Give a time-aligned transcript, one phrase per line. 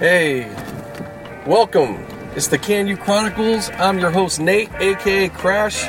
[0.00, 0.48] Hey,
[1.46, 2.06] welcome.
[2.34, 3.68] It's the Can You Chronicles.
[3.74, 5.84] I'm your host, Nate, aka Crash.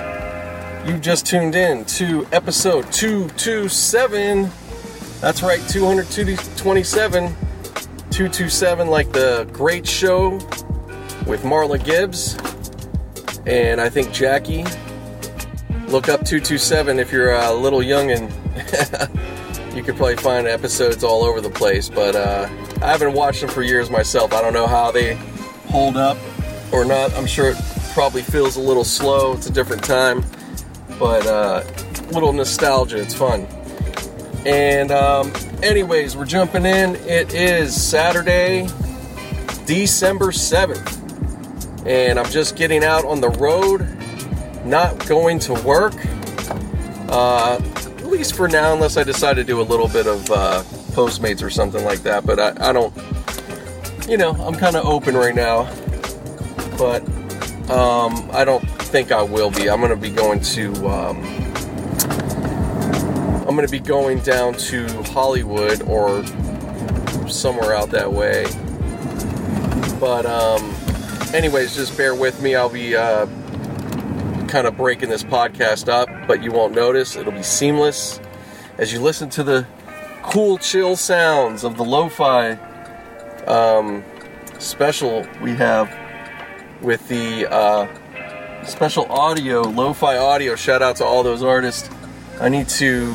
[0.85, 4.49] You just tuned in to episode 227.
[5.21, 7.27] That's right, 227.
[7.29, 10.31] 227, like the great show
[11.25, 12.37] with Marla Gibbs.
[13.45, 14.65] And I think Jackie.
[15.87, 18.29] Look up 227 if you're a little young and
[19.73, 21.87] you could probably find episodes all over the place.
[21.87, 22.49] But uh,
[22.81, 24.33] I haven't watched them for years myself.
[24.33, 25.13] I don't know how they
[25.67, 26.17] hold up
[26.71, 27.13] or not.
[27.13, 27.57] I'm sure it
[27.93, 29.33] probably feels a little slow.
[29.33, 30.25] It's a different time,
[30.97, 31.63] but uh,
[32.11, 32.97] little nostalgia.
[32.97, 33.45] It's fun.
[34.47, 35.31] And um,
[35.61, 36.95] anyways, we're jumping in.
[36.95, 38.67] It is Saturday,
[39.65, 43.87] December 7th, and I'm just getting out on the road,
[44.65, 45.93] not going to work.
[47.09, 50.63] Uh, at least for now, unless I decide to do a little bit of uh,
[50.91, 52.25] Postmates or something like that.
[52.25, 52.93] But I, I don't,
[54.07, 55.63] you know, I'm kind of open right now.
[56.77, 57.01] But
[57.69, 59.69] um, I don't think I will be.
[59.69, 60.87] I'm going to be going to.
[60.87, 61.41] Um,
[63.41, 66.23] I'm going to be going down to Hollywood or
[67.27, 68.45] somewhere out that way.
[69.99, 70.73] But, um,
[71.33, 72.55] anyways, just bear with me.
[72.55, 73.25] I'll be uh,
[74.47, 77.15] kind of breaking this podcast up, but you won't notice.
[77.15, 78.21] It'll be seamless
[78.77, 79.67] as you listen to the
[80.23, 82.53] cool, chill sounds of the lo fi
[83.47, 84.03] um,
[84.59, 85.91] special we have
[86.81, 87.87] with the uh,
[88.63, 90.55] special audio, lo fi audio.
[90.55, 91.89] Shout out to all those artists.
[92.39, 93.13] I need to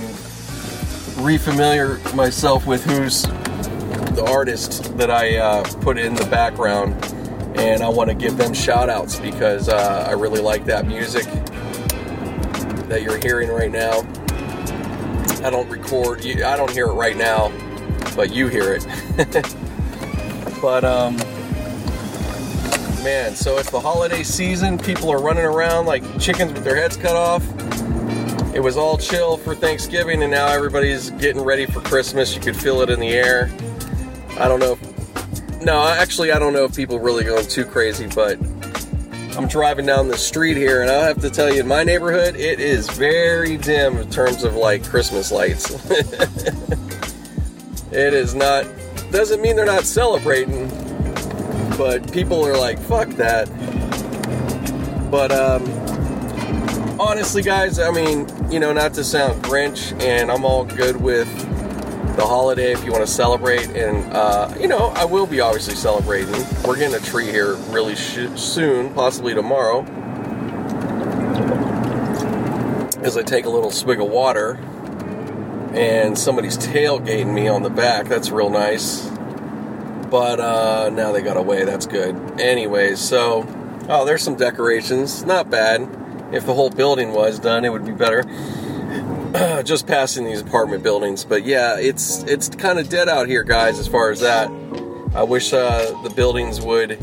[1.17, 6.95] refamiliar myself with who's the artist that I uh, put in the background,
[7.57, 11.25] and I want to give them shout outs because uh, I really like that music
[12.89, 14.03] that you're hearing right now.
[15.45, 17.53] I don't record, I don't hear it right now,
[18.15, 18.87] but you hear it.
[20.63, 21.17] but, um,
[23.03, 24.79] man, so it's the holiday season.
[24.79, 27.45] People are running around like chickens with their heads cut off.
[28.55, 32.35] It was all chill for Thanksgiving, and now everybody's getting ready for Christmas.
[32.35, 33.51] You could feel it in the air.
[34.39, 38.07] I don't know if, no, actually, I don't know if people really going too crazy,
[38.07, 38.39] but
[39.37, 42.37] I'm driving down the street here, and I have to tell you, in my neighborhood,
[42.37, 45.71] it is very dim in terms of like Christmas lights.
[47.93, 48.67] it is not,
[49.11, 50.69] doesn't mean they're not celebrating,
[51.77, 53.47] but people are like, fuck that.
[55.11, 55.65] But, um,
[56.99, 61.29] honestly, guys, I mean, you know, not to sound Grinch, and I'm all good with
[62.17, 63.69] the holiday if you want to celebrate.
[63.71, 66.35] And, uh, you know, I will be obviously celebrating.
[66.65, 69.83] We're getting a tree here really sh- soon, possibly tomorrow.
[73.03, 74.59] As I take a little swig of water,
[75.77, 78.07] and somebody's tailgating me on the back.
[78.07, 79.07] That's real nice.
[80.11, 81.65] But uh, now they got away.
[81.65, 82.41] That's good.
[82.41, 83.47] Anyways, so,
[83.89, 85.25] oh, there's some decorations.
[85.25, 85.83] Not bad.
[86.33, 88.25] If the whole building was done, it would be better.
[89.65, 93.79] just passing these apartment buildings, but yeah, it's it's kind of dead out here, guys.
[93.79, 94.49] As far as that,
[95.15, 96.99] I wish uh, the buildings would.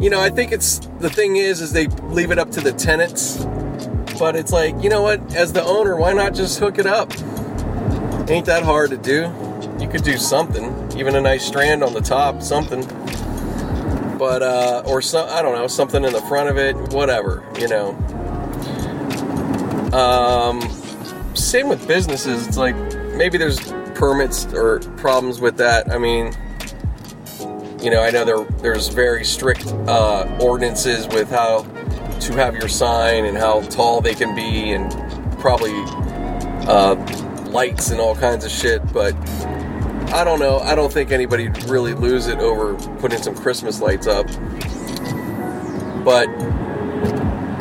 [0.00, 2.72] You know, I think it's the thing is, is they leave it up to the
[2.72, 3.44] tenants,
[4.18, 5.34] but it's like, you know what?
[5.34, 7.10] As the owner, why not just hook it up?
[8.28, 9.32] Ain't that hard to do.
[9.80, 12.84] You could do something, even a nice strand on the top, something.
[14.18, 17.68] But uh, or some, I don't know, something in the front of it, whatever, you
[17.68, 17.90] know.
[19.92, 20.60] Um,
[21.36, 22.46] same with businesses.
[22.46, 22.76] It's like
[23.14, 23.60] maybe there's
[23.94, 25.90] permits or problems with that.
[25.90, 26.32] I mean,
[27.80, 32.68] you know, I know there there's very strict uh, ordinances with how to have your
[32.68, 34.90] sign and how tall they can be, and
[35.38, 35.74] probably
[36.66, 36.94] uh,
[37.50, 38.92] lights and all kinds of shit.
[38.92, 39.14] But
[40.12, 40.58] I don't know.
[40.58, 44.26] I don't think anybody really lose it over putting some Christmas lights up.
[46.04, 46.26] But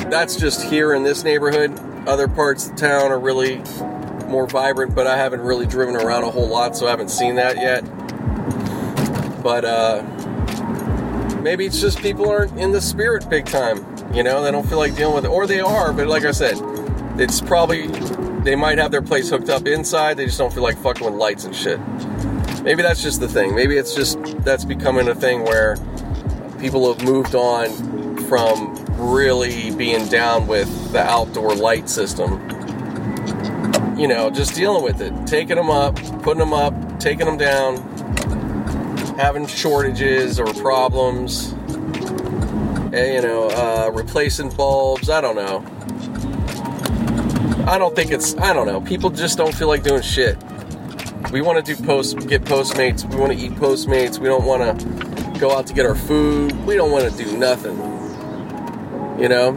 [0.10, 1.78] that's just here in this neighborhood.
[2.08, 3.58] Other parts of town are really
[4.28, 7.36] more vibrant, but I haven't really driven around a whole lot, so I haven't seen
[7.36, 7.82] that yet.
[9.42, 10.04] But uh,
[11.42, 13.84] maybe it's just people aren't in the spirit big time.
[14.14, 15.94] You know, they don't feel like dealing with it, or they are.
[15.94, 16.58] But like I said,
[17.20, 17.88] it's probably
[18.44, 20.18] they might have their place hooked up inside.
[20.18, 21.80] They just don't feel like fucking with lights and shit.
[22.62, 23.56] Maybe that's just the thing.
[23.56, 25.78] Maybe it's just that's becoming a thing where
[26.60, 32.42] people have moved on from really being down with the outdoor light system.
[33.98, 37.78] You know, just dealing with it, taking them up, putting them up, taking them down,
[39.18, 41.54] having shortages or problems,
[42.94, 45.10] and, you know, uh, replacing bulbs.
[45.10, 45.64] I don't know.
[47.68, 48.82] I don't think it's, I don't know.
[48.82, 50.38] People just don't feel like doing shit.
[51.32, 53.10] We want to do post, get Postmates.
[53.10, 54.20] We want to eat Postmates.
[54.20, 56.54] We don't want to go out to get our food.
[56.66, 57.95] We don't want to do nothing.
[59.20, 59.52] You know?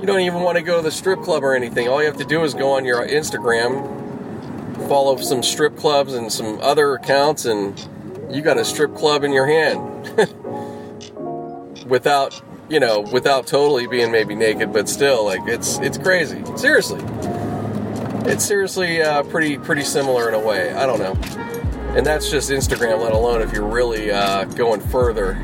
[0.00, 1.88] You don't even want to go to the strip club or anything.
[1.88, 6.32] All you have to do is go on your Instagram, follow some strip clubs and
[6.32, 7.78] some other accounts, and
[8.30, 9.80] you got a strip club in your hand.
[11.90, 12.40] without,
[12.70, 16.42] you know, without totally being maybe naked, but still, like it's it's crazy.
[16.56, 17.02] Seriously,
[18.30, 20.72] it's seriously uh, pretty pretty similar in a way.
[20.72, 21.14] I don't know,
[21.94, 23.02] and that's just Instagram.
[23.02, 25.34] Let alone if you're really uh, going further,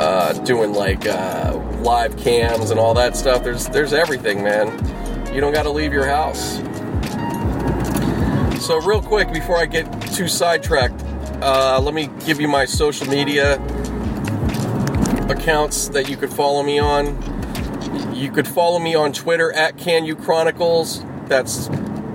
[0.00, 3.44] uh, doing like uh, live cams and all that stuff.
[3.44, 4.68] There's there's everything, man.
[5.34, 6.56] You don't got to leave your house.
[8.64, 11.02] So real quick before I get too sidetracked,
[11.42, 13.56] uh, let me give you my social media
[15.28, 18.14] accounts that you could follow me on.
[18.14, 21.04] You could follow me on Twitter at Can You Chronicles.
[21.26, 21.68] That's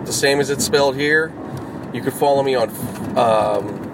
[0.05, 1.31] the same as it's spelled here.
[1.93, 2.69] You could follow me on.
[3.15, 3.84] Um,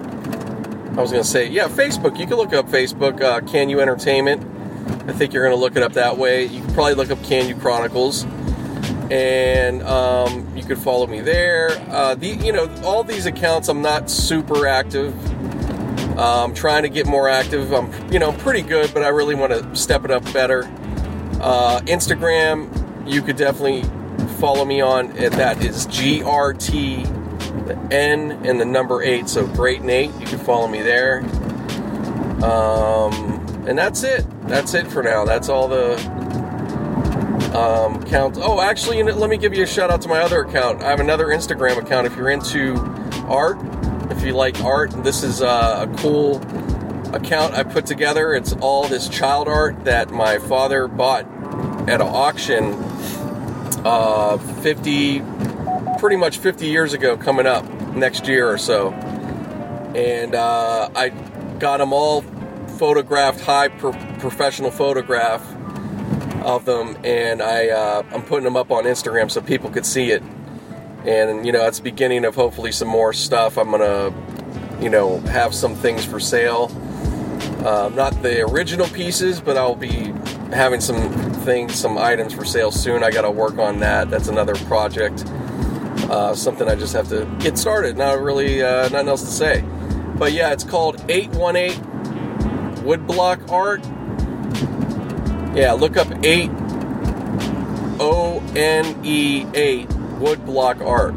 [0.91, 2.19] I was going to say, yeah, Facebook.
[2.19, 4.43] You can look up Facebook, uh, Can You Entertainment.
[5.07, 6.45] I think you're going to look it up that way.
[6.45, 8.25] You can probably look up Can You Chronicles,
[9.09, 11.69] and um, you could follow me there.
[11.89, 15.15] Uh, the you know all these accounts, I'm not super active.
[16.17, 17.73] I'm trying to get more active.
[17.73, 20.65] I'm, you know, pretty good, but I really want to step it up better.
[21.41, 22.69] Uh, Instagram,
[23.11, 23.83] you could definitely
[24.39, 25.17] follow me on.
[25.17, 27.20] And that is GRT,
[27.65, 29.29] the N and the number eight.
[29.29, 30.13] So great Nate.
[30.19, 31.19] You can follow me there.
[32.43, 34.25] Um, and that's it.
[34.47, 35.25] That's it for now.
[35.25, 35.95] That's all the
[37.55, 38.37] um, count.
[38.39, 40.81] Oh, actually, let me give you a shout out to my other account.
[40.81, 42.07] I have another Instagram account.
[42.07, 42.77] If you're into
[43.27, 43.57] art,
[44.11, 46.37] if you like art, this is a cool
[47.13, 48.33] account I put together.
[48.33, 51.25] It's all this child art that my father bought
[51.87, 52.73] at an auction
[53.83, 55.19] uh, 50,
[56.01, 57.63] pretty much 50 years ago, coming up
[57.93, 58.91] next year or so.
[59.93, 61.09] And uh, I
[61.59, 62.23] got them all
[62.79, 65.45] photographed, high pro- professional photograph
[66.43, 70.09] of them, and I uh, I'm putting them up on Instagram so people could see
[70.09, 70.23] it.
[71.05, 73.59] And you know it's beginning of hopefully some more stuff.
[73.59, 74.11] I'm gonna
[74.81, 76.71] you know have some things for sale.
[77.63, 80.11] Uh, not the original pieces but i'll be
[80.51, 81.11] having some
[81.43, 83.03] things some items for sale soon.
[83.03, 84.09] I gotta work on that.
[84.09, 85.23] That's another project
[86.11, 89.63] uh, something i just have to get started not really uh, nothing else to say
[90.17, 91.81] but yeah it's called 818
[92.83, 93.83] woodblock art
[95.55, 96.49] yeah look up 8
[98.01, 99.87] o n e 8
[100.21, 101.13] woodblock art.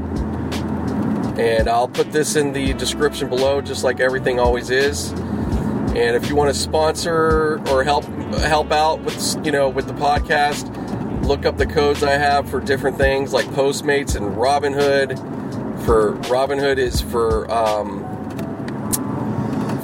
[1.39, 5.11] And I'll put this in the description below, just like everything always is.
[5.13, 8.05] And if you want to sponsor or help
[8.41, 10.65] help out with you know with the podcast,
[11.25, 15.19] look up the codes I have for different things like Postmates and Robinhood.
[15.85, 18.05] For Robinhood is for um,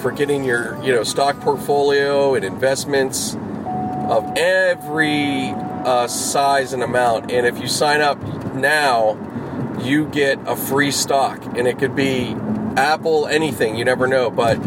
[0.00, 5.50] for getting your you know stock portfolio and investments of every
[5.84, 7.30] uh, size and amount.
[7.30, 8.22] And if you sign up
[8.54, 9.16] now,
[9.82, 12.34] you get a free stock, and it could be
[12.76, 13.76] Apple, anything.
[13.76, 14.30] You never know.
[14.30, 14.58] But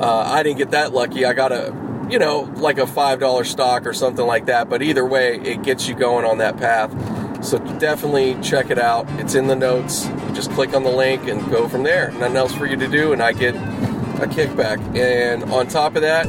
[0.00, 1.24] uh, I didn't get that lucky.
[1.24, 1.72] I got a,
[2.12, 4.68] you know, like a five dollar stock or something like that.
[4.68, 6.92] But either way, it gets you going on that path.
[7.42, 9.08] So definitely check it out.
[9.18, 10.06] It's in the notes.
[10.06, 12.10] You just click on the link and go from there.
[12.12, 14.78] Nothing else for you to do, and I get a kickback.
[14.94, 16.26] And on top of that,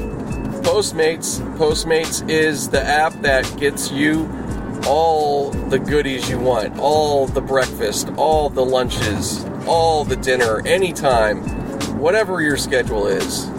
[0.63, 1.41] Postmates.
[1.57, 4.29] Postmates is the app that gets you
[4.87, 11.41] all the goodies you want, all the breakfast, all the lunches, all the dinner, anytime,
[11.99, 13.52] whatever your schedule is.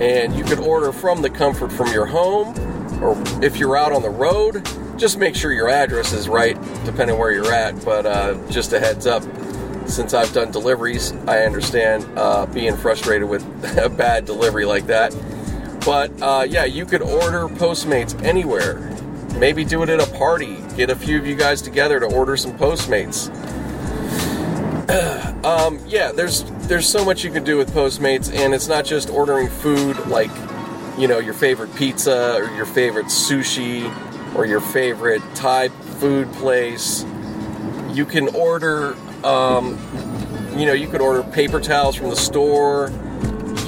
[0.00, 2.54] And you can order from the comfort from your home,
[3.02, 4.66] or if you're out on the road,
[4.96, 6.54] just make sure your address is right,
[6.86, 7.84] depending where you're at.
[7.84, 9.22] But uh, just a heads up,
[9.86, 13.42] since I've done deliveries, I understand uh, being frustrated with
[13.78, 15.14] a bad delivery like that.
[15.84, 18.78] But uh, yeah, you could order Postmates anywhere.
[19.38, 20.58] Maybe do it at a party.
[20.76, 23.28] Get a few of you guys together to order some Postmates.
[25.44, 29.10] um, yeah, there's there's so much you can do with Postmates, and it's not just
[29.10, 30.30] ordering food like
[30.98, 33.94] you know your favorite pizza or your favorite sushi
[34.34, 37.04] or your favorite Thai food place.
[37.92, 38.94] You can order,
[39.24, 39.78] um,
[40.56, 42.90] you know, you could order paper towels from the store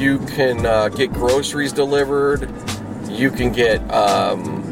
[0.03, 2.53] you can uh, get groceries delivered.
[3.09, 4.65] You can get um,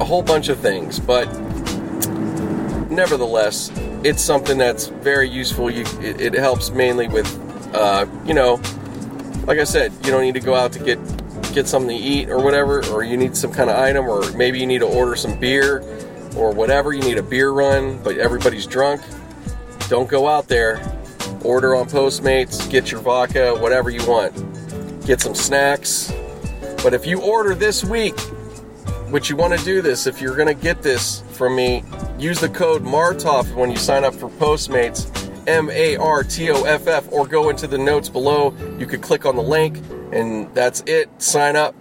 [0.00, 1.26] a whole bunch of things, but
[2.90, 3.70] nevertheless,
[4.04, 5.70] it's something that's very useful.
[5.70, 7.26] You, it, it helps mainly with,
[7.74, 8.60] uh, you know,
[9.46, 10.98] like I said, you don't need to go out to get
[11.52, 14.58] get something to eat or whatever, or you need some kind of item, or maybe
[14.58, 15.80] you need to order some beer
[16.34, 16.92] or whatever.
[16.92, 19.02] You need a beer run, but everybody's drunk.
[19.88, 20.80] Don't go out there.
[21.44, 24.32] Order on Postmates, get your vodka, whatever you want
[25.06, 26.12] get some snacks,
[26.82, 28.18] But if you order this week,
[29.10, 31.82] which you want to do this, if you're going to get this from me,
[32.20, 35.10] use the code MARTOFF when you sign up for Postmates,
[35.48, 38.54] M A R T O F F, or go into the notes below.
[38.78, 39.76] You could click on the link,
[40.12, 41.10] and that's it.
[41.20, 41.74] Sign up,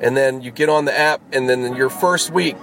[0.00, 2.58] and then you get on the app, and then your first week,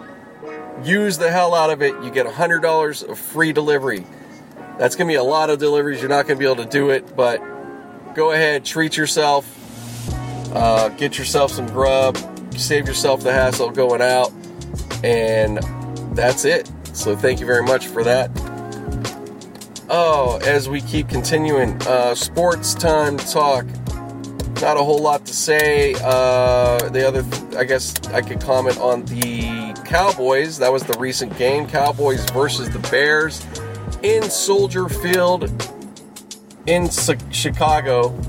[0.83, 1.95] use the hell out of it.
[2.03, 4.05] You get $100 of free delivery.
[4.77, 6.01] That's going to be a lot of deliveries.
[6.01, 7.41] You're not going to be able to do it, but
[8.13, 9.43] go ahead, treat yourself,
[10.55, 12.15] uh, get yourself some grub,
[12.51, 14.31] save yourself the hassle going out,
[15.03, 15.59] and
[16.17, 16.69] that's it.
[16.93, 18.31] So thank you very much for that.
[19.89, 23.65] Oh, as we keep continuing, uh, sports time talk.
[24.59, 25.93] Not a whole lot to say.
[26.03, 30.57] Uh, the other, th- I guess, I could comment on the Cowboys.
[30.57, 31.67] That was the recent game.
[31.67, 33.45] Cowboys versus the Bears
[34.01, 35.51] in Soldier Field
[36.65, 36.89] in
[37.31, 38.19] Chicago.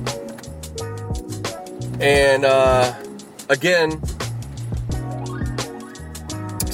[2.00, 2.94] And uh,
[3.48, 4.00] again,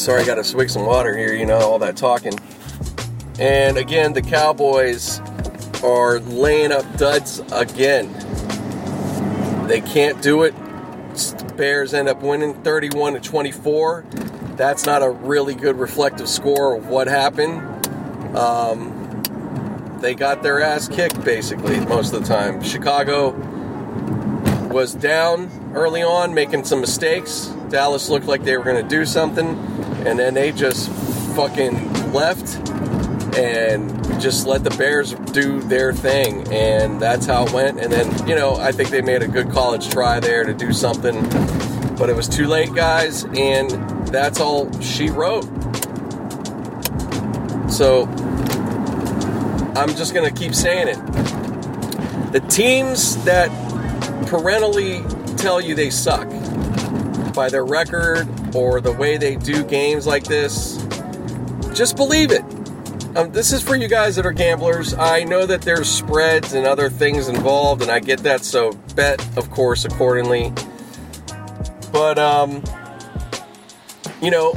[0.05, 2.39] sorry, I got to swig some water here, you know, all that talking.
[3.39, 5.19] And again, the Cowboys
[5.83, 8.13] are laying up duds again.
[9.67, 10.55] They can't do it.
[11.57, 14.05] Bears end up winning 31 to 24.
[14.57, 17.87] That's not a really good reflective score of what happened.
[18.37, 19.23] Um,
[20.03, 22.63] they got their ass kicked basically most of the time.
[22.63, 23.31] Chicago
[24.69, 27.47] was down early on, making some mistakes.
[27.71, 29.74] Dallas looked like they were going to do something,
[30.07, 30.91] and then they just
[31.35, 32.57] fucking left
[33.37, 37.81] and just let the Bears do their thing, and that's how it went.
[37.81, 40.73] And then, you know, I think they made a good college try there to do
[40.73, 41.23] something,
[41.97, 43.71] but it was too late, guys, and
[44.09, 45.45] that's all she wrote.
[47.71, 48.05] So
[49.77, 52.33] I'm just to keep saying it.
[52.33, 53.51] The teams that
[54.29, 55.03] parentally
[55.37, 56.29] tell you they suck
[57.35, 60.77] by their record or the way they do games like this,
[61.75, 62.43] just believe it.
[63.17, 64.93] Um, this is for you guys that are gamblers.
[64.95, 69.21] I know that there's spreads and other things involved, and I get that, so bet,
[69.37, 70.53] of course, accordingly.
[71.93, 72.63] But, um,
[74.21, 74.55] you know,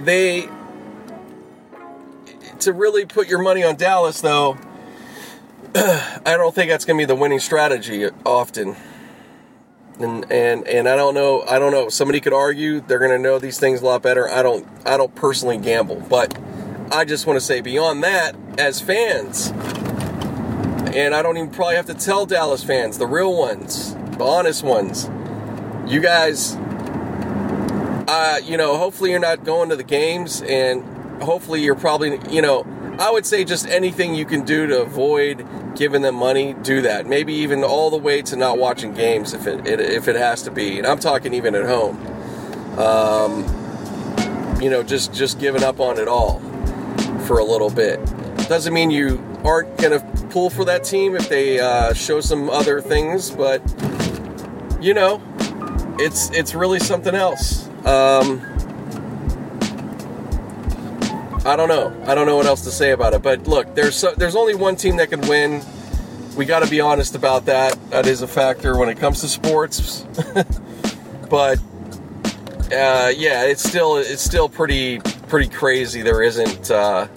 [0.00, 0.48] they.
[2.60, 4.58] To really put your money on Dallas, though,
[5.74, 8.76] I don't think that's going to be the winning strategy often.
[10.00, 13.18] And, and and I don't know I don't know somebody could argue they're going to
[13.18, 14.30] know these things a lot better.
[14.30, 16.36] I don't I don't personally gamble but
[16.92, 19.52] I just want to say beyond that, as fans,
[20.92, 24.64] and I don't even probably have to tell Dallas fans, the real ones, the honest
[24.64, 25.08] ones,
[25.86, 26.56] you guys,
[28.08, 30.82] uh, you know, hopefully you're not going to the games, and
[31.22, 32.64] hopefully you're probably, you know,
[33.00, 37.06] I would say just anything you can do to avoid giving them money, do that.
[37.06, 40.42] Maybe even all the way to not watching games if it, it if it has
[40.42, 40.76] to be.
[40.76, 41.96] And I'm talking even at home.
[42.78, 46.40] Um, you know, just just giving up on it all
[47.26, 48.04] for a little bit.
[48.48, 52.82] Doesn't mean you aren't to pull for that team if they uh, show some other
[52.82, 53.62] things, but
[54.78, 55.22] you know,
[55.98, 57.66] it's it's really something else.
[57.86, 58.42] Um,
[61.44, 61.94] I don't know.
[62.06, 63.22] I don't know what else to say about it.
[63.22, 65.62] But look, there's so, there's only one team that can win.
[66.36, 67.78] We got to be honest about that.
[67.90, 70.06] That is a factor when it comes to sports.
[71.30, 71.58] but
[72.72, 76.02] uh, yeah, it's still it's still pretty pretty crazy.
[76.02, 76.70] There isn't.
[76.70, 77.08] Uh,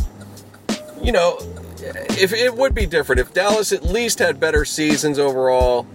[1.02, 1.38] you know,
[1.82, 5.86] if it would be different if Dallas at least had better seasons overall,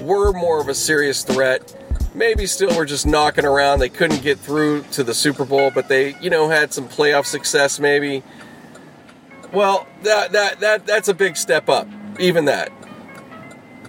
[0.00, 1.76] were more of a serious threat.
[2.14, 3.78] Maybe still were just knocking around.
[3.78, 7.26] They couldn't get through to the Super Bowl, but they, you know, had some playoff
[7.26, 8.22] success maybe.
[9.52, 11.88] Well, that that that that's a big step up,
[12.18, 12.70] even that.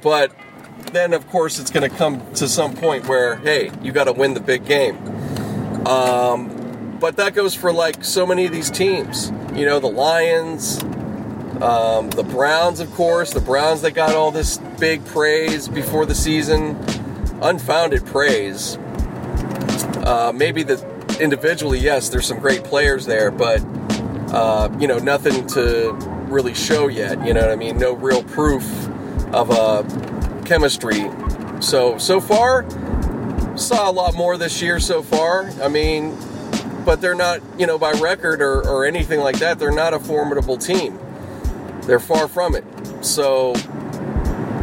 [0.02, 0.34] But
[0.92, 4.14] then of course it's going to come to some point where hey, you got to
[4.14, 4.98] win the big game.
[5.88, 10.82] Um, but that goes for like so many of these teams you know, the Lions,
[11.62, 16.16] um, the Browns, of course, the Browns that got all this big praise before the
[16.16, 16.76] season,
[17.42, 18.78] unfounded praise.
[20.06, 20.84] Uh, maybe the
[21.20, 23.62] individually, yes, there's some great players there, but
[24.34, 25.94] uh, you know, nothing to
[26.28, 27.26] really show yet.
[27.26, 27.78] You know what I mean?
[27.78, 28.64] No real proof
[29.34, 29.84] of uh,
[30.46, 31.10] chemistry.
[31.62, 32.66] So so far,
[33.58, 35.50] saw a lot more this year so far.
[35.62, 36.18] I mean,
[36.86, 40.00] but they're not, you know, by record or, or anything like that, they're not a
[40.00, 41.00] formidable team.
[41.84, 42.66] They're far from it.
[43.06, 43.56] So,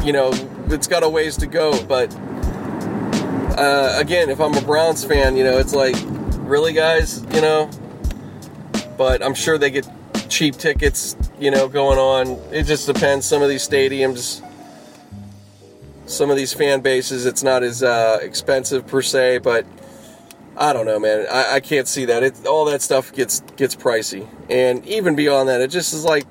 [0.02, 0.32] you know,
[0.68, 1.82] it's got a ways to go.
[1.84, 2.14] But
[3.60, 5.94] uh, again, if I'm a Browns fan, you know, it's like,
[6.38, 7.70] really, guys, you know?
[8.96, 9.86] But I'm sure they get
[10.30, 12.38] cheap tickets, you know, going on.
[12.54, 13.26] It just depends.
[13.26, 14.42] Some of these stadiums,
[16.06, 17.26] some of these fan bases.
[17.26, 19.66] It's not as uh, expensive per se, but
[20.56, 21.26] I don't know, man.
[21.30, 22.22] I, I can't see that.
[22.22, 26.26] It, all that stuff gets gets pricey, and even beyond that, it just is like,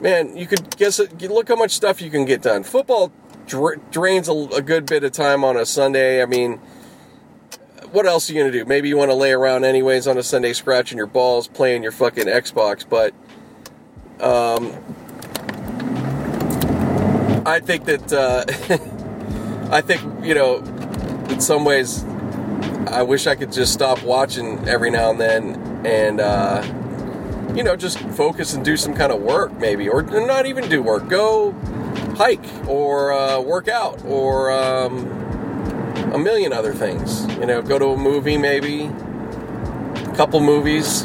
[0.00, 0.98] man, you could guess.
[1.00, 2.62] It, look how much stuff you can get done.
[2.62, 3.12] Football
[3.48, 6.22] dra- drains a, a good bit of time on a Sunday.
[6.22, 6.60] I mean
[7.92, 8.64] what else are you gonna do?
[8.64, 11.92] Maybe you want to lay around anyways on a Sunday, scratching your balls, playing your
[11.92, 12.84] fucking Xbox.
[12.88, 13.14] But
[14.22, 14.72] um,
[17.46, 18.44] I think that uh,
[19.72, 20.58] I think you know,
[21.30, 22.04] in some ways,
[22.88, 26.62] I wish I could just stop watching every now and then and uh,
[27.54, 30.82] you know just focus and do some kind of work maybe, or not even do
[30.82, 31.08] work.
[31.08, 31.52] Go
[32.16, 35.06] hike or uh, work out or um,
[36.12, 37.26] a million other things.
[37.38, 41.04] You know, go to a movie maybe, a couple movies.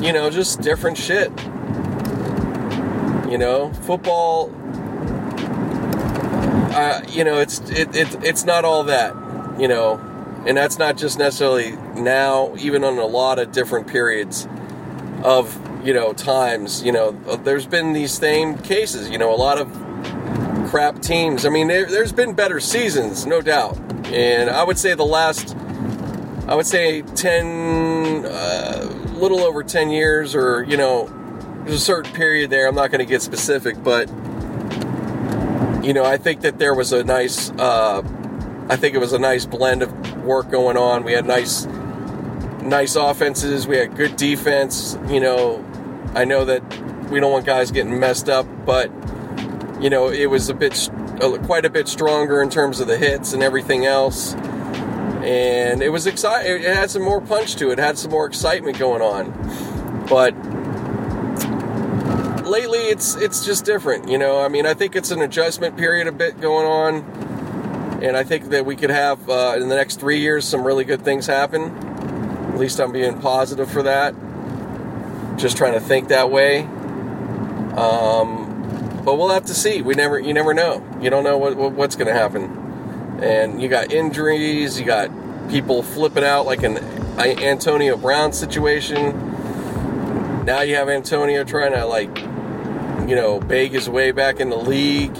[0.00, 1.30] You know, just different shit.
[3.30, 4.50] You know, football.
[6.72, 9.14] Uh, you know, it's it, it it's not all that.
[9.60, 9.98] You know,
[10.46, 12.54] and that's not just necessarily now.
[12.58, 14.48] Even on a lot of different periods
[15.24, 16.82] of you know times.
[16.82, 17.12] You know,
[17.44, 19.08] there's been these same cases.
[19.08, 19.70] You know, a lot of
[20.70, 21.44] crap teams.
[21.44, 23.76] I mean, there, has been better seasons, no doubt.
[24.06, 25.56] And I would say the last,
[26.46, 31.08] I would say 10, uh, little over 10 years, or, you know,
[31.64, 32.68] there's a certain period there.
[32.68, 34.08] I'm not going to get specific, but,
[35.84, 38.02] you know, I think that there was a nice, uh,
[38.68, 41.02] I think it was a nice blend of work going on.
[41.02, 41.66] We had nice,
[42.62, 43.66] nice offenses.
[43.66, 44.98] We had good defense.
[45.08, 45.64] You know,
[46.14, 46.62] I know that
[47.10, 48.90] we don't want guys getting messed up, but
[49.80, 50.90] you know, it was a bit,
[51.44, 54.34] quite a bit stronger in terms of the hits and everything else.
[54.34, 56.62] And it was exciting.
[56.62, 57.78] It had some more punch to it.
[57.78, 57.78] it.
[57.78, 60.06] Had some more excitement going on.
[60.08, 60.34] But
[62.46, 64.08] lately, it's it's just different.
[64.08, 68.16] You know, I mean, I think it's an adjustment period a bit going on, and
[68.16, 71.02] I think that we could have uh, in the next three years some really good
[71.02, 71.89] things happen.
[72.60, 74.14] Least I'm being positive for that.
[75.38, 76.64] Just trying to think that way.
[77.74, 79.80] Um, but we'll have to see.
[79.80, 80.86] We never, you never know.
[81.00, 83.18] You don't know what, what what's going to happen.
[83.22, 84.78] And you got injuries.
[84.78, 85.10] You got
[85.48, 86.76] people flipping out like an
[87.18, 90.44] Antonio Brown situation.
[90.44, 92.14] Now you have Antonio trying to like,
[93.08, 95.16] you know, beg his way back in the league,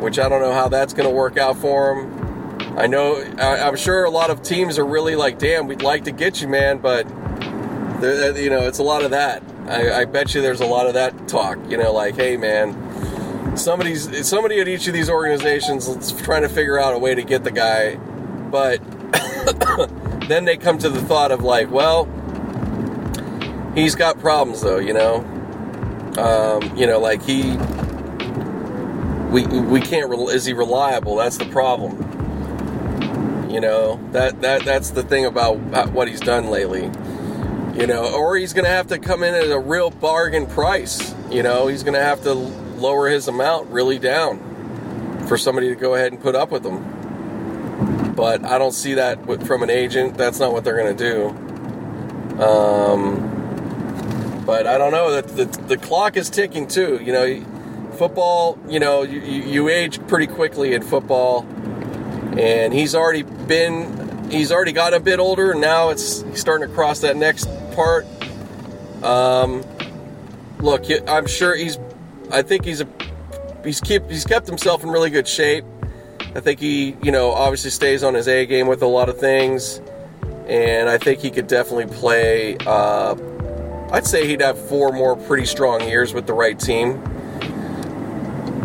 [0.00, 2.13] which I don't know how that's going to work out for him.
[2.76, 6.04] I know, I, am sure a lot of teams are really like, damn, we'd like
[6.04, 7.06] to get you, man, but
[8.02, 9.42] you know, it's a lot of that.
[9.66, 11.58] I, I bet you there's a lot of that talk.
[11.70, 16.48] You know, like, hey, man, somebody's somebody at each of these organizations is trying to
[16.48, 18.78] figure out a way to get the guy, but
[20.28, 22.04] then they come to the thought of like, well,
[23.74, 25.18] he's got problems though, you know.
[26.16, 27.56] Um, you know, like he,
[29.30, 30.12] we we can't.
[30.30, 31.16] Is he reliable?
[31.16, 32.13] That's the problem.
[33.54, 35.58] You know that that that's the thing about
[35.92, 36.90] what he's done lately.
[37.78, 41.14] You know, or he's going to have to come in at a real bargain price.
[41.30, 44.40] You know, he's going to have to lower his amount really down
[45.28, 48.14] for somebody to go ahead and put up with him.
[48.16, 50.18] But I don't see that from an agent.
[50.18, 51.28] That's not what they're going to do.
[52.42, 55.20] Um, but I don't know.
[55.20, 57.00] The, the, the clock is ticking too.
[57.00, 57.44] You know,
[57.98, 61.46] football, you know, you, you age pretty quickly in football.
[62.38, 65.52] And he's already been, he's already got a bit older.
[65.52, 68.06] And now it's starting to cross that next part.
[69.02, 69.62] Um,
[70.60, 71.78] look, I'm sure he's
[72.30, 72.88] I think he's a
[73.64, 75.64] he's keep he's kept himself in really good shape.
[76.34, 79.18] I think he, you know, obviously stays on his A game with a lot of
[79.18, 79.80] things,
[80.48, 82.56] and I think he could definitely play.
[82.66, 83.14] Uh,
[83.92, 87.00] I'd say he'd have four more pretty strong years with the right team,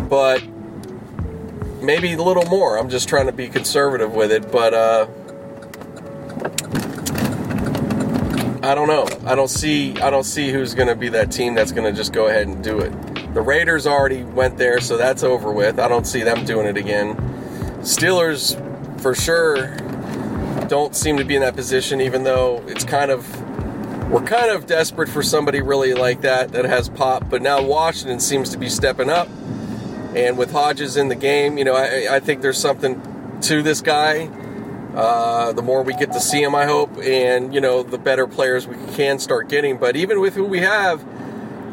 [0.08, 0.42] but
[1.82, 2.78] maybe a little more.
[2.78, 5.06] I'm just trying to be conservative with it, but uh,
[8.62, 9.08] I don't know.
[9.26, 9.98] I don't see.
[10.00, 12.46] I don't see who's going to be that team that's going to just go ahead
[12.46, 12.92] and do it.
[13.34, 15.78] The Raiders already went there, so that's over with.
[15.78, 17.16] I don't see them doing it again.
[17.80, 18.54] Steelers,
[19.00, 19.76] for sure,
[20.68, 23.26] don't seem to be in that position, even though it's kind of
[24.10, 27.30] we're kind of desperate for somebody really like that that has pop.
[27.30, 29.28] But now Washington seems to be stepping up,
[30.14, 33.00] and with Hodges in the game, you know, I, I think there's something
[33.42, 34.28] to this guy.
[34.94, 38.26] Uh, the more we get to see him, I hope, and you know, the better
[38.26, 39.78] players we can start getting.
[39.78, 41.04] But even with who we have,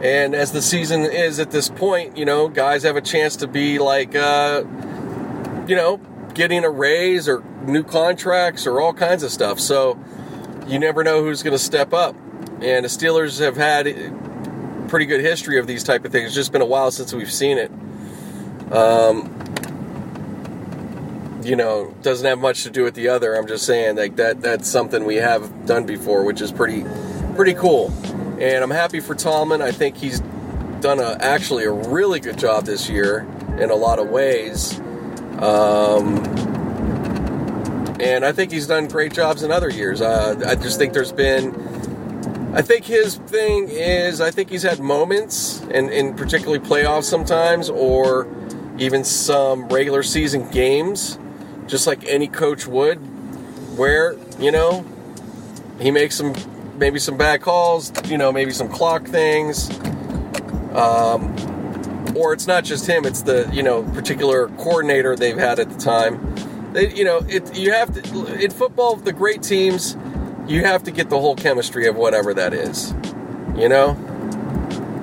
[0.04, 3.48] and as the season is at this point, you know, guys have a chance to
[3.48, 4.64] be like, uh,
[5.68, 5.98] you know,
[6.36, 9.60] getting a raise or new contracts or all kinds of stuff.
[9.60, 10.00] So
[10.68, 12.16] you never know who's going to step up.
[12.62, 13.88] And the Steelers have had
[14.90, 16.28] pretty good history of these type of things.
[16.28, 17.72] It's just been a while since we've seen it.
[18.72, 19.34] Um,
[21.44, 23.36] you know, doesn't have much to do with the other.
[23.36, 26.86] I'm just saying like that that's something we have done before, which is pretty
[27.36, 27.94] pretty cool.
[28.40, 29.62] And I'm happy for Tomlin.
[29.62, 30.20] I think he's
[30.82, 33.28] done a, actually a really good job this year
[33.60, 34.80] in a lot of ways.
[35.40, 36.24] Um,
[38.00, 40.02] and I think he's done great jobs in other years.
[40.02, 41.56] Uh, I just think there's been
[42.54, 47.70] I think his thing is I think he's had moments, and in particularly playoffs sometimes,
[47.70, 48.28] or
[48.78, 51.18] even some regular season games,
[51.68, 52.98] just like any coach would,
[53.78, 54.86] where you know
[55.80, 56.34] he makes some
[56.78, 59.70] maybe some bad calls, you know, maybe some clock things.
[60.74, 61.36] Um,
[62.16, 65.78] or it's not just him; it's the you know particular coordinator they've had at the
[65.78, 66.36] time.
[66.74, 68.96] They, you know, it you have to in football.
[68.96, 69.98] The great teams,
[70.48, 72.94] you have to get the whole chemistry of whatever that is,
[73.56, 73.92] you know.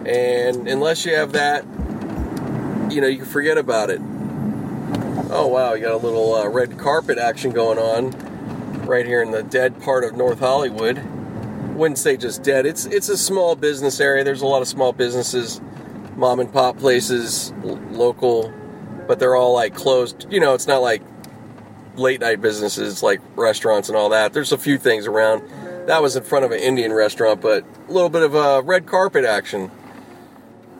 [0.06, 1.64] And unless you have that,
[2.94, 4.00] you know, you can forget about it.
[5.30, 8.12] Oh wow, you got a little uh, red carpet action going on
[8.86, 11.02] right here in the dead part of North Hollywood.
[11.74, 12.66] Wouldn't say just dead.
[12.66, 14.22] It's it's a small business area.
[14.22, 15.60] There's a lot of small businesses,
[16.14, 18.52] mom and pop places, l- local,
[19.08, 20.28] but they're all like closed.
[20.30, 21.02] You know, it's not like
[21.96, 24.32] late night businesses like restaurants and all that.
[24.32, 25.42] There's a few things around.
[25.88, 28.62] That was in front of an Indian restaurant, but a little bit of a uh,
[28.62, 29.70] red carpet action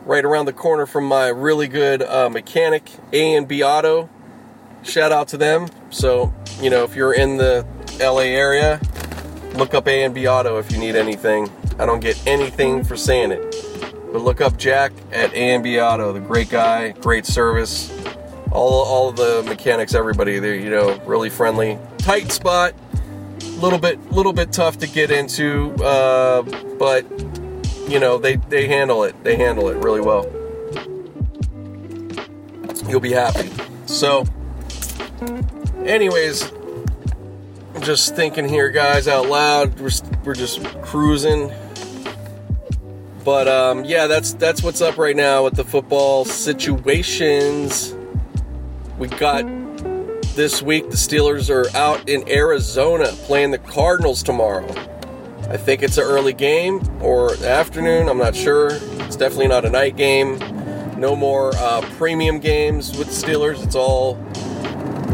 [0.05, 4.09] right around the corner from my really good uh, mechanic A and B Auto.
[4.83, 5.67] Shout out to them.
[5.89, 7.65] So you know if you're in the
[7.99, 8.79] LA area,
[9.55, 11.49] look up A and B Auto if you need anything.
[11.79, 13.41] I don't get anything for saying it,
[14.11, 16.13] but look up Jack at A and B Auto.
[16.13, 17.91] The great guy, great service.
[18.51, 21.79] All all the mechanics, everybody, they're you know really friendly.
[21.97, 22.73] Tight spot,
[23.57, 26.43] little bit little bit tough to get into, uh,
[26.77, 27.05] but
[27.87, 29.23] you know, they, they handle it.
[29.23, 30.25] They handle it really well.
[32.87, 33.49] You'll be happy.
[33.85, 34.25] So,
[35.83, 36.51] anyways,
[37.81, 39.79] just thinking here, guys, out loud.
[39.79, 39.89] We're,
[40.23, 41.51] we're just cruising.
[43.23, 47.95] But um, yeah, that's that's what's up right now with the football situations.
[48.99, 49.45] We got
[50.35, 50.91] this week.
[50.91, 54.67] The Steelers are out in Arizona playing the Cardinals tomorrow.
[55.49, 58.09] I think it's an early game or afternoon.
[58.09, 58.69] I'm not sure.
[58.71, 60.39] It's definitely not a night game.
[60.99, 63.63] No more uh, premium games with Steelers.
[63.63, 64.17] It's all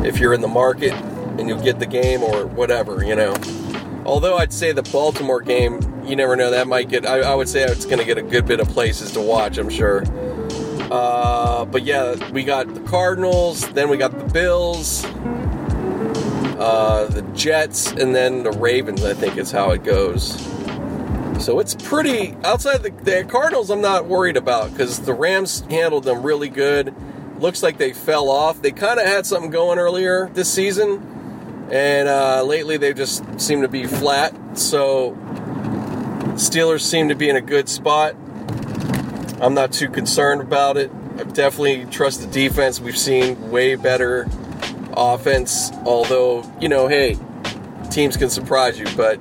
[0.06, 3.36] if you're in the market and you'll get the game or whatever, you know.
[4.06, 6.50] Although I'd say the Baltimore game, you never know.
[6.50, 7.06] That might get.
[7.06, 9.58] I, I would say it's going to get a good bit of places to watch.
[9.58, 10.04] I'm sure.
[10.92, 13.70] Uh, but yeah, we got the Cardinals.
[13.72, 15.06] Then we got the Bills
[16.62, 19.04] uh, the Jets, and then the Ravens.
[19.04, 20.40] I think is how it goes.
[21.44, 23.72] So it's pretty outside the, the Cardinals.
[23.72, 26.94] I'm not worried about because the Rams handled them really good.
[27.40, 28.62] Looks like they fell off.
[28.62, 33.64] They kind of had something going earlier this season, and uh, lately they just seem
[33.64, 34.32] to be flat.
[34.56, 35.18] So
[36.36, 38.16] Steelers seem to be in a good spot.
[39.42, 40.92] I'm not too concerned about it.
[41.18, 42.80] I definitely trust the defense.
[42.80, 44.30] We've seen way better
[44.96, 45.72] offense.
[45.86, 47.18] Although you know, hey,
[47.90, 49.20] teams can surprise you, but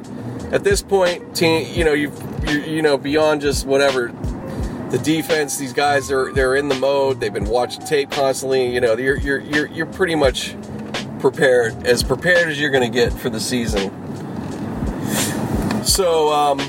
[0.53, 4.13] at this point, team, you know, you've you, you know beyond just whatever
[4.91, 5.57] the defense.
[5.57, 7.21] These guys are they're in the mode.
[7.21, 8.73] They've been watching tape constantly.
[8.73, 10.55] You know, you're you're you're, you're pretty much
[11.21, 13.91] prepared, as prepared as you're going to get for the season.
[15.85, 16.61] So um,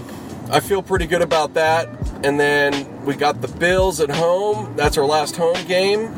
[0.52, 1.88] I feel pretty good about that.
[2.24, 4.74] And then we got the Bills at home.
[4.76, 6.14] That's our last home game.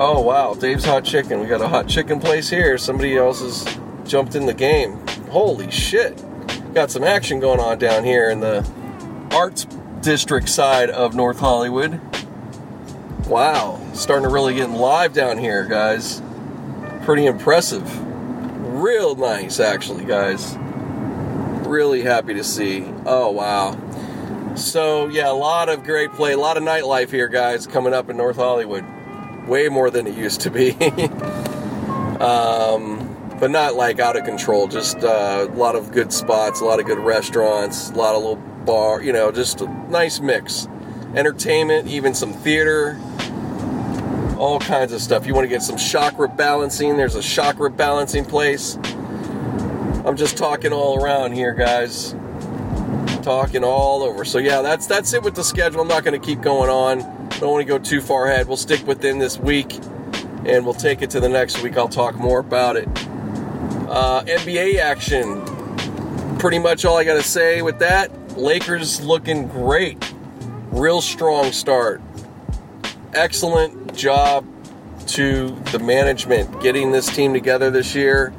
[0.00, 1.40] Oh wow, Dave's Hot Chicken.
[1.40, 2.78] We got a hot chicken place here.
[2.78, 5.04] Somebody else has jumped in the game.
[5.30, 6.24] Holy shit.
[6.72, 8.64] Got some action going on down here in the
[9.32, 9.66] arts
[10.00, 12.00] district side of North Hollywood.
[13.26, 16.22] Wow, starting to really get live down here, guys.
[17.02, 17.82] Pretty impressive.
[18.80, 20.56] Real nice, actually, guys.
[21.66, 22.84] Really happy to see.
[23.04, 23.76] Oh, wow.
[24.54, 28.08] So, yeah, a lot of great play, a lot of nightlife here, guys, coming up
[28.08, 28.84] in North Hollywood
[29.48, 30.72] way more than it used to be.
[32.20, 33.08] um,
[33.40, 34.68] but not like out of control.
[34.68, 38.22] Just uh, a lot of good spots, a lot of good restaurants, a lot of
[38.22, 39.02] little bar.
[39.02, 40.68] You know, just a nice mix.
[41.14, 42.98] Entertainment, even some theater,
[44.36, 45.26] all kinds of stuff.
[45.26, 46.96] You want to get some chakra balancing?
[46.96, 48.76] There's a chakra balancing place.
[50.04, 52.14] I'm just talking all around here, guys.
[53.22, 54.24] Talking all over.
[54.24, 55.80] So yeah, that's that's it with the schedule.
[55.80, 57.17] I'm not going to keep going on.
[57.38, 58.48] Don't want to go too far ahead.
[58.48, 59.74] We'll stick within this week
[60.44, 61.76] and we'll take it to the next week.
[61.76, 62.88] I'll talk more about it.
[63.88, 65.44] Uh, NBA action.
[66.38, 68.10] Pretty much all I got to say with that.
[68.36, 70.12] Lakers looking great.
[70.70, 72.00] Real strong start.
[73.14, 74.44] Excellent job
[75.08, 78.32] to the management getting this team together this year,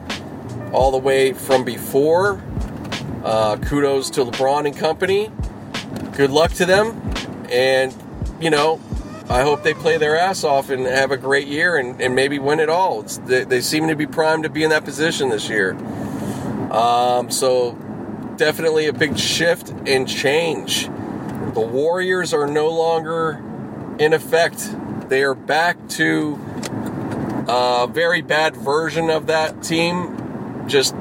[0.71, 2.41] all the way from before.
[3.23, 5.31] Uh, kudos to LeBron and company.
[6.15, 7.01] Good luck to them.
[7.49, 7.93] And,
[8.39, 8.79] you know,
[9.29, 12.39] I hope they play their ass off and have a great year and, and maybe
[12.39, 13.03] win it all.
[13.03, 15.73] They, they, seem to be primed to be in that position this year.
[16.71, 17.73] Um, so,
[18.37, 20.85] definitely a big shift and change.
[21.53, 23.43] The Warriors are no longer
[23.99, 24.75] in effect.
[25.09, 26.39] They are back to
[27.47, 30.67] a very bad version of that team.
[30.67, 30.95] Just,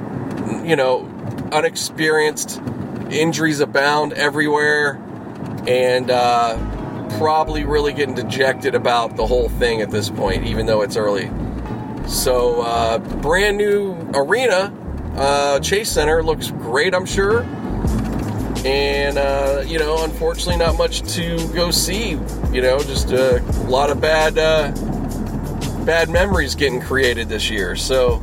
[0.65, 1.07] you know,
[1.53, 2.61] unexperienced,
[3.11, 4.95] injuries abound everywhere,
[5.67, 6.57] and uh,
[7.19, 11.31] probably really getting dejected about the whole thing at this point, even though it's early.
[12.07, 14.73] So, uh, brand new arena,
[15.17, 17.43] uh, Chase Center looks great, I'm sure.
[18.65, 22.19] And, uh, you know, unfortunately, not much to go see.
[22.53, 24.73] You know, just a lot of bad, uh,
[25.85, 27.77] bad memories getting created this year.
[27.77, 28.23] So,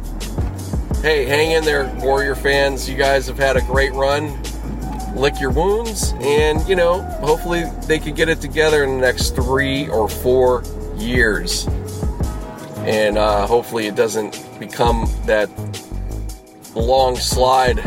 [1.01, 2.89] hey, hang in there, Warrior fans.
[2.89, 4.41] You guys have had a great run.
[5.15, 9.35] Lick your wounds, and, you know, hopefully they can get it together in the next
[9.35, 10.63] three or four
[10.97, 11.67] years.
[12.79, 15.49] And uh, hopefully it doesn't become that
[16.75, 17.79] long slide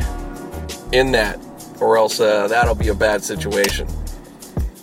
[0.93, 1.39] in that
[1.81, 3.89] or else uh, that'll be a bad situation.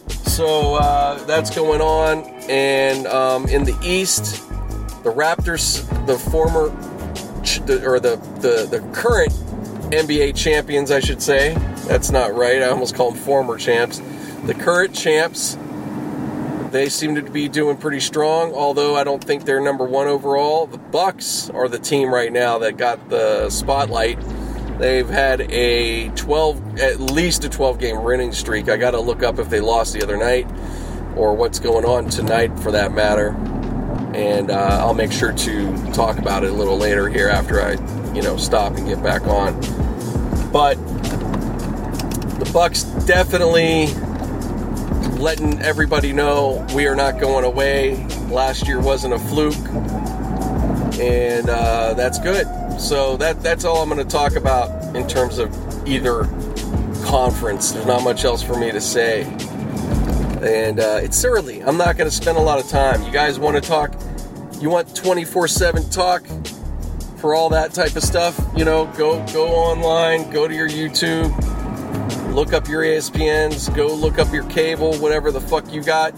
[0.10, 4.47] So uh, that's going on, and um, in the East,
[5.03, 6.73] the Raptors, the former
[7.88, 9.31] or the, the the current
[9.91, 11.53] NBA champions, I should say.
[11.88, 12.62] That's not right.
[12.62, 14.02] I almost call them former champs.
[14.45, 15.58] The current champs.
[16.71, 20.67] They seem to be doing pretty strong, although I don't think they're number one overall.
[20.67, 24.19] The Bucks are the team right now that got the spotlight
[24.78, 28.67] They've had a 12, at least a 12 game winning streak.
[28.67, 30.48] I got to look up if they lost the other night
[31.15, 33.30] or what's going on tonight for that matter.
[34.13, 37.71] And uh, I'll make sure to talk about it a little later here after I,
[38.13, 39.54] you know, stop and get back on.
[40.52, 40.76] But
[42.39, 43.88] the Bucks definitely
[45.19, 48.06] letting everybody know we are not going away.
[48.30, 49.56] Last year wasn't a fluke,
[51.00, 52.48] and uh, that's good.
[52.80, 55.50] So that that's all I'm going to talk about in terms of
[55.88, 56.26] either
[57.06, 57.71] conference.
[57.71, 59.24] There's not much else for me to say.
[60.41, 61.63] And uh, it's early.
[61.63, 63.02] I'm not going to spend a lot of time.
[63.04, 63.93] You guys want to talk?
[64.60, 66.26] You want 24/7 talk
[67.17, 68.39] for all that type of stuff?
[68.56, 71.34] You know, go go online, go to your YouTube,
[72.36, 76.13] look up your ESPNs, go look up your cable, whatever the fuck you got,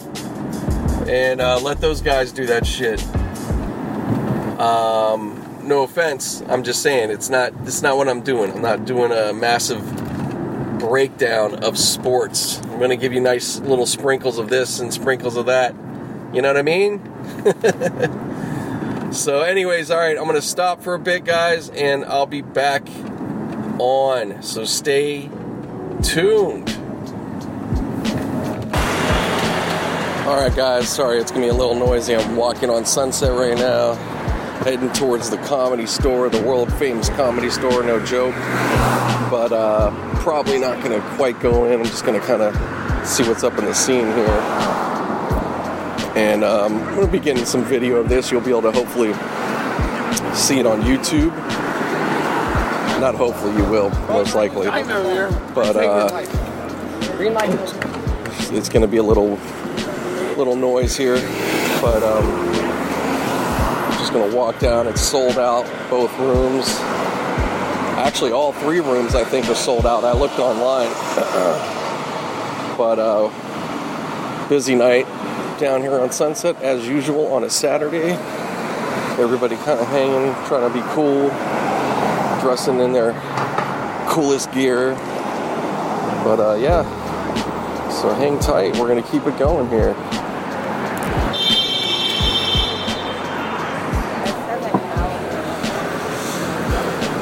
[1.08, 3.00] and uh, let those guys do that shit.
[4.60, 6.42] Um, no offense.
[6.50, 7.54] I'm just saying it's not.
[7.64, 8.52] It's not what I'm doing.
[8.52, 9.84] I'm not doing a massive
[10.80, 12.60] breakdown of sports.
[12.64, 15.76] I'm to give you nice little sprinkles of this and sprinkles of that.
[16.34, 17.00] You know what I mean?
[19.14, 20.18] so, anyways, all right.
[20.18, 22.88] I'm to stop for a bit, guys, and I'll be back
[23.78, 24.42] on.
[24.42, 25.30] So stay
[26.04, 26.70] tuned.
[30.28, 30.90] All right, guys.
[30.90, 32.16] Sorry, it's gonna be a little noisy.
[32.16, 33.96] I'm walking on Sunset right now
[34.68, 38.36] heading towards the comedy store, the world famous comedy store, no joke.
[39.32, 41.80] But uh, probably not to quite go in.
[41.80, 44.28] I'm just to kind of see what's up in the scene here.
[46.18, 48.30] And um, I'm to be getting some video of this.
[48.30, 49.14] You'll be able to hopefully
[50.36, 51.32] see it on YouTube.
[53.00, 54.68] Not hopefully, you will, most likely.
[55.54, 56.10] But uh,
[58.52, 59.38] it's going to be a little
[60.36, 61.16] little noise here.
[61.82, 62.26] But um,
[63.98, 64.88] just going to walk down.
[64.88, 66.68] It's sold out, both rooms.
[68.00, 70.04] Actually, all three rooms I think are sold out.
[70.04, 70.88] I looked online.
[72.78, 75.06] but uh, busy night
[75.60, 78.12] down here on Sunset as usual on a Saturday.
[79.20, 81.30] Everybody kind of hanging, trying to be cool,
[82.48, 83.12] dressing in their
[84.08, 84.94] coolest gear.
[86.24, 86.82] But uh, yeah,
[87.90, 88.72] so hang tight.
[88.78, 89.94] We're going to keep it going here.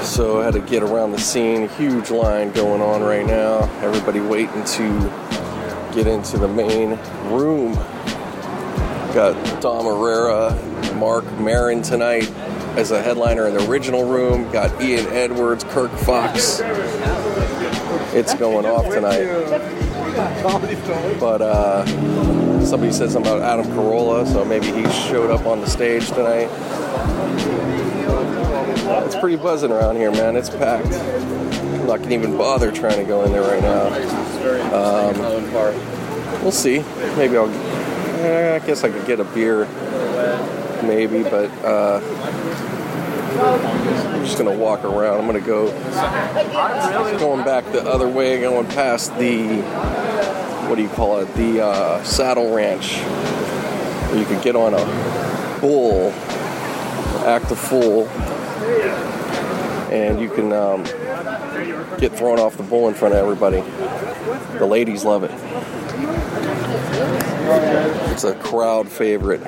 [0.03, 1.69] so I had to get around the scene.
[1.69, 3.63] Huge line going on right now.
[3.81, 6.99] Everybody waiting to get into the main
[7.33, 7.73] room.
[9.15, 10.53] Got Dom Irrera,
[10.93, 12.31] Marc Maron tonight
[12.77, 14.51] as a headliner in the original room.
[14.51, 16.59] Got Ian Edwards, Kirk Fox.
[18.13, 19.25] It's going off tonight.
[21.19, 21.85] But uh,
[22.65, 26.49] somebody said something about Adam Carolla, so maybe he showed up on the stage tonight.
[29.05, 30.35] It's pretty buzzing around here, man.
[30.35, 30.93] It's packed.
[30.93, 33.87] I'm not gonna even bother trying to go in there right now.
[34.73, 36.79] Um, we'll see.
[37.15, 37.49] Maybe I'll.
[37.49, 39.67] Eh, I guess I could get a beer
[40.87, 41.99] maybe, but uh,
[43.37, 45.19] I'm just gonna walk around.
[45.19, 45.67] I'm gonna go
[47.19, 49.61] going back the other way, going past the
[50.67, 51.33] what do you call it?
[51.35, 56.11] The uh, saddle ranch, where you could get on a bull,
[57.25, 58.07] act a fool,
[59.91, 60.83] and you can um,
[61.99, 63.61] get thrown off the bull in front of everybody.
[64.57, 65.31] The ladies love it.
[68.11, 69.41] It's a crowd favorite.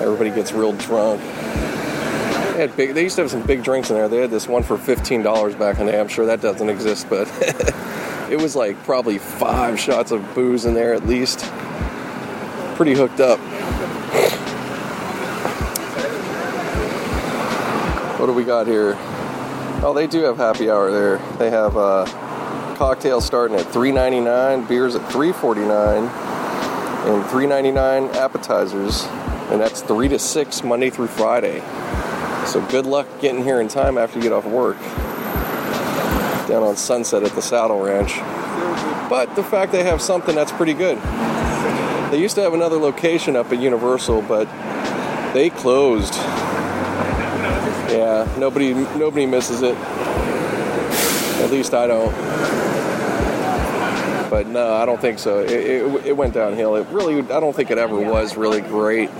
[0.00, 1.20] Everybody gets real drunk.
[1.20, 4.08] They, had big, they used to have some big drinks in there.
[4.08, 6.00] They had this one for $15 back in the day.
[6.00, 7.28] I'm sure that doesn't exist, but
[8.30, 11.40] it was like probably five shots of booze in there at least.
[12.76, 13.38] Pretty hooked up.
[18.18, 18.94] What do we got here?
[19.82, 21.18] Oh, they do have happy hour there.
[21.38, 22.06] They have uh,
[22.76, 26.25] cocktails starting at $3.99, beers at $3.49,
[27.06, 29.04] and $3.99 appetizers,
[29.50, 31.60] and that's 3 to 6 Monday through Friday.
[32.46, 34.78] So good luck getting here in time after you get off work.
[36.48, 38.16] Down on Sunset at the Saddle Ranch.
[39.08, 40.98] But the fact they have something that's pretty good.
[42.10, 44.46] They used to have another location up at Universal, but
[45.32, 46.14] they closed.
[47.90, 49.76] Yeah, nobody nobody misses it.
[49.76, 52.65] At least I don't.
[54.28, 55.40] But no, I don't think so.
[55.40, 56.76] It, it, it went downhill.
[56.76, 59.10] It really, I don't think it ever was really great.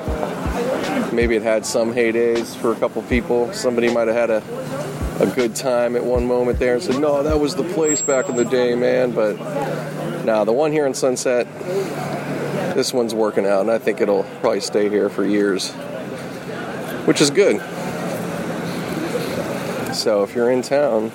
[1.13, 3.53] Maybe it had some heydays for a couple people.
[3.53, 7.23] Somebody might have had a, a good time at one moment there and said, no,
[7.23, 9.13] that was the place back in the day, man.
[9.13, 9.37] But
[10.25, 11.47] now the one here in Sunset,
[12.75, 15.73] this one's working out, and I think it'll probably stay here for years,
[17.07, 17.61] which is good.
[19.95, 21.11] So if you're in town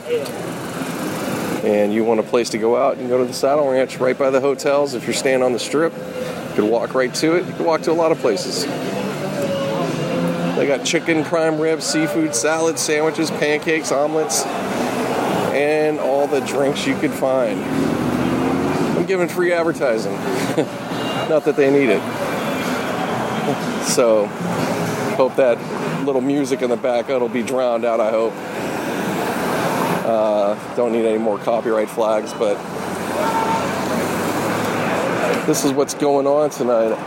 [1.63, 4.17] and you want a place to go out, and go to the Saddle Ranch right
[4.17, 4.93] by the hotels.
[4.93, 7.45] If you're staying on the strip, you can walk right to it.
[7.45, 8.65] You can walk to a lot of places.
[10.55, 14.45] They got chicken, prime rib, seafood, salad, sandwiches, pancakes, omelets,
[15.53, 17.59] and all the drinks you could find.
[18.97, 20.13] I'm giving free advertising.
[21.29, 22.01] Not that they need it.
[23.87, 24.27] So,
[25.15, 25.57] hope that
[26.05, 28.33] little music in the back it'll be drowned out, I hope.
[30.11, 32.57] Uh, don't need any more copyright flags, but
[35.45, 36.97] this is what's going on tonight.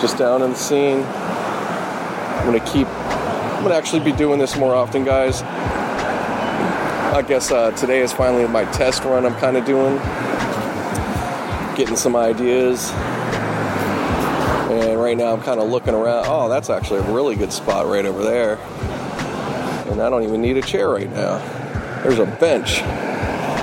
[0.00, 1.02] Just down in the scene.
[1.02, 2.86] I'm gonna keep.
[2.86, 5.42] I'm gonna actually be doing this more often, guys.
[5.42, 9.26] I guess uh, today is finally my test run.
[9.26, 9.96] I'm kind of doing,
[11.76, 12.92] getting some ideas,
[14.70, 16.26] and right now I'm kind of looking around.
[16.28, 18.58] Oh, that's actually a really good spot right over there,
[19.90, 21.62] and I don't even need a chair right now.
[22.04, 22.82] There's a bench,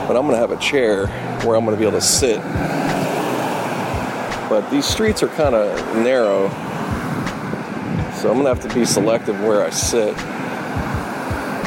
[0.07, 1.05] but I'm gonna have a chair
[1.45, 2.41] where I'm gonna be able to sit.
[4.49, 6.49] But these streets are kind of narrow,
[8.15, 10.15] so I'm gonna have to be selective where I sit.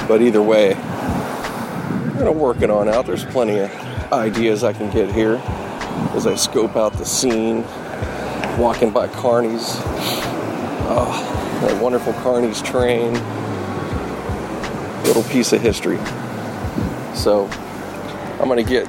[0.09, 3.07] But either way, I'm gonna work it on out.
[3.07, 3.71] There's plenty of
[4.13, 5.41] ideas I can get here
[6.15, 7.63] as I scope out the scene,
[8.59, 9.77] walking by Carney's.
[10.91, 13.13] Oh, that wonderful Carney's train.
[15.05, 16.01] Little piece of history.
[17.15, 17.47] So
[18.41, 18.87] I'm gonna get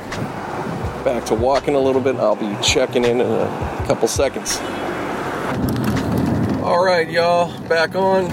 [1.06, 2.16] back to walking a little bit.
[2.16, 4.60] I'll be checking in in a couple seconds.
[6.64, 8.28] All right, y'all, back on.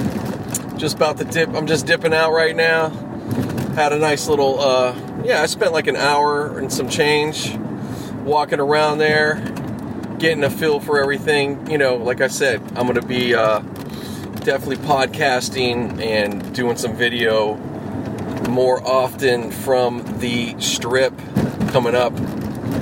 [0.78, 1.50] Just about to dip.
[1.50, 2.88] I'm just dipping out right now.
[3.74, 7.54] Had a nice little, uh, yeah, I spent like an hour and some change
[8.24, 9.34] walking around there,
[10.18, 11.70] getting a feel for everything.
[11.70, 13.60] You know, like I said, I'm going to be uh,
[14.40, 17.54] definitely podcasting and doing some video
[18.52, 21.16] more often from the strip
[21.68, 22.12] coming up.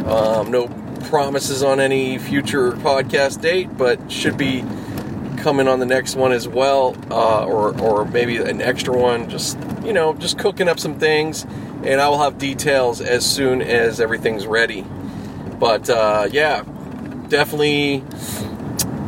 [0.07, 0.69] Um, no
[1.09, 4.65] promises on any future podcast date, but should be
[5.39, 9.29] coming on the next one as well, uh, or or maybe an extra one.
[9.31, 11.45] Just you know, just cooking up some things,
[11.85, 14.85] and I will have details as soon as everything's ready.
[15.59, 16.63] But uh, yeah,
[17.29, 18.05] definitely,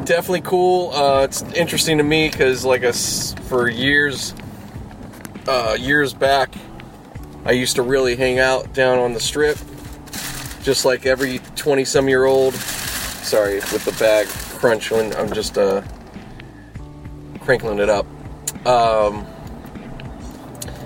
[0.04, 0.92] definitely cool.
[0.92, 4.34] Uh, it's interesting to me because like us for years,
[5.46, 6.54] uh, years back,
[7.44, 9.58] I used to really hang out down on the strip,
[10.62, 12.54] just like every 20 some year old.
[12.54, 15.82] Sorry, with the bag crunch when I'm just uh,
[17.40, 18.06] crinkling it up.
[18.66, 19.26] Um,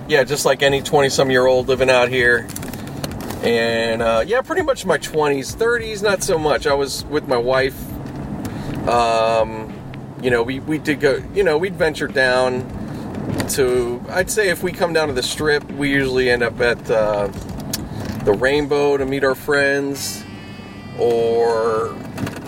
[0.08, 2.48] yeah, just like any 20 some year old living out here.
[3.42, 6.66] And uh, yeah, pretty much my 20s, 30s, not so much.
[6.66, 7.78] I was with my wife.
[8.88, 9.72] Um,
[10.22, 12.62] you know, we, we did go, you know, we'd venture down
[13.50, 16.90] to, I'd say if we come down to the strip, we usually end up at
[16.90, 17.28] uh,
[18.24, 20.24] the Rainbow to meet our friends
[20.98, 21.96] or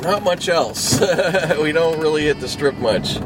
[0.02, 1.00] not much else.
[1.62, 3.18] we don't really hit the strip much.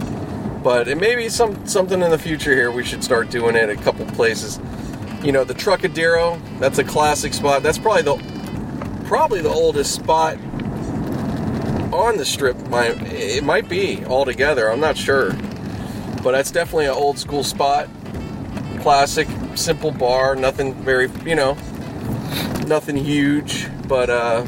[0.63, 2.71] but it may be some something in the future here.
[2.71, 4.61] We should start doing it a couple places.
[5.23, 7.63] You know, the Trocadero, that's a classic spot.
[7.63, 10.37] That's probably the probably the oldest spot
[11.93, 12.57] on the strip.
[12.69, 14.71] My it might be altogether.
[14.71, 15.33] I'm not sure,
[16.23, 17.89] but that's definitely an old school spot.
[18.81, 20.35] Classic, simple bar.
[20.37, 21.55] Nothing very, you know,
[22.67, 24.45] nothing huge, but uh,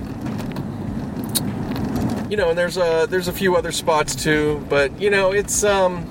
[2.30, 5.62] you know, and there's a there's a few other spots too, but you know, it's
[5.62, 6.04] um,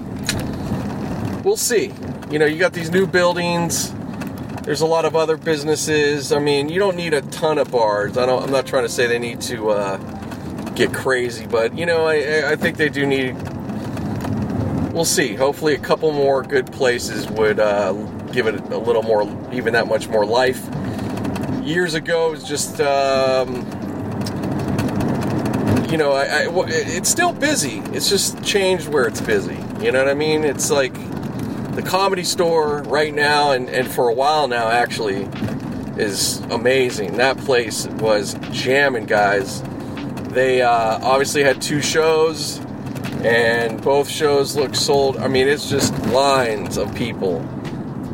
[1.44, 1.94] we'll see.
[2.30, 3.94] You know, you got these new buildings.
[4.64, 6.32] There's a lot of other businesses.
[6.32, 8.18] I mean, you don't need a ton of bars.
[8.18, 8.44] I don't.
[8.44, 9.98] I'm not trying to say they need to uh,
[10.76, 13.36] get crazy, but you know, I, I think they do need.
[14.94, 15.34] We'll see.
[15.34, 17.94] Hopefully, a couple more good places would uh,
[18.32, 20.64] give it a little more, even that much more life.
[21.64, 22.80] Years ago, it was just.
[22.80, 23.68] Um,
[25.90, 27.80] you know, I, I, it's still busy.
[27.92, 29.58] It's just changed where it's busy.
[29.80, 30.44] You know what I mean?
[30.44, 30.94] It's like
[31.76, 35.28] the comedy store right now, and, and for a while now, actually,
[35.98, 37.18] is amazing.
[37.18, 39.64] That place was jamming, guys.
[40.30, 42.60] They uh, obviously had two shows,
[43.26, 45.18] and both shows look sold.
[45.18, 47.40] I mean, it's just lines of people.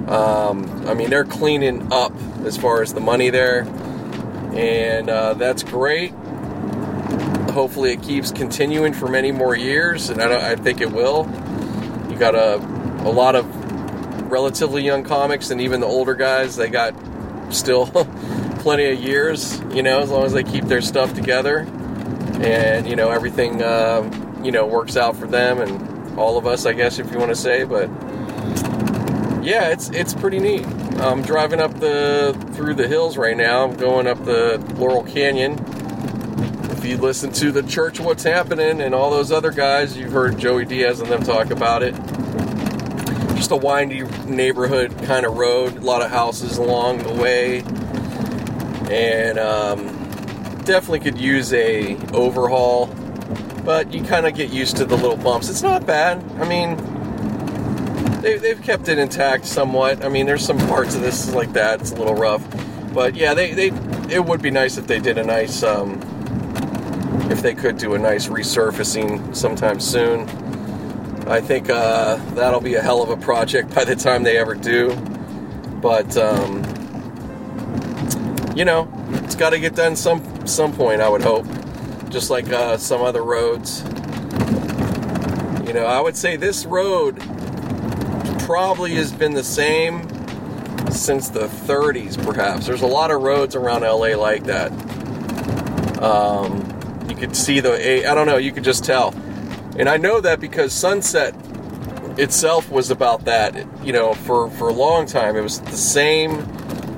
[0.09, 2.13] Um, I mean, they're cleaning up
[2.45, 3.63] as far as the money there,
[4.53, 6.13] and uh, that's great
[7.51, 11.25] hopefully it keeps continuing for many more years, and I, I think it will.
[12.09, 13.45] You got a, a lot of
[14.31, 16.93] relatively young comics, and even the older guys, they got
[17.49, 17.87] still
[18.59, 21.59] plenty of years, you know, as long as they keep their stuff together,
[22.41, 24.01] and you know everything, uh,
[24.43, 27.29] you know, works out for them and all of us, I guess, if you want
[27.29, 27.63] to say.
[27.63, 27.89] But
[29.43, 30.65] yeah, it's it's pretty neat.
[30.99, 33.63] I'm driving up the through the hills right now.
[33.65, 35.57] I'm going up the Laurel Canyon
[36.79, 40.37] if you listen to the Church What's Happening and all those other guys, you've heard
[40.39, 41.93] Joey Diaz and them talk about it.
[43.35, 47.63] Just a windy neighborhood kind of road, a lot of houses along the way,
[48.89, 49.87] and um,
[50.63, 52.87] definitely could use a overhaul.
[53.69, 55.47] But you kind of get used to the little bumps.
[55.47, 56.23] It's not bad.
[56.41, 56.75] I mean,
[58.19, 60.03] they, they've kept it intact somewhat.
[60.03, 61.79] I mean, there's some parts of this like that.
[61.79, 62.43] It's a little rough,
[62.95, 63.67] but yeah, they, they
[64.11, 66.01] it would be nice if they did a nice um,
[67.29, 70.27] if they could do a nice resurfacing sometime soon.
[71.27, 74.55] I think uh, that'll be a hell of a project by the time they ever
[74.55, 74.95] do.
[75.79, 76.63] But um,
[78.55, 78.91] you know,
[79.23, 81.01] it's got to get done some some point.
[81.01, 81.45] I would hope,
[82.09, 83.83] just like uh, some other roads.
[85.67, 87.19] You know, I would say this road
[88.39, 90.01] probably has been the same
[90.91, 92.65] since the 30s, perhaps.
[92.65, 94.71] There's a lot of roads around LA like that.
[96.01, 99.13] Um, you could see the, I don't know, you could just tell.
[99.77, 101.35] And I know that because Sunset
[102.17, 105.35] itself was about that, you know, for, for a long time.
[105.35, 106.43] It was the same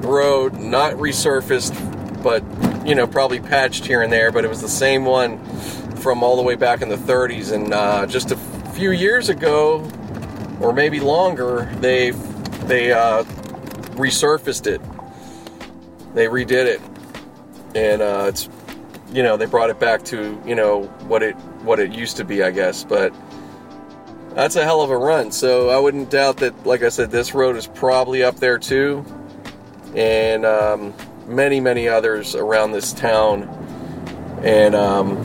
[0.02, 2.42] road, not resurfaced, but,
[2.86, 5.44] you know, probably patched here and there, but it was the same one
[5.98, 7.52] from all the way back in the 30s.
[7.52, 8.38] And uh, just a
[8.74, 9.90] few years ago,
[10.60, 12.12] or maybe longer, they
[12.66, 13.24] they uh,
[13.96, 14.82] resurfaced it.
[16.14, 16.82] They redid it,
[17.76, 18.50] and uh, it's
[19.12, 22.24] you know they brought it back to you know what it what it used to
[22.24, 22.84] be, I guess.
[22.84, 23.14] But
[24.36, 25.32] that's a hell of a run.
[25.32, 26.66] So I wouldn't doubt that.
[26.66, 29.06] Like I said, this road is probably up there too,
[29.96, 30.94] and um,
[31.28, 33.44] many many others around this town.
[34.44, 35.18] And um,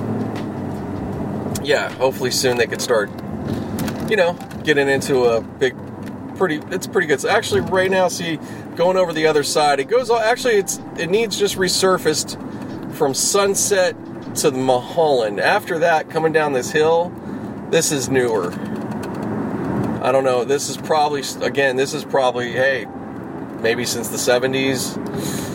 [1.63, 3.11] yeah, hopefully soon they could start,
[4.09, 4.35] you know,
[4.65, 5.75] getting into a big
[6.37, 7.21] pretty it's pretty good.
[7.21, 8.39] So actually right now see
[8.77, 12.43] going over the other side, it goes actually it's it needs just resurfaced
[12.95, 13.97] from Sunset
[14.37, 15.41] to the Mulholland.
[15.41, 17.13] After that, coming down this hill,
[17.71, 18.53] this is newer.
[20.03, 20.45] I don't know.
[20.45, 22.87] This is probably, again, this is probably, hey,
[23.61, 25.46] maybe since the 70s.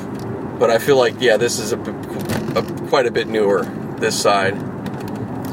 [0.62, 3.64] But I feel like, yeah, this is a, a quite a bit newer,
[3.98, 4.56] this side.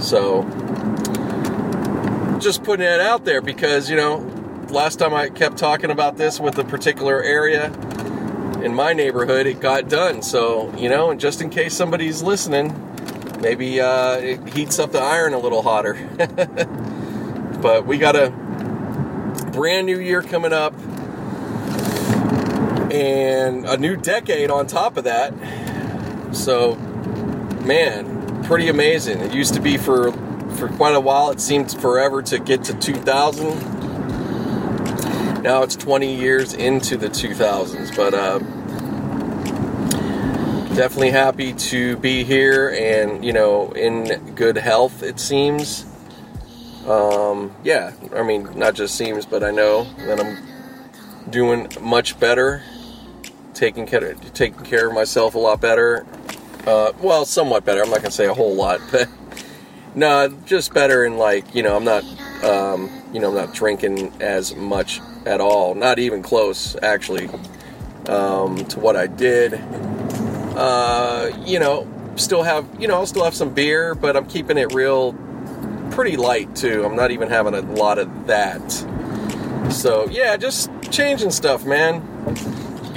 [0.02, 0.42] So,
[2.38, 4.18] just putting it out there because, you know,
[4.68, 7.72] last time I kept talking about this with a particular area,
[8.62, 10.20] in my neighborhood, it got done.
[10.20, 12.74] So, you know, and just in case somebody's listening,
[13.40, 15.94] maybe uh, it heats up the iron a little hotter.
[17.62, 18.28] but we got a
[19.52, 20.74] brand new year coming up
[22.92, 25.32] and a new decade on top of that.
[26.34, 26.76] So,
[27.64, 29.20] man, pretty amazing.
[29.20, 30.12] It used to be for
[30.56, 31.30] for quite a while.
[31.30, 33.78] It seemed forever to get to 2000
[35.42, 38.40] now it's 20 years into the 2000s, but uh,
[40.74, 45.86] definitely happy to be here and, you know, in good health, it seems.
[46.86, 52.62] um, yeah, I mean, not just seems, but I know that I'm doing much better,
[53.58, 56.06] taking care, taking care of myself a lot better.
[56.66, 57.82] Uh, well, somewhat better.
[57.82, 59.08] I'm not gonna say a whole lot, but
[59.94, 61.04] no, just better.
[61.04, 62.04] And like, you know, I'm not,
[62.44, 65.74] um, you know, I'm not drinking as much at all.
[65.74, 67.28] Not even close, actually,
[68.06, 69.54] um, to what I did.
[70.56, 74.56] Uh, you know, still have, you know, I'll still have some beer, but I'm keeping
[74.56, 75.14] it real
[75.90, 76.84] pretty light too.
[76.84, 78.70] I'm not even having a lot of that.
[79.72, 82.02] So yeah, just changing stuff, man.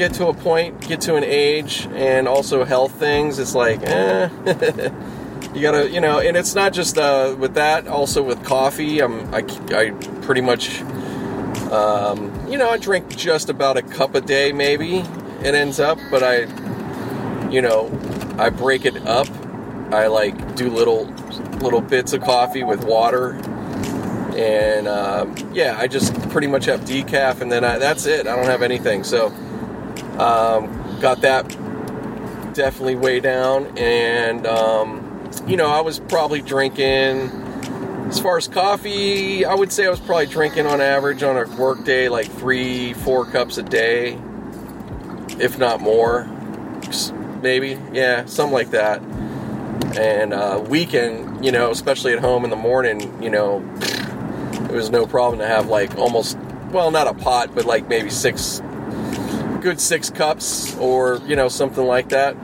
[0.01, 3.37] Get to a point, get to an age, and also health things.
[3.37, 4.29] It's like, eh.
[5.53, 7.87] you gotta, you know, and it's not just uh, with that.
[7.87, 9.91] Also with coffee, I'm, I, I
[10.23, 10.81] pretty much,
[11.69, 15.03] um, you know, I drink just about a cup a day, maybe.
[15.43, 17.85] It ends up, but I, you know,
[18.39, 19.27] I break it up.
[19.93, 21.05] I like do little
[21.61, 23.33] little bits of coffee with water.
[24.35, 28.25] And um, yeah, I just pretty much have decaf, and then I, that's it.
[28.25, 29.03] I don't have anything.
[29.03, 29.31] So
[30.19, 31.47] um, got that
[32.53, 33.77] definitely way down.
[33.77, 37.39] And um, you know, I was probably drinking.
[38.07, 41.47] As far as coffee, I would say I was probably drinking on average on a
[41.55, 44.19] work day like three, four cups a day,
[45.39, 46.29] if not more.
[47.41, 49.01] Maybe, yeah, something like that.
[49.97, 53.59] And uh, weekend, you know, especially at home in the morning, you know,
[54.65, 56.37] it was no problem to have like almost,
[56.71, 58.61] well, not a pot, but like maybe six,
[59.61, 62.35] good six cups or, you know, something like that.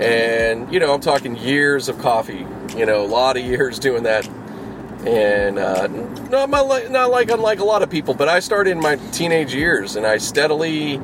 [0.00, 2.46] And, you know, I'm talking years of coffee,
[2.76, 4.26] you know, a lot of years doing that.
[5.06, 8.80] And uh, not, my, not like unlike a lot of people, but I started in
[8.80, 11.00] my teenage years and I steadily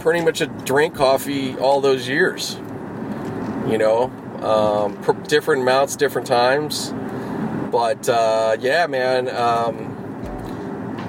[0.00, 2.56] pretty much drank coffee all those years
[3.70, 4.04] you know,
[4.42, 6.92] um, different amounts, different times.
[7.70, 9.96] But uh, yeah, man, um,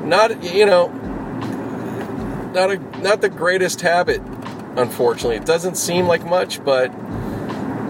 [0.06, 0.88] not you know,
[2.54, 4.22] not a not the greatest habit.
[4.76, 6.92] Unfortunately, it doesn't seem like much, but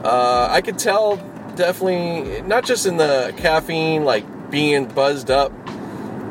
[0.04, 1.18] uh, I could tell
[1.56, 5.52] definitely not just in the caffeine, like being buzzed up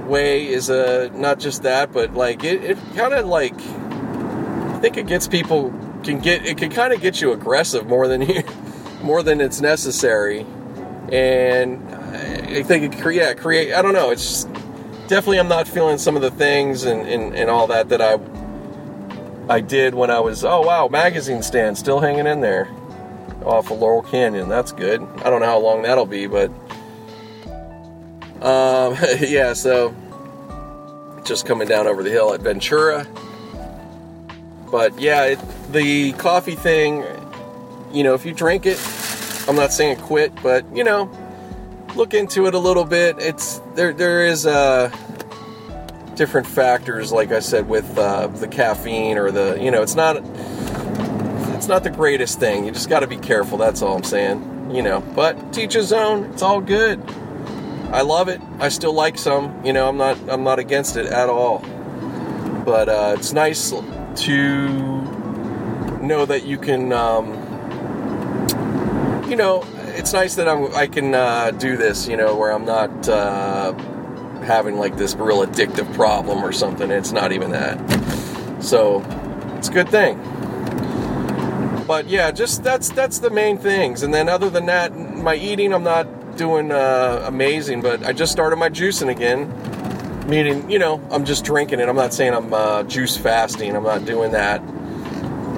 [0.07, 4.97] way is a not just that, but like it, it kind of like I think
[4.97, 5.73] it gets people
[6.03, 8.43] can get it can kind of get you aggressive more than you
[9.03, 10.47] more than it's necessary
[11.13, 14.50] and i think it create yeah, create i don't know it's just,
[15.11, 18.19] definitely i'm not feeling some of the things and, and, and all that that i
[19.53, 22.69] i did when i was oh wow magazine stand still hanging in there
[23.45, 24.49] off of laurel canyon.
[24.49, 25.01] That's good.
[25.25, 26.51] I don't know how long that'll be but
[28.43, 29.95] um yeah so
[31.25, 33.07] just coming down over the hill at ventura.
[34.71, 35.39] But yeah, it,
[35.73, 37.05] the coffee thing,
[37.93, 38.79] you know, if you drink it,
[39.49, 41.11] I'm not saying quit, but you know,
[41.95, 43.17] look into it a little bit.
[43.19, 43.93] It's there.
[43.93, 44.89] There is uh,
[46.15, 50.17] different factors, like I said, with uh, the caffeine or the you know, it's not
[51.57, 52.65] it's not the greatest thing.
[52.65, 53.59] You just got to be careful.
[53.59, 54.71] That's all I'm saying.
[54.75, 56.25] You know, but teach his own.
[56.27, 57.03] It's all good.
[57.93, 58.41] I love it.
[58.61, 59.65] I still like some.
[59.65, 61.59] You know, I'm not I'm not against it at all.
[62.65, 64.69] But uh, it's nice to
[66.01, 67.33] know that you can, um,
[69.29, 69.63] you know,
[70.01, 73.75] it's nice that I'm, I can uh, do this, you know, where I'm not uh,
[74.41, 76.91] having like this real addictive problem or something.
[76.91, 77.77] It's not even that.
[78.63, 79.03] So
[79.59, 80.17] it's a good thing.
[81.87, 84.03] But yeah, just that's that's the main things.
[84.03, 87.83] And then other than that, my eating, I'm not doing uh, amazing.
[87.83, 89.53] But I just started my juicing again
[90.29, 93.83] meaning you know i'm just drinking it i'm not saying i'm uh, juice fasting i'm
[93.83, 94.61] not doing that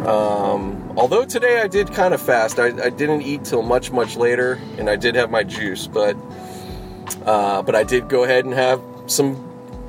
[0.06, 4.16] um, although today i did kind of fast I, I, didn't eat till much much
[4.16, 6.16] later and i did have my juice but
[7.24, 9.36] uh, but i did go ahead and have some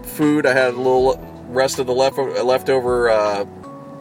[0.04, 3.45] food i had a little rest of the left, leftover uh,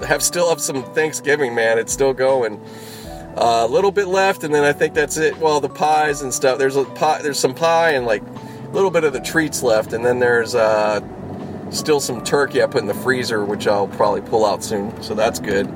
[0.07, 2.61] have still have some thanksgiving man it's still going
[3.36, 6.32] uh, a little bit left and then i think that's it well the pies and
[6.32, 8.22] stuff there's a pie there's some pie and like
[8.72, 11.00] a little bit of the treats left, and then there's uh,
[11.70, 15.03] still some turkey I put in the freezer, which I'll probably pull out soon.
[15.03, 15.66] So that's good.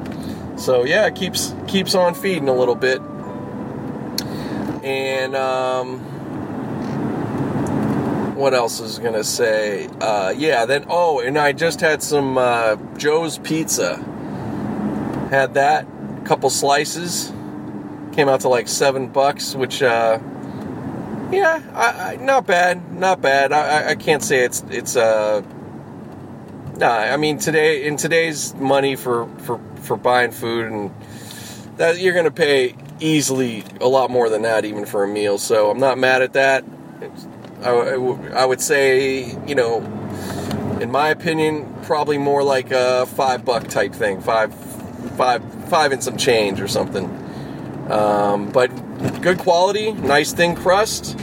[0.57, 3.01] So yeah, it keeps keeps on feeding a little bit,
[4.83, 5.99] and um,
[8.35, 9.89] what else is gonna say?
[10.01, 13.97] Uh, yeah, then oh, and I just had some uh, Joe's Pizza.
[15.31, 15.87] Had that,
[16.25, 17.33] couple slices,
[18.13, 19.83] came out to like seven bucks, which.
[19.83, 20.19] Uh,
[21.33, 23.53] yeah, I, I, not bad, not bad.
[23.53, 25.43] I, I can't say it's it's uh.
[26.77, 30.95] Nah, I mean today in today's money for for for buying food and
[31.77, 35.39] that you're gonna pay easily a lot more than that even for a meal.
[35.39, 36.65] So I'm not mad at that.
[37.63, 39.79] I would say, you know,
[40.81, 44.55] in my opinion, probably more like a five buck type thing, five,
[45.17, 47.07] five, five and some change or something.
[47.91, 48.69] Um, but
[49.23, 51.19] good quality, nice thin crust.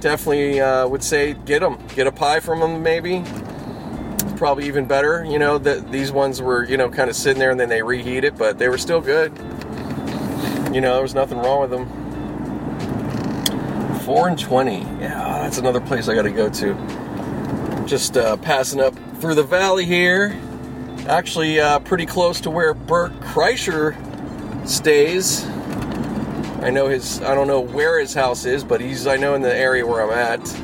[0.00, 3.24] Definitely uh, would say get them, get a pie from them maybe.
[4.36, 5.58] Probably even better, you know.
[5.58, 8.36] That these ones were, you know, kind of sitting there and then they reheat it,
[8.36, 9.32] but they were still good.
[10.72, 11.86] You know, there was nothing wrong with them.
[14.00, 17.84] Four and twenty, yeah, that's another place I got to go to.
[17.86, 20.36] Just uh, passing up through the valley here.
[21.06, 23.94] Actually, uh, pretty close to where Bert Kreischer
[24.66, 25.46] stays.
[26.62, 27.22] I know his.
[27.22, 29.06] I don't know where his house is, but he's.
[29.06, 30.60] I know in the area where I'm at.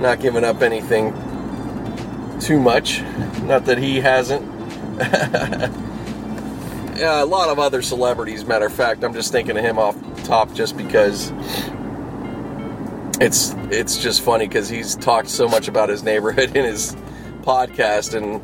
[0.00, 1.14] Not giving up anything
[2.40, 3.02] too much.
[3.42, 4.42] Not that he hasn't.
[6.96, 8.44] yeah, a lot of other celebrities.
[8.44, 11.32] Matter of fact, I'm just thinking of him off top just because
[13.20, 16.96] it's it's just funny because he's talked so much about his neighborhood in his
[17.42, 18.40] podcast, and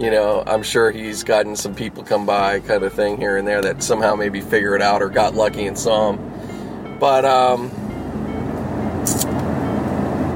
[0.00, 3.46] you know, I'm sure he's gotten some people come by, kind of thing here and
[3.46, 6.98] there that somehow maybe figure it out or got lucky and saw him.
[6.98, 7.70] But um,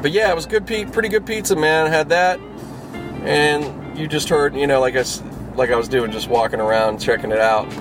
[0.03, 1.91] but yeah, it was good, pretty good pizza, man.
[1.91, 2.39] Had that,
[3.25, 5.05] and you just heard, you know, like I
[5.57, 7.72] like I was doing, just walking around checking it out,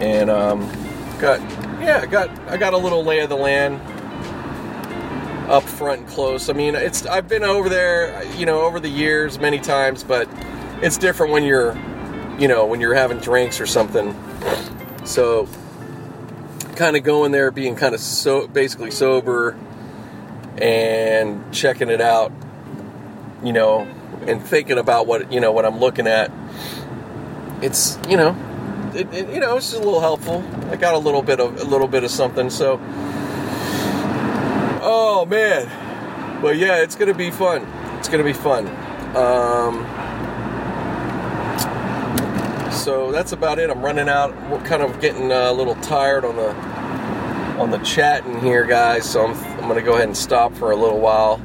[0.00, 0.60] and um,
[1.18, 1.40] got
[1.80, 3.80] yeah, got I got a little lay of the land
[5.50, 6.48] up front and close.
[6.48, 10.28] I mean, it's I've been over there, you know, over the years many times, but
[10.80, 11.76] it's different when you're,
[12.38, 14.14] you know, when you're having drinks or something.
[15.04, 15.48] So,
[16.76, 19.58] kind of going there, being kind of so basically sober,
[20.58, 22.30] and checking it out,
[23.42, 23.88] you know,
[24.26, 26.30] and thinking about what you know what I'm looking at.
[27.62, 28.36] It's you know,
[28.94, 30.44] it, it, you know, it's just a little helpful.
[30.70, 32.80] I got a little bit of a little bit of something, so
[34.82, 37.66] Oh man, but yeah, it's gonna be fun.
[37.98, 38.66] It's gonna be fun.
[39.14, 39.84] Um,
[42.72, 43.68] so that's about it.
[43.68, 44.34] I'm running out.
[44.48, 46.54] We're kind of getting a little tired on the
[47.60, 49.04] on the chatting here, guys.
[49.04, 51.42] So I'm I'm gonna go ahead and stop for a little while.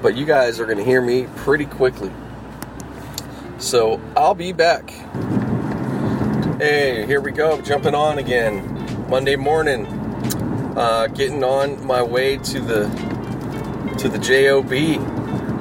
[0.00, 2.10] But you guys are gonna hear me pretty quickly.
[3.58, 4.90] So I'll be back.
[6.58, 7.60] Hey, here we go.
[7.60, 9.08] Jumping on again.
[9.08, 9.86] Monday morning
[10.78, 12.84] uh, getting on my way to the
[13.98, 14.70] to the job.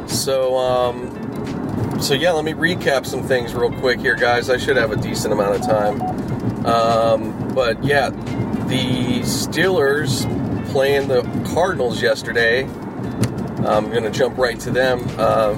[0.08, 4.50] So um, so yeah, let me recap some things real quick here, guys.
[4.50, 6.66] I should have a decent amount of time.
[6.66, 10.26] Um, but yeah, the Steelers
[10.72, 11.24] playing the
[11.54, 12.70] Cardinals yesterday.
[13.66, 15.54] I'm gonna jump right to them uh,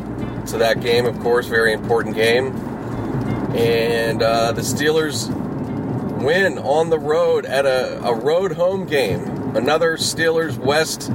[0.48, 2.56] to that game, of course, very important game.
[3.56, 5.30] And uh, the Steelers
[6.22, 11.12] win on the road at a, a road home game another Steelers West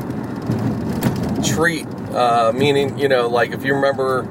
[1.55, 1.87] treat.
[2.15, 4.23] Uh, meaning, you know, like if you remember,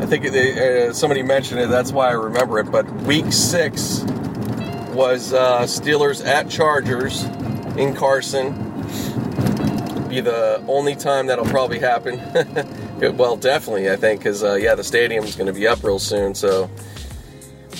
[0.00, 1.68] I think they, uh, somebody mentioned it.
[1.68, 2.70] That's why I remember it.
[2.70, 4.02] But Week Six
[4.92, 7.22] was uh, Steelers at Chargers
[7.76, 8.71] in Carson.
[10.12, 12.20] Be the only time that'll probably happen.
[13.16, 16.34] well, definitely, I think, because uh, yeah, the stadium's going to be up real soon.
[16.34, 16.68] So,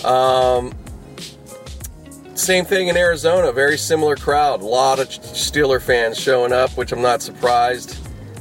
[0.03, 0.73] um,
[2.35, 4.63] same thing in Arizona, very similar crowd.
[4.63, 7.99] A lot of Steeler fans showing up, which I'm not surprised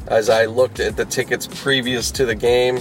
[0.08, 2.80] as I looked at the tickets previous to the game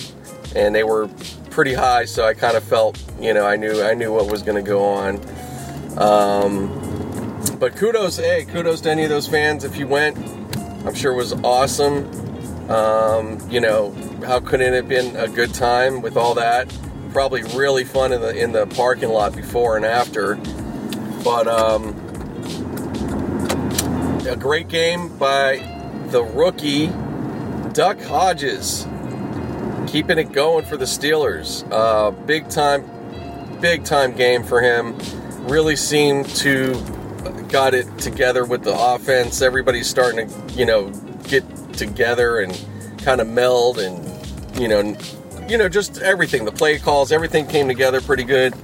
[0.54, 1.08] and they were
[1.50, 4.44] pretty high, so I kind of felt, you know, I knew I knew what was
[4.44, 5.20] going to go on.
[5.98, 10.39] Um, but kudos, hey, kudos to any of those fans if you went.
[10.87, 12.09] I'm sure it was awesome.
[12.70, 13.91] Um, you know,
[14.24, 16.72] how couldn't it have been a good time with all that?
[17.12, 20.37] Probably really fun in the in the parking lot before and after.
[21.22, 21.89] But um,
[24.26, 25.59] a great game by
[26.07, 26.87] the rookie
[27.72, 28.87] Duck Hodges,
[29.87, 31.66] keeping it going for the Steelers.
[31.70, 34.97] Uh, big time, big time game for him.
[35.47, 36.74] Really seemed to
[37.51, 39.42] got it together with the offense.
[39.42, 40.90] Everybody's starting to, you know,
[41.24, 41.44] get
[41.74, 42.59] together and
[42.98, 44.96] kind of meld and, you know,
[45.48, 46.44] you know, just everything.
[46.44, 48.55] The play calls, everything came together pretty good.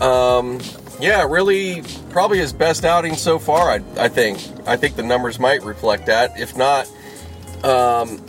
[0.00, 0.60] Um,
[1.00, 3.70] yeah, really, probably his best outing so far.
[3.70, 4.38] I, I think.
[4.66, 6.38] I think the numbers might reflect that.
[6.38, 6.90] If not,
[7.64, 8.22] um,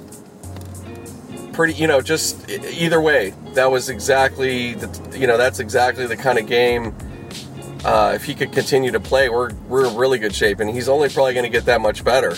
[1.53, 1.73] pretty.
[1.73, 5.17] You know, just either way, that was exactly the.
[5.17, 6.95] You know, that's exactly the kind of game.
[7.83, 10.87] Uh, if he could continue to play, we're we're in really good shape, and he's
[10.87, 12.35] only probably going to get that much better.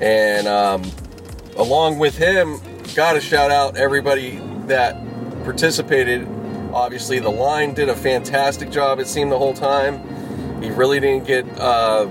[0.00, 0.90] And um,
[1.56, 2.60] along with him,
[2.94, 4.96] got to shout out everybody that
[5.44, 6.26] participated
[6.72, 10.62] Obviously, the line did a fantastic job, it seemed, the whole time.
[10.62, 12.06] He really didn't get uh,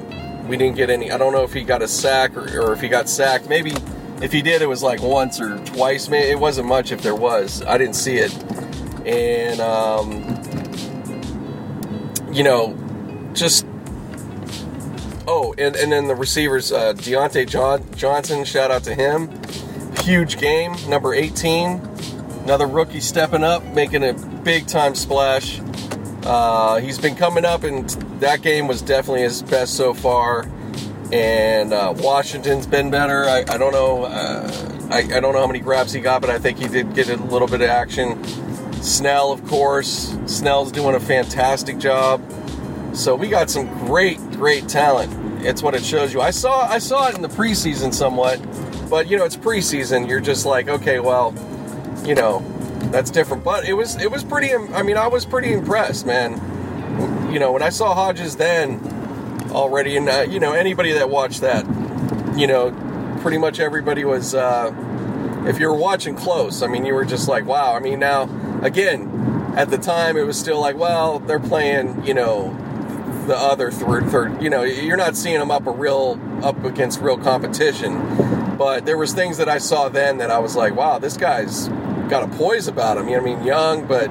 [0.48, 1.12] we didn't get any.
[1.12, 3.48] I don't know if he got a sack or, or if he got sacked.
[3.48, 3.74] Maybe
[4.22, 6.10] if he did, it was like once or twice.
[6.12, 7.64] It wasn't much if there was.
[7.64, 8.34] I didn't see it,
[9.06, 10.39] and um,
[12.32, 12.78] you know,
[13.34, 13.66] just
[15.28, 18.44] oh, and, and then the receivers, uh, Diontae John, Johnson.
[18.46, 19.30] Shout out to him.
[20.04, 21.82] Huge game, number 18.
[22.44, 24.14] Another rookie stepping up, making a
[24.44, 25.62] big time splash.
[26.24, 30.48] Uh, he's been coming up, and that game was definitely his best so far.
[31.12, 33.26] And uh, Washington's been better.
[33.26, 34.04] I, I don't know.
[34.04, 36.94] Uh, I, I, don't know how many grabs he got, but I think he did
[36.94, 38.22] get a little bit of action.
[38.82, 40.16] Snell, of course.
[40.26, 42.24] Snell's doing a fantastic job.
[42.94, 45.46] So we got some great, great talent.
[45.46, 46.22] It's what it shows you.
[46.22, 48.40] I saw, I saw it in the preseason somewhat,
[48.90, 50.08] but you know, it's preseason.
[50.08, 51.34] You're just like, okay, well,
[52.06, 52.44] you know,
[52.92, 53.44] that's different.
[53.44, 54.54] But it was it was pretty.
[54.54, 56.34] I mean, I was pretty impressed, man.
[57.32, 58.80] You know, when I saw Hodges then
[59.52, 61.66] already, and uh, you know anybody that watched that,
[62.38, 62.72] you know,
[63.22, 64.34] pretty much everybody was.
[64.34, 64.74] Uh,
[65.48, 67.74] if you were watching close, I mean, you were just like, wow.
[67.74, 68.26] I mean, now
[68.62, 72.56] again, at the time, it was still like, well, they're playing, you know,
[73.28, 74.42] the other third, third.
[74.42, 78.56] You know, you're not seeing them up a real up against real competition.
[78.58, 81.70] But there was things that I saw then that I was like, wow, this guy's
[82.10, 83.08] got a poise about him.
[83.08, 84.10] You know, I mean, young, but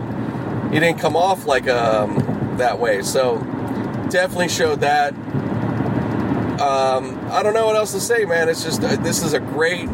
[0.72, 3.02] he didn't come off like um, that way.
[3.02, 3.38] So
[4.10, 5.12] definitely showed that.
[6.60, 8.48] Um, I don't know what else to say, man.
[8.48, 9.88] It's just uh, this is a great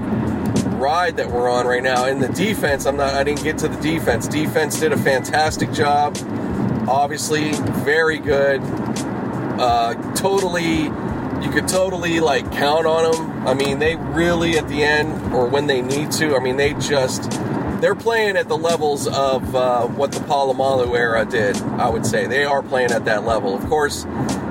[0.85, 2.05] ride that we're on right now.
[2.05, 3.15] In the defense, I'm not.
[3.15, 4.29] I didn't get to the defense.
[4.29, 6.19] Defense did a fantastic job.
[6.87, 7.53] Obviously,
[7.85, 8.61] very good.
[9.59, 10.91] Uh, totally
[11.45, 13.47] you could totally like count on them.
[13.47, 16.37] I mean, they really at the end or when they need to.
[16.37, 17.31] I mean, they just
[17.81, 21.57] they're playing at the levels of uh, what the Polamalu era did.
[21.63, 23.55] I would say they are playing at that level.
[23.55, 24.05] Of course,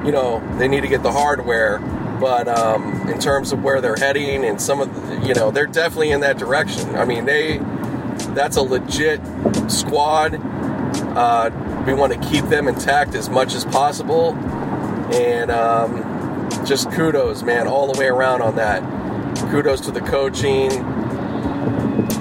[0.04, 1.78] you know they need to get the hardware,
[2.24, 5.68] but um, in terms of where they're heading and some of the, you know they're
[5.68, 6.96] definitely in that direction.
[6.96, 7.58] I mean, they
[8.30, 9.20] that's a legit
[9.68, 10.36] squad.
[11.16, 11.52] Uh,
[11.86, 14.36] we want to keep them intact as much as possible,
[15.14, 18.82] and um, just kudos, man, all the way around on that.
[19.52, 20.70] Kudos to the coaching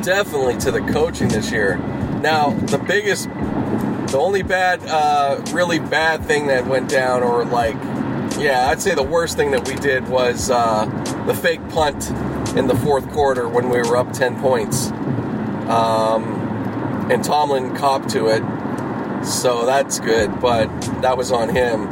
[0.03, 1.77] definitely to the coaching this year.
[2.23, 7.77] Now, the biggest, the only bad, uh, really bad thing that went down, or like,
[8.43, 10.87] yeah, I'd say the worst thing that we did was uh,
[11.27, 12.11] the fake punt
[12.57, 14.91] in the fourth quarter when we were up 10 points.
[15.69, 16.25] Um,
[17.11, 18.43] and Tomlin copped to it.
[19.25, 20.67] So that's good, but
[21.03, 21.87] that was on him.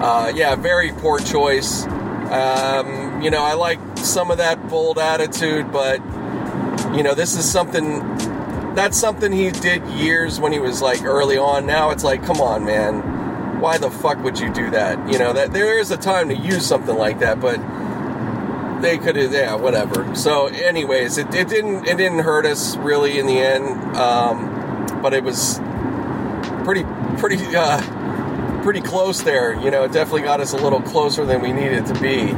[0.00, 1.84] Uh, yeah, very poor choice.
[1.86, 5.98] Um, you know, I like some of that bold attitude, but
[6.94, 8.00] you know, this is something
[8.74, 11.66] that's something he did years when he was like early on.
[11.66, 13.17] Now it's like, come on, man.
[13.60, 15.10] Why the fuck would you do that?
[15.10, 17.58] You know, that there is a time to use something like that, but
[18.80, 20.14] they could have, yeah, whatever.
[20.14, 25.12] So, anyways, it, it didn't it didn't hurt us really in the end, um, but
[25.14, 25.58] it was
[26.64, 26.84] pretty
[27.18, 29.54] pretty uh, pretty close there.
[29.60, 32.32] You know, it definitely got us a little closer than we needed to be.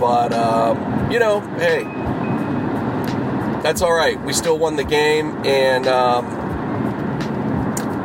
[0.00, 1.84] But um, you know, hey,
[3.62, 4.20] that's all right.
[4.22, 6.24] We still won the game, and um,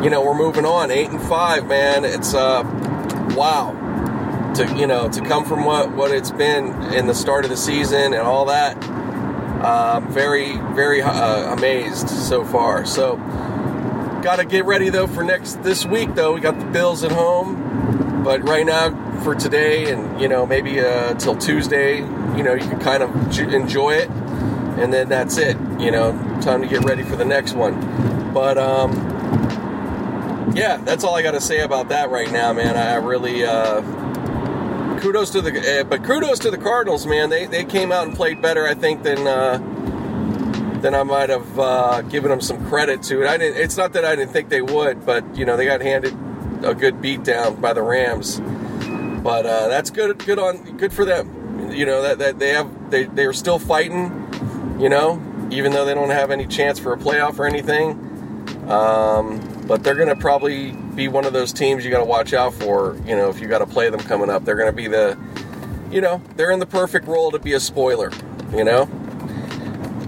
[0.04, 0.92] you know we're moving on.
[0.92, 2.06] Eight and five, man.
[2.06, 2.64] It's uh,
[3.36, 3.78] wow.
[4.56, 7.58] To you know to come from what what it's been in the start of the
[7.58, 8.82] season and all that.
[9.64, 12.86] Um, very very uh, amazed so far.
[12.86, 13.18] So
[14.24, 16.34] got to get ready though for next this week though.
[16.34, 20.80] We got the Bills at home, but right now for today and you know maybe
[20.80, 24.10] uh, till Tuesday, you know you can kind of enjoy it
[24.82, 25.58] and then that's it.
[25.80, 28.34] You know, time to get ready for the next one.
[28.34, 29.11] But um,
[30.54, 32.76] yeah, that's all I got to say about that right now, man.
[32.76, 33.82] I really uh,
[35.00, 37.30] kudos to the uh, but kudos to the Cardinals, man.
[37.30, 39.28] They they came out and played better, I think, than.
[39.28, 39.68] Uh,
[40.82, 43.28] than I might have uh, given them some credit to.
[43.28, 43.62] I didn't.
[43.62, 46.18] It's not that I didn't think they would, but you know they got handed
[46.64, 48.40] a good beat down by the Rams.
[49.22, 50.18] But uh, that's good.
[50.26, 50.78] Good on.
[50.78, 51.70] Good for them.
[51.72, 52.90] You know that, that they have.
[52.90, 54.22] They they're still fighting
[54.82, 55.22] you know,
[55.52, 57.92] even though they don't have any chance for a playoff or anything.
[58.68, 59.40] Um,
[59.72, 62.54] but they're going to probably be one of those teams you got to watch out
[62.54, 62.98] for.
[63.06, 65.18] You know, if you got to play them coming up, they're going to be the,
[65.90, 68.12] you know, they're in the perfect role to be a spoiler.
[68.52, 68.84] You know,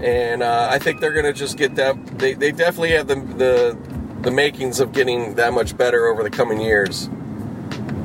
[0.02, 2.18] and uh, I think they're going to just get that.
[2.18, 3.78] They, they definitely have the, the
[4.20, 7.06] the makings of getting that much better over the coming years.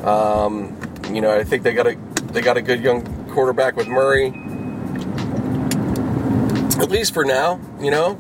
[0.06, 0.80] Um,
[1.12, 1.98] you know, I think they got a
[2.32, 4.30] they got a good young quarterback with Murray
[6.82, 8.18] at least for now, you know,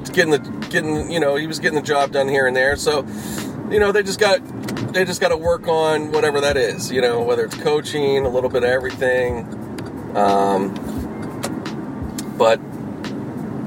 [0.00, 2.76] it's getting the getting you know he was getting the job done here and there.
[2.76, 3.06] So,
[3.70, 4.40] you know, they just got
[4.92, 6.90] they just got to work on whatever that is.
[6.90, 9.46] You know, whether it's coaching, a little bit of everything.
[10.16, 10.74] Um,
[12.36, 12.60] but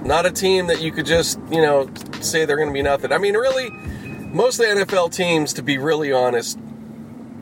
[0.05, 1.89] not a team that you could just you know
[2.21, 3.11] say they're going to be nothing.
[3.11, 6.59] I mean, really, most of the NFL teams, to be really honest,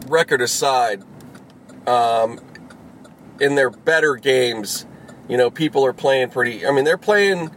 [0.07, 1.03] record aside,
[1.87, 2.39] um,
[3.39, 4.85] in their better games,
[5.27, 6.65] you know, people are playing pretty.
[6.65, 7.49] I mean, they're playing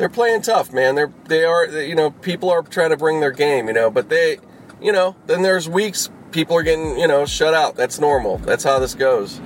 [0.00, 0.94] they're playing tough, man.
[0.94, 4.08] They're they are you know people are trying to bring their game, you know, but
[4.08, 4.38] they
[4.80, 7.76] you know then there's weeks people are getting you know shut out.
[7.76, 8.38] That's normal.
[8.38, 9.42] That's how this goes.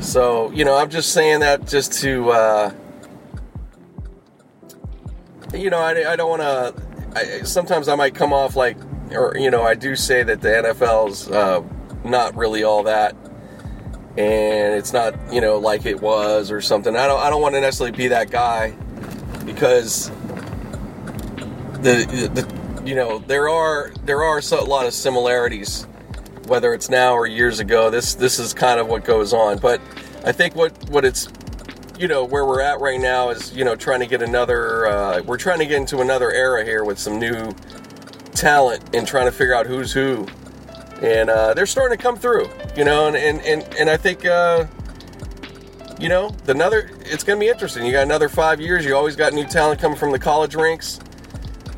[0.00, 2.74] So you know I'm just saying that just to uh,
[5.52, 7.44] you know I, I don't want to.
[7.44, 8.78] Sometimes I might come off like
[9.10, 11.62] or you know I do say that the NFL's uh,
[12.04, 13.14] not really all that
[14.16, 16.96] and it's not you know like it was or something.
[16.96, 18.74] I don't I don't want to necessarily be that guy
[19.44, 20.10] because
[21.80, 25.86] the, the you know there are there are a lot of similarities
[26.46, 27.90] whether it's now or years ago.
[27.90, 29.58] This this is kind of what goes on.
[29.58, 29.80] But
[30.24, 31.28] i think what what it's
[31.98, 35.22] you know where we're at right now is you know trying to get another uh,
[35.22, 37.52] we're trying to get into another era here with some new
[38.32, 40.26] talent and trying to figure out who's who.
[41.02, 44.24] And uh, they're starting to come through you know and and and, and i think
[44.24, 44.64] uh,
[45.98, 47.84] you know, another it's going to be interesting.
[47.84, 48.84] You got another five years.
[48.84, 51.00] You always got new talent coming from the college ranks,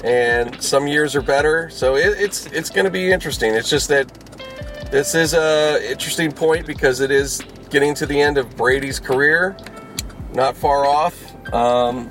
[0.04, 1.68] and some years are better.
[1.70, 3.54] So it, it's it's going to be interesting.
[3.54, 4.08] It's just that
[4.90, 9.56] this is a interesting point because it is getting to the end of Brady's career,
[10.32, 11.14] not far off.
[11.52, 12.10] Um,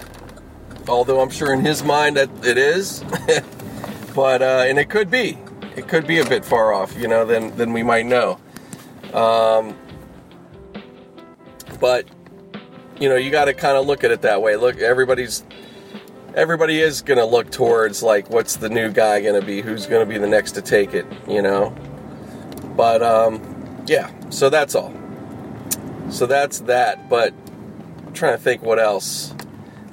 [0.87, 3.03] although I'm sure in his mind that it is,
[4.15, 5.37] but uh, and it could be,
[5.75, 8.39] it could be a bit far off, you know, than than we might know.
[9.13, 9.75] Um,
[11.75, 12.07] but
[12.99, 14.55] you know, you got to kind of look at it that way.
[14.55, 15.43] Look, everybody's
[16.33, 19.85] everybody is going to look towards like what's the new guy going to be, who's
[19.85, 21.75] going to be the next to take it, you know.
[22.75, 24.93] But um yeah, so that's all.
[26.09, 27.33] So that's that, but
[28.05, 29.33] I'm trying to think what else.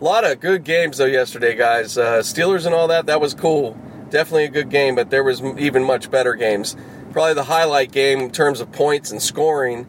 [0.00, 1.96] A lot of good games though yesterday, guys.
[1.96, 3.76] Uh, Steelers and all that, that was cool.
[4.10, 6.76] Definitely a good game, but there was even much better games.
[7.12, 9.86] Probably the highlight game in terms of points and scoring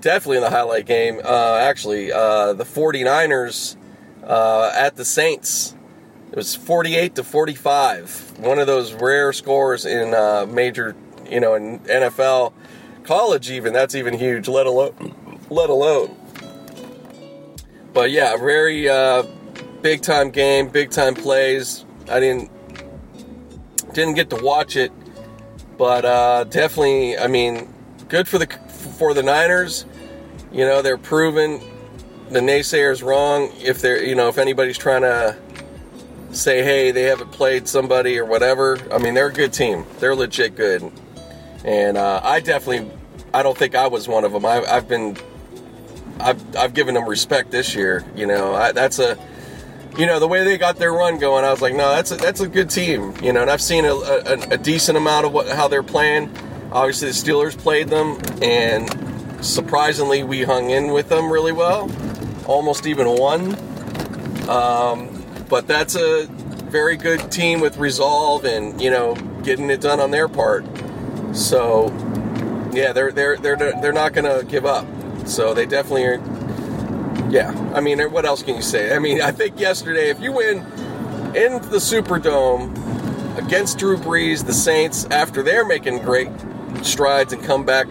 [0.00, 1.20] definitely in the highlight game.
[1.24, 3.76] Uh, actually, uh, the 49ers
[4.22, 5.74] uh, at the Saints.
[6.30, 8.40] It was 48 to 45.
[8.40, 10.96] One of those rare scores in uh, major,
[11.30, 12.52] you know, in NFL,
[13.04, 13.72] college even.
[13.72, 14.48] That's even huge.
[14.48, 16.16] Let alone, let alone.
[17.92, 19.22] But yeah, very uh,
[19.82, 21.84] big time game, big time plays.
[22.08, 22.50] I didn't
[23.92, 24.90] didn't get to watch it,
[25.78, 27.16] but uh, definitely.
[27.16, 27.72] I mean,
[28.08, 28.48] good for the
[28.84, 29.84] for the Niners.
[30.52, 31.60] You know, they're proven
[32.30, 33.50] the naysayers wrong.
[33.58, 35.36] If they're, you know, if anybody's trying to
[36.30, 39.84] say, hey, they haven't played somebody or whatever, I mean, they're a good team.
[39.98, 40.90] They're legit good.
[41.64, 42.90] And uh, I definitely,
[43.32, 44.44] I don't think I was one of them.
[44.44, 45.16] I, have been,
[46.20, 48.04] I've, I've given them respect this year.
[48.14, 49.18] You know, I, that's a,
[49.96, 52.16] you know, the way they got their run going, I was like, no, that's a,
[52.16, 53.14] that's a good team.
[53.22, 56.34] You know, and I've seen a, a, a decent amount of what, how they're playing.
[56.74, 61.88] Obviously, the Steelers played them, and surprisingly, we hung in with them really well,
[62.46, 63.56] almost even won.
[64.48, 69.14] Um, but that's a very good team with resolve and you know
[69.44, 70.64] getting it done on their part.
[71.32, 71.86] So
[72.72, 74.84] yeah, they're they're they're they're not going to give up.
[75.26, 76.20] So they definitely are.
[77.30, 78.94] Yeah, I mean, what else can you say?
[78.94, 80.58] I mean, I think yesterday, if you win
[81.36, 86.30] in the Superdome against Drew Brees, the Saints, after they're making great
[86.86, 87.86] strides and come back,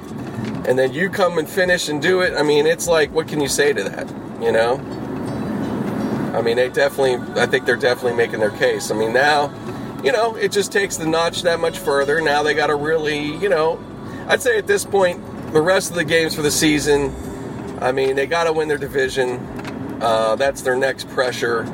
[0.65, 2.33] and then you come and finish and do it.
[2.35, 4.09] I mean, it's like, what can you say to that?
[4.41, 4.75] You know?
[6.33, 8.89] I mean, they definitely, I think they're definitely making their case.
[8.89, 9.53] I mean, now,
[10.03, 12.19] you know, it just takes the notch that much further.
[12.21, 13.79] Now they got to really, you know,
[14.27, 15.23] I'd say at this point,
[15.53, 17.13] the rest of the games for the season,
[17.79, 19.37] I mean, they got to win their division.
[20.01, 21.65] Uh, that's their next pressure.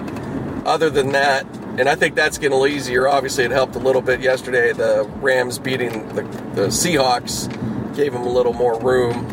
[0.65, 1.45] Other than that,
[1.79, 3.07] and I think that's getting a little easier.
[3.07, 4.73] Obviously, it helped a little bit yesterday.
[4.73, 6.23] The Rams beating the,
[6.53, 7.47] the Seahawks
[7.95, 9.25] gave them a little more room,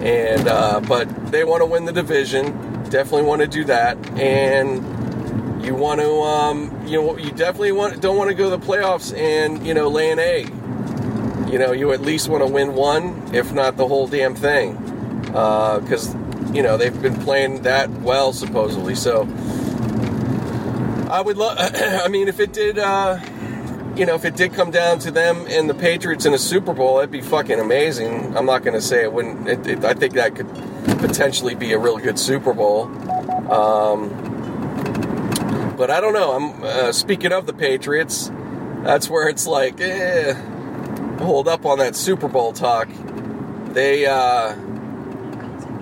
[0.00, 2.46] and uh, but they want to win the division.
[2.84, 4.82] Definitely want to do that, and
[5.62, 8.66] you want to, um, you know, you definitely want don't want to go to the
[8.66, 10.48] playoffs and you know lay an egg.
[11.52, 14.76] You know, you at least want to win one, if not the whole damn thing,
[15.26, 18.94] because uh, you know they've been playing that well supposedly.
[18.94, 19.28] So
[21.12, 21.58] I would love.
[21.74, 23.20] I mean, if it did, uh,
[23.94, 26.72] you know, if it did come down to them and the Patriots in a Super
[26.72, 28.34] Bowl, that'd be fucking amazing.
[28.34, 29.46] I'm not going to say it wouldn't.
[29.46, 30.48] It, it, I think that could
[31.00, 32.84] potentially be a real good Super Bowl.
[33.52, 34.08] Um,
[35.76, 36.32] but I don't know.
[36.32, 38.32] I'm uh, speaking of the Patriots.
[38.82, 40.32] That's where it's like, eh,
[41.18, 42.88] hold up on that Super Bowl talk.
[43.74, 44.56] They uh,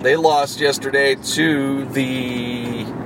[0.01, 3.00] they lost yesterday to the.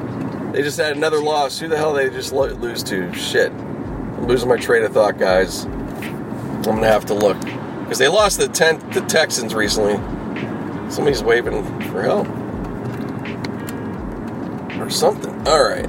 [0.55, 1.59] They just had another loss.
[1.59, 3.13] Who the hell they just lo- lose to?
[3.13, 5.65] Shit, I'm losing my train of thought, guys.
[5.65, 7.37] I'm gonna have to look
[7.81, 9.95] because they lost the ten the Texans recently.
[10.89, 12.29] Somebody's waving for help
[14.79, 15.45] or something.
[15.45, 15.85] All right.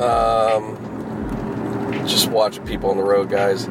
[0.00, 0.78] Um,
[2.06, 3.66] just watching people on the road, guys.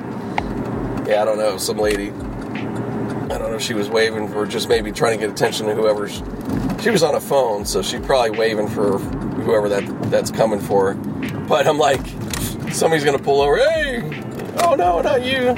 [1.08, 1.58] Yeah, I don't know.
[1.58, 2.12] Some lady.
[2.12, 5.74] I don't know if she was waving for just maybe trying to get attention to
[5.74, 6.22] whoever's.
[6.84, 9.00] She was on a phone, so she's probably waving for
[9.44, 10.94] whoever that that's coming for.
[10.94, 12.02] But I'm like,
[12.72, 13.58] somebody's gonna pull over.
[13.58, 14.02] Hey!
[14.64, 15.56] Oh no, not you.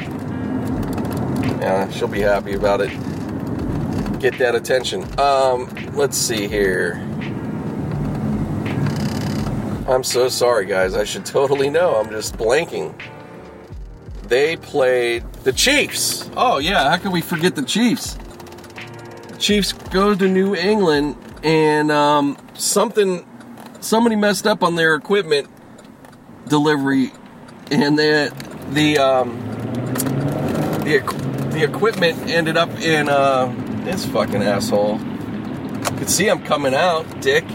[1.59, 2.89] Yeah, she'll be happy about it.
[4.19, 5.03] Get that attention.
[5.19, 7.01] Um, let's see here.
[9.87, 10.95] I'm so sorry, guys.
[10.95, 11.95] I should totally know.
[11.95, 12.99] I'm just blanking.
[14.23, 16.27] They played the Chiefs.
[16.35, 16.89] Oh, yeah.
[16.89, 18.17] How can we forget the Chiefs?
[19.37, 23.23] Chiefs go to New England, and um, something,
[23.85, 25.47] somebody messed up on their equipment
[26.47, 27.11] delivery,
[27.71, 28.33] and the
[28.71, 29.39] the um,
[30.83, 30.99] the
[31.51, 34.99] the equipment ended up in uh, this fucking asshole.
[34.99, 37.45] You can see I'm coming out, dick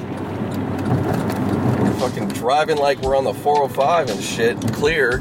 [2.01, 5.19] fucking driving like we're on the 405 and shit, clear.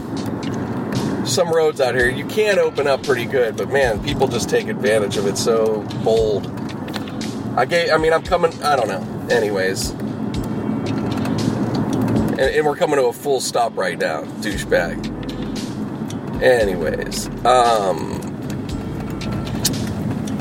[1.25, 4.67] Some roads out here you can open up pretty good, but man, people just take
[4.67, 6.47] advantage of it so bold.
[7.57, 8.53] I gave, I mean, I'm coming.
[8.63, 9.27] I don't know.
[9.29, 9.91] Anyways,
[12.39, 15.17] and, and we're coming to a full stop right now, douchebag.
[16.41, 18.13] Anyways, um,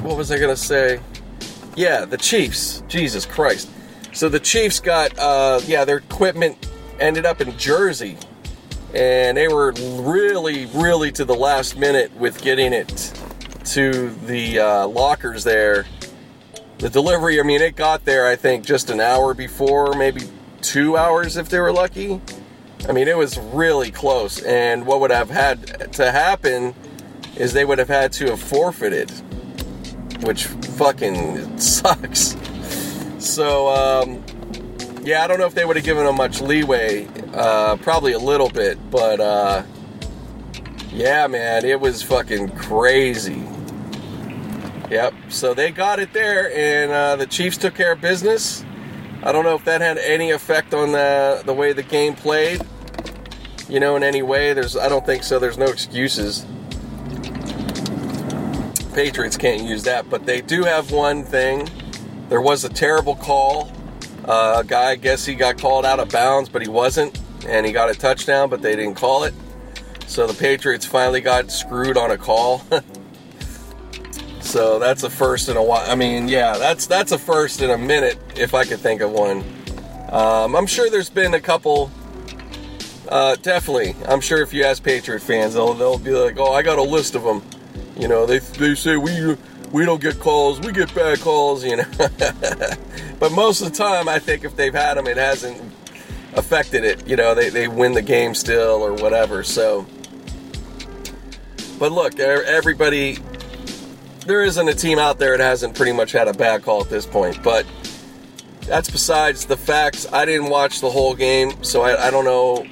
[0.03, 1.01] what was I gonna say?
[1.75, 2.85] Yeah, the Chiefs.
[2.87, 3.69] Jesus Christ.
[4.13, 6.71] So the Chiefs got, uh, yeah, their equipment
[7.01, 8.17] ended up in Jersey.
[8.95, 13.13] And they were really, really to the last minute with getting it
[13.67, 15.85] to the uh, lockers there.
[16.79, 20.23] The delivery, I mean, it got there, I think, just an hour before, maybe
[20.61, 22.21] two hours if they were lucky.
[22.89, 24.43] I mean, it was really close.
[24.43, 26.75] And what would have had to happen
[27.37, 29.11] is they would have had to have forfeited,
[30.23, 32.37] which fucking sucks.
[33.19, 34.25] So, um,
[35.03, 37.09] yeah, I don't know if they would have given them much leeway.
[37.33, 39.63] Uh, probably a little bit, but uh,
[40.91, 43.45] yeah, man, it was fucking crazy.
[44.91, 45.15] Yep.
[45.29, 48.65] So they got it there, and uh, the Chiefs took care of business.
[49.23, 52.63] I don't know if that had any effect on the the way the game played.
[53.69, 54.55] You know, in any way.
[54.55, 55.39] There's, I don't think so.
[55.39, 56.47] There's no excuses.
[58.95, 61.69] Patriots can't use that, but they do have one thing
[62.29, 63.71] there was a terrible call.
[64.25, 67.65] Uh, a guy, I guess he got called out of bounds, but he wasn't, and
[67.65, 69.35] he got a touchdown, but they didn't call it.
[70.07, 72.63] So the Patriots finally got screwed on a call.
[74.49, 75.89] so that's a first in a while.
[75.89, 79.11] I mean, yeah, that's that's a first in a minute if I could think of
[79.13, 79.45] one.
[80.11, 81.91] Um, I'm sure there's been a couple.
[83.09, 86.63] Uh, definitely, I'm sure if you ask Patriot fans, they'll they'll be like, "Oh, I
[86.63, 87.43] got a list of them."
[87.97, 89.37] You know, they they say we
[89.73, 91.85] we don't get calls, we get bad calls, you know.
[93.19, 95.61] but most of the time, I think if they've had them, it hasn't
[96.35, 97.07] affected it.
[97.07, 99.43] You know, they, they win the game still or whatever.
[99.43, 99.87] So,
[101.79, 103.19] but look, everybody,
[104.29, 106.91] there isn't a team out there that hasn't pretty much had a bad call at
[106.91, 107.43] this point.
[107.43, 107.67] But
[108.61, 110.07] that's besides the facts.
[110.13, 112.67] I didn't watch the whole game, so I, I don't know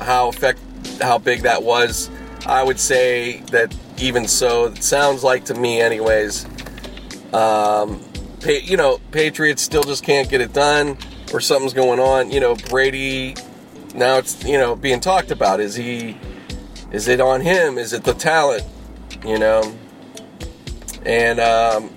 [0.00, 0.60] how effect
[1.00, 2.08] how big that was.
[2.46, 6.46] I would say that even so, it sounds like to me, anyways.
[7.34, 8.02] Um,
[8.44, 10.96] you know, Patriots still just can't get it done,
[11.32, 12.30] or something's going on.
[12.30, 13.34] You know, Brady.
[13.94, 15.58] Now it's you know being talked about.
[15.58, 16.16] Is he?
[16.92, 17.76] Is it on him?
[17.76, 18.64] Is it the talent?
[19.24, 19.76] You know,
[21.04, 21.90] and um,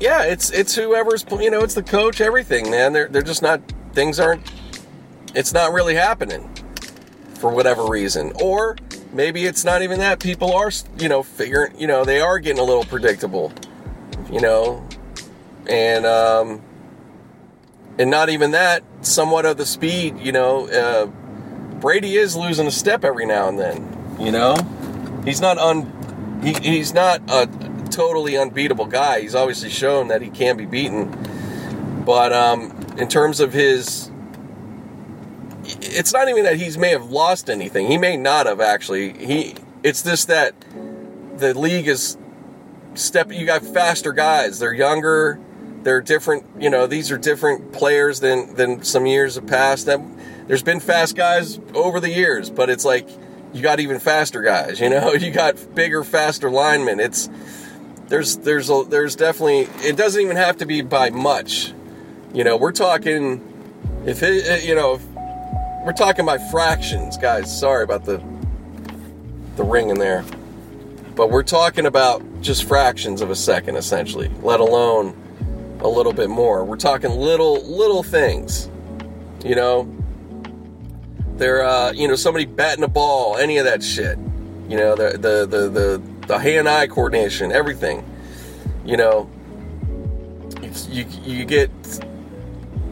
[0.00, 2.20] yeah, it's it's whoever's you know it's the coach.
[2.20, 2.92] Everything, man.
[2.92, 3.60] They're they're just not
[3.92, 4.50] things aren't.
[5.34, 6.48] It's not really happening
[7.34, 8.76] for whatever reason, or
[9.12, 10.20] maybe it's not even that.
[10.20, 13.52] People are, you know, figuring, you know, they are getting a little predictable,
[14.30, 14.86] you know,
[15.66, 16.62] and um,
[17.98, 18.82] and not even that.
[19.02, 20.68] Somewhat of the speed, you know.
[20.68, 21.06] Uh,
[21.76, 24.56] Brady is losing a step every now and then, you know.
[25.24, 25.92] He's not un,
[26.42, 27.48] he, he's not a
[27.90, 29.20] totally unbeatable guy.
[29.20, 34.10] He's obviously shown that he can be beaten, but um, in terms of his
[35.68, 37.88] it's not even that he may have lost anything.
[37.88, 39.12] He may not have actually.
[39.12, 40.54] He it's just that
[41.36, 42.16] the league is
[42.94, 43.32] step.
[43.32, 44.58] You got faster guys.
[44.58, 45.38] They're younger.
[45.82, 46.46] They're different.
[46.58, 49.86] You know, these are different players than than some years have passed.
[49.86, 50.00] That
[50.46, 53.08] there's been fast guys over the years, but it's like
[53.52, 54.80] you got even faster guys.
[54.80, 57.00] You know, you got bigger, faster linemen.
[57.00, 57.28] It's
[58.08, 61.72] there's there's a, there's definitely it doesn't even have to be by much.
[62.32, 63.44] You know, we're talking
[64.06, 65.00] if it, you know
[65.84, 67.56] we're talking by fractions, guys.
[67.56, 68.22] Sorry about the
[69.56, 70.24] the ring in there,
[71.14, 74.30] but we're talking about just fractions of a second, essentially.
[74.42, 75.16] Let alone
[75.80, 76.64] a little bit more.
[76.64, 78.68] We're talking little little things.
[79.44, 79.97] You know,
[81.38, 84.18] they're uh, you know somebody batting a ball, any of that shit.
[84.68, 88.04] You know the the the the, the hand-eye coordination, everything.
[88.84, 89.30] You know,
[90.88, 91.70] you, you, get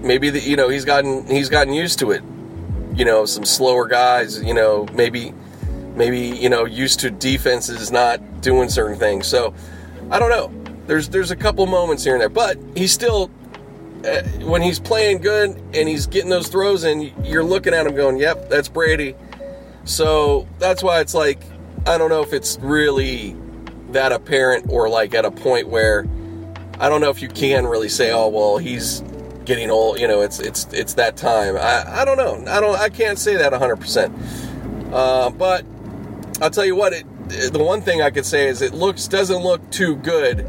[0.02, 2.22] maybe the you know he's gotten he's gotten used to it.
[2.94, 4.42] You know, some slower guys.
[4.42, 5.34] You know, maybe
[5.94, 9.26] maybe you know used to defenses not doing certain things.
[9.26, 9.54] So
[10.10, 10.52] I don't know.
[10.86, 13.30] There's there's a couple moments here and there, but he's still
[14.42, 18.16] when he's playing good and he's getting those throws in, you're looking at him going,
[18.18, 19.14] "Yep, that's Brady."
[19.84, 21.38] So that's why it's like
[21.86, 23.36] I don't know if it's really
[23.90, 26.06] that apparent or like at a point where
[26.78, 29.02] I don't know if you can really say, "Oh, well, he's
[29.44, 31.56] getting old." You know, it's it's it's that time.
[31.56, 32.44] I I don't know.
[32.50, 32.78] I don't.
[32.78, 34.10] I can't say that 100.
[34.92, 35.64] Uh, But
[36.40, 36.92] I'll tell you what.
[36.92, 40.46] It the one thing I could say is it looks doesn't look too good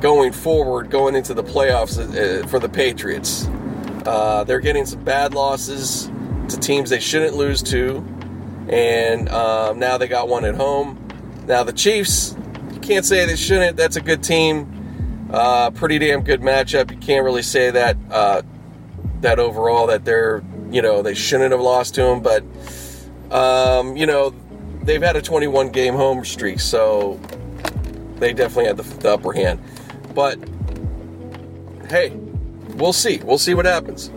[0.00, 3.48] going forward, going into the playoffs uh, for the Patriots.
[4.06, 6.10] Uh, they're getting some bad losses
[6.48, 7.98] to teams they shouldn't lose to,
[8.68, 11.04] and um, now they got one at home.
[11.46, 12.36] Now the Chiefs,
[12.72, 13.76] you can't say they shouldn't.
[13.76, 16.90] That's a good team, uh, pretty damn good matchup.
[16.90, 18.42] You can't really say that uh,
[19.20, 22.44] that overall that they're you know they shouldn't have lost to them, but
[23.34, 24.34] um, you know
[24.82, 27.20] they've had a 21 game home streak, so
[28.16, 29.60] they definitely had the, the upper hand.
[30.18, 30.36] But
[31.88, 32.10] hey,
[32.74, 33.20] we'll see.
[33.22, 34.10] We'll see what happens.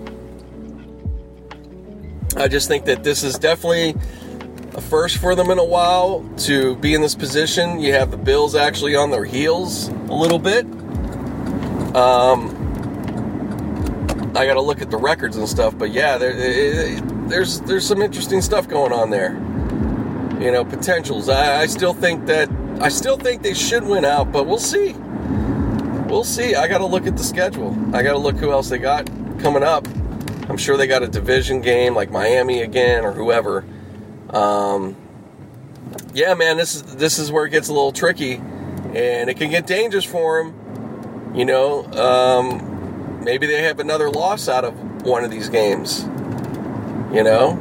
[2.35, 3.93] I just think that this is definitely
[4.73, 7.79] a first for them in a while to be in this position.
[7.79, 10.65] You have the Bills actually on their heels a little bit.
[11.95, 12.49] Um,
[14.35, 16.33] I got to look at the records and stuff, but yeah, there,
[17.27, 19.33] there's there's some interesting stuff going on there.
[20.43, 21.29] You know, potentials.
[21.29, 22.49] I, I still think that
[22.79, 24.95] I still think they should win out, but we'll see
[26.11, 26.53] we'll see.
[26.55, 27.75] I got to look at the schedule.
[27.95, 29.07] I got to look who else they got
[29.39, 29.87] coming up.
[30.49, 33.65] I'm sure they got a division game like Miami again or whoever.
[34.29, 34.97] Um,
[36.13, 39.49] yeah, man, this is this is where it gets a little tricky, and it can
[39.49, 41.33] get dangerous for them.
[41.33, 46.01] You know, um, maybe they have another loss out of one of these games.
[47.13, 47.55] You know,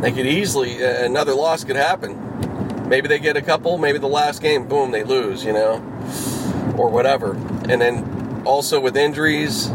[0.00, 2.88] they could easily uh, another loss could happen.
[2.88, 3.78] Maybe they get a couple.
[3.78, 5.44] Maybe the last game, boom, they lose.
[5.44, 6.41] You know
[6.76, 7.32] or whatever.
[7.68, 9.66] And then also with injuries,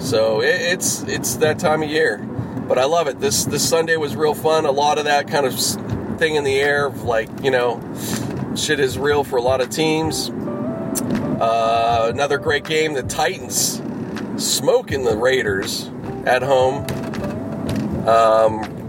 [0.00, 2.18] so it, it's it's that time of year.
[2.68, 3.20] But I love it.
[3.20, 4.66] This this Sunday was real fun.
[4.66, 5.58] A lot of that kind of
[6.18, 7.80] thing in the air like you know,
[8.56, 10.30] shit is real for a lot of teams.
[10.30, 12.94] Uh, another great game.
[12.94, 13.82] The Titans
[14.36, 15.90] smoking the Raiders
[16.26, 16.86] at home.
[18.06, 18.84] Um,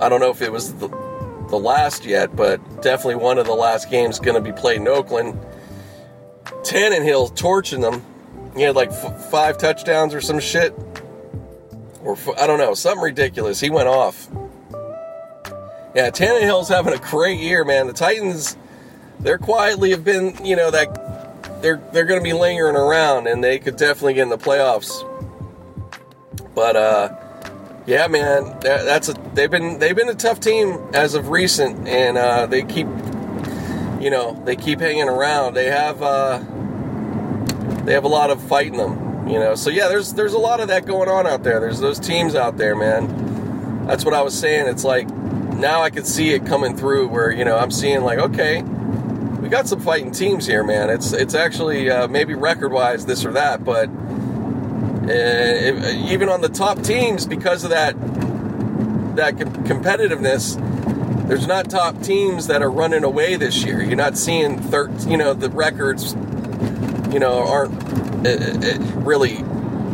[0.00, 3.54] I don't know if it was the, the last yet, but definitely one of the
[3.54, 5.38] last games going to be played in Oakland.
[6.64, 8.04] Tannehill torching them.
[8.56, 10.74] He had like f- five touchdowns or some shit.
[12.02, 13.60] Or f- I don't know, something ridiculous.
[13.60, 14.28] He went off.
[15.94, 17.86] Yeah, Tannehill's having a great year, man.
[17.86, 18.56] The Titans,
[19.20, 23.42] they're quietly have been, you know, that they're they're going to be lingering around, and
[23.42, 24.90] they could definitely get in the playoffs.
[26.54, 27.16] But uh,
[27.86, 31.88] yeah, man, that, that's a they've been they've been a tough team as of recent,
[31.88, 32.86] and uh, they keep,
[34.00, 35.54] you know, they keep hanging around.
[35.54, 36.02] They have.
[36.02, 36.44] Uh,
[37.84, 39.54] they have a lot of fight in them, you know.
[39.54, 41.60] So yeah, there's there's a lot of that going on out there.
[41.60, 43.86] There's those teams out there, man.
[43.86, 44.68] That's what I was saying.
[44.68, 48.18] It's like now I can see it coming through where you know I'm seeing like
[48.18, 50.88] okay, we got some fighting teams here, man.
[50.90, 56.40] It's it's actually uh, maybe record wise this or that, but uh, if, even on
[56.40, 57.94] the top teams because of that
[59.16, 60.60] that com- competitiveness.
[61.28, 63.82] There's not top teams that are running away this year.
[63.82, 66.14] You're not seeing, thir- you know, the records
[67.14, 67.72] you know, aren't
[68.26, 69.36] uh, it uh, really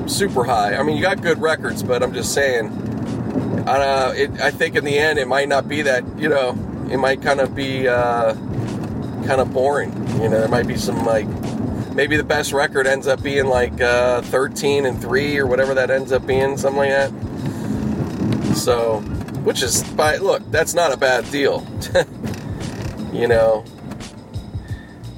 [0.08, 0.74] super high.
[0.74, 2.68] I mean, you got good records, but I'm just saying,
[3.68, 6.50] uh, it, I think in the end, it might not be that, you know,
[6.90, 8.32] it might kind of be uh,
[9.26, 9.92] kind of boring.
[10.22, 11.26] You know, there might be some like,
[11.94, 15.90] maybe the best record ends up being like uh, 13 and 3 or whatever that
[15.90, 18.56] ends up being, something like that.
[18.56, 19.00] So,
[19.44, 21.66] which is, by look, that's not a bad deal.
[23.12, 23.64] you know,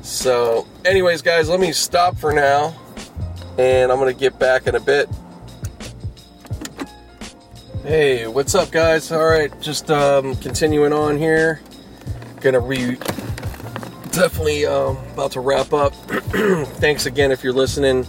[0.02, 2.74] so, anyways, guys, let me stop for now,
[3.58, 5.08] and I'm gonna get back in a bit.
[7.84, 9.10] Hey, what's up, guys?
[9.10, 11.60] All right, just um, continuing on here.
[12.40, 12.96] Gonna re
[14.12, 15.94] definitely um, about to wrap up.
[16.78, 18.06] Thanks again if you're listening.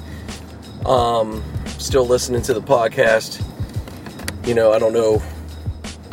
[0.85, 1.43] Um,
[1.77, 3.41] still listening to the podcast.
[4.45, 5.21] You know, I don't know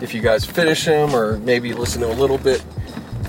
[0.01, 2.65] if you guys finish them or maybe listen to a little bit,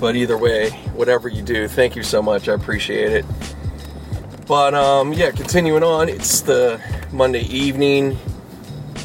[0.02, 2.48] but either way, whatever you do, thank you so much.
[2.48, 3.24] I appreciate it.
[4.48, 6.80] But um, yeah, continuing on, it's the
[7.12, 8.18] Monday evening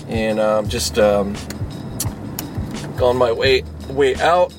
[0.08, 1.36] and um, just um,
[3.00, 4.52] my way way out,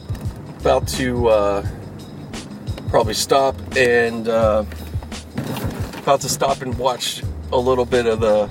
[0.61, 1.67] about to uh,
[2.89, 4.65] probably stop and uh,
[5.97, 7.21] about to stop and watch
[7.51, 8.47] a little bit of the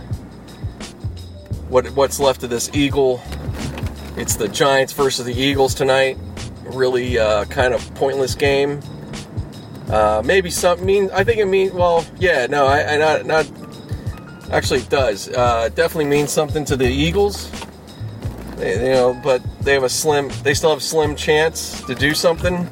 [1.70, 3.22] what what's left of this Eagle.
[4.18, 6.18] It's the Giants versus the Eagles tonight.
[6.68, 8.82] Really uh, kind of pointless game.
[9.90, 11.10] Uh, maybe something mean.
[11.14, 11.72] I think it means.
[11.72, 13.46] Well, yeah, no, I, I not not
[14.52, 15.30] Actually, it does.
[15.30, 17.52] Uh, definitely means something to the Eagles.
[18.56, 20.30] They, you know, but they have a slim.
[20.44, 22.70] They still have a slim chance to do something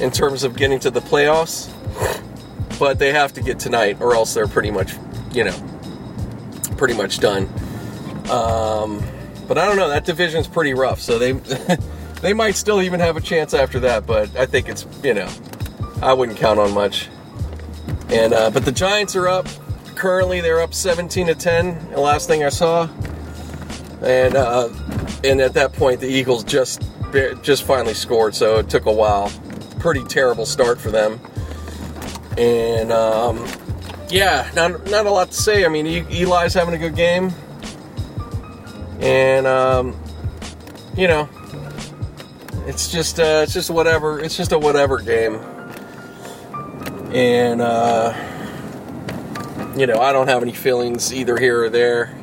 [0.00, 1.72] in terms of getting to the playoffs.
[2.78, 4.92] But they have to get tonight, or else they're pretty much,
[5.32, 5.56] you know,
[6.76, 7.48] pretty much done.
[8.30, 9.02] Um,
[9.48, 9.88] but I don't know.
[9.88, 11.32] That division's pretty rough, so they
[12.20, 14.06] they might still even have a chance after that.
[14.06, 15.28] But I think it's you know,
[16.02, 17.08] I wouldn't count on much.
[18.10, 19.48] And uh, but the Giants are up
[19.96, 21.90] currently they're up 17 to 10.
[21.90, 22.88] The last thing I saw,
[24.02, 24.68] and uh,
[25.24, 26.82] and at that point the Eagles just
[27.42, 29.32] just finally scored, so it took a while.
[29.80, 31.20] Pretty terrible start for them,
[32.36, 33.44] and um,
[34.08, 35.64] yeah, not not a lot to say.
[35.64, 37.32] I mean, Eli's having a good game,
[39.00, 39.96] and um,
[40.96, 41.28] you know,
[42.66, 44.20] it's just uh, it's just whatever.
[44.20, 45.36] It's just a whatever game,
[47.12, 47.60] and.
[47.60, 48.32] Uh,
[49.76, 52.14] you know, I don't have any feelings either here or there.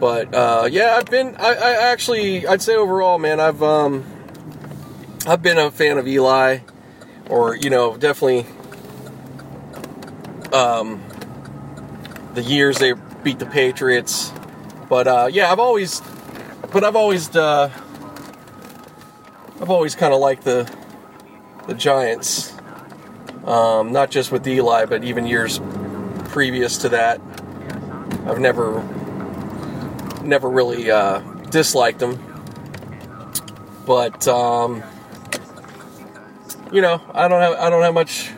[0.00, 1.36] But uh, yeah, I've been.
[1.36, 4.04] I, I, actually, I'd say overall, man, I've um,
[5.26, 6.60] I've been a fan of Eli,
[7.28, 8.46] or you know, definitely
[10.52, 11.02] um,
[12.34, 14.32] the years they beat the Patriots.
[14.88, 16.00] But uh, yeah, I've always,
[16.72, 17.70] but I've always, uh,
[19.60, 20.70] I've always kind of liked the
[21.66, 22.54] the Giants.
[23.44, 25.60] Um, not just with Eli, but even years
[26.26, 27.20] previous to that.
[28.26, 28.82] I've never
[30.22, 31.20] never really uh,
[31.50, 32.18] disliked them,
[33.86, 34.82] but um,
[36.70, 38.30] you know, I don't have I don't have much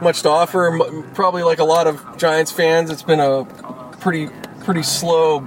[0.00, 0.78] much to offer.
[1.14, 3.44] Probably like a lot of Giants fans, it's been a
[4.00, 4.28] pretty
[4.60, 5.40] pretty slow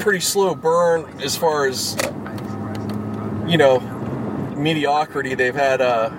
[0.00, 1.94] pretty slow burn as far as
[3.50, 3.80] you know
[4.56, 5.34] mediocrity.
[5.34, 6.10] They've had uh,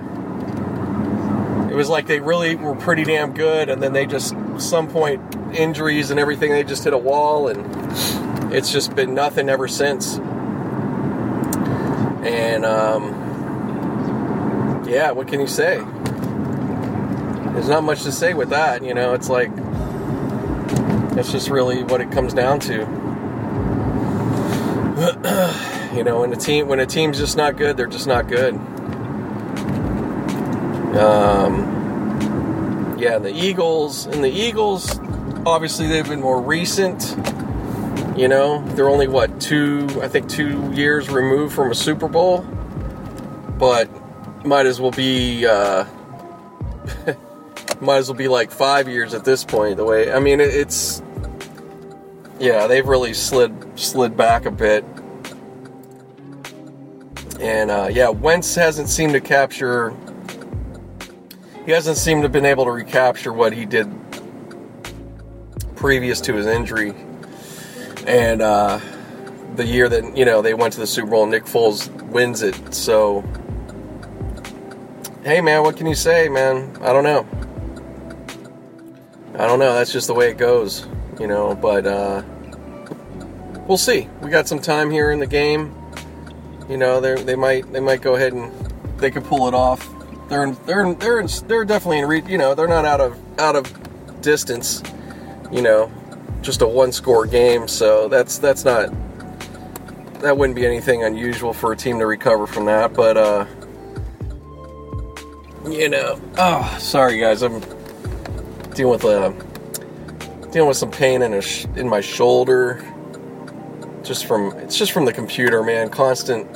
[1.71, 5.21] it was like they really were pretty damn good, and then they just some point
[5.53, 10.17] injuries and everything, they just hit a wall, and it's just been nothing ever since.
[12.23, 13.13] And um,
[14.87, 15.77] yeah, what can you say?
[17.53, 18.83] There's not much to say with that.
[18.83, 19.51] You know, it's like
[21.17, 22.85] it's just really what it comes down to.
[25.93, 28.53] you know, when a team when a team's just not good, they're just not good.
[30.95, 34.99] Um, yeah, the Eagles and the Eagles,
[35.45, 37.15] obviously they've been more recent.
[38.17, 42.41] You know, they're only what two, I think, two years removed from a Super Bowl,
[43.57, 43.89] but
[44.45, 45.85] might as well be, uh,
[47.81, 49.77] might as well be like five years at this point.
[49.77, 51.01] The way I mean, it's,
[52.39, 54.85] yeah, they've really slid slid back a bit.
[57.41, 59.95] And uh, yeah, Wentz hasn't seemed to capture
[61.65, 63.89] he hasn't seemed to been able to recapture what he did
[65.75, 66.93] previous to his injury.
[68.07, 68.79] And uh,
[69.55, 72.73] the year that you know they went to the Super Bowl, Nick Foles wins it.
[72.73, 73.23] So,
[75.23, 76.77] hey man, what can you say, man?
[76.81, 77.27] I don't know.
[79.35, 79.73] I don't know.
[79.73, 80.87] That's just the way it goes,
[81.19, 81.55] you know.
[81.55, 82.23] But uh,
[83.67, 84.07] we'll see.
[84.21, 85.75] We got some time here in the game.
[86.71, 88.49] You know, they they might they might go ahead and
[88.97, 89.87] they could pull it off.
[90.29, 94.21] They're they're they're they're definitely in re- you know they're not out of out of
[94.21, 94.81] distance
[95.51, 95.91] you know
[96.41, 97.67] just a one score game.
[97.67, 98.89] So that's that's not
[100.21, 102.93] that wouldn't be anything unusual for a team to recover from that.
[102.93, 103.45] But uh
[105.67, 107.41] you know oh sorry guys.
[107.41, 107.59] I'm
[108.73, 112.81] dealing with a uh, dealing with some pain in a sh- in my shoulder.
[114.03, 115.89] Just from it's just from the computer man.
[115.89, 116.47] Constant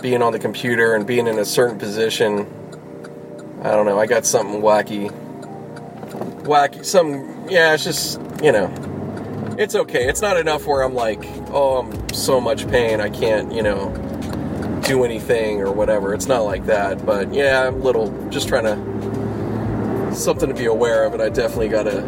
[0.00, 2.46] being on the computer and being in a certain position
[3.62, 3.98] I don't know.
[3.98, 5.10] I got something wacky.
[6.44, 6.84] Wacky.
[6.84, 7.48] Some.
[7.48, 8.72] Yeah, it's just, you know.
[9.58, 10.08] it's okay.
[10.08, 13.90] It's not enough where I'm like, oh, I'm so much pain, I can't, you know,
[14.86, 16.14] do anything or whatever.
[16.14, 17.04] It's not like that.
[17.04, 21.68] But yeah, I'm little just trying to something to be aware of, and I definitely
[21.68, 22.02] got to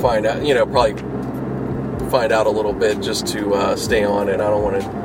[0.00, 0.46] find out.
[0.46, 0.94] You know, probably
[2.08, 4.34] find out a little bit just to uh, stay on it.
[4.34, 5.03] I don't want to.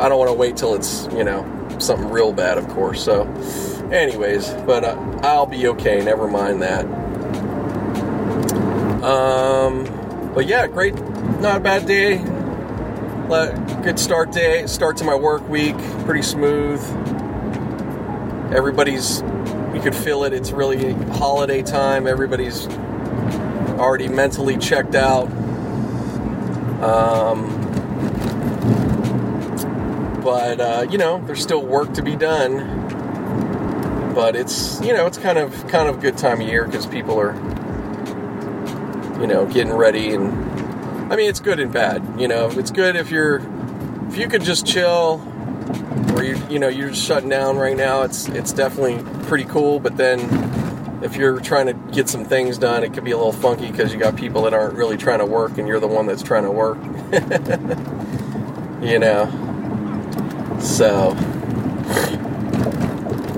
[0.00, 1.44] I don't want to wait till it's you know
[1.78, 3.02] something real bad, of course.
[3.02, 3.22] So,
[3.92, 6.04] anyways, but uh, I'll be okay.
[6.04, 6.84] Never mind that.
[9.02, 10.94] Um, but yeah, great,
[11.40, 12.24] not a bad day.
[13.86, 16.82] Good start day, start to my work week, pretty smooth.
[18.52, 19.20] Everybody's,
[19.72, 20.32] you could feel it.
[20.32, 22.08] It's really holiday time.
[22.08, 22.66] Everybody's
[23.78, 25.28] already mentally checked out.
[26.82, 27.65] Um,
[30.26, 32.58] but uh, you know, there's still work to be done.
[34.12, 36.84] But it's you know, it's kind of kind of a good time of year because
[36.84, 37.32] people are
[39.20, 40.32] you know getting ready and
[41.12, 42.20] I mean it's good and bad.
[42.20, 43.36] You know, it's good if you're
[44.08, 45.22] if you could just chill
[46.14, 48.02] or you you know you're shutting down right now.
[48.02, 49.78] It's it's definitely pretty cool.
[49.78, 50.18] But then
[51.04, 53.92] if you're trying to get some things done, it could be a little funky because
[53.92, 56.42] you got people that aren't really trying to work and you're the one that's trying
[56.42, 56.78] to work.
[58.82, 59.45] you know.
[60.60, 61.16] So,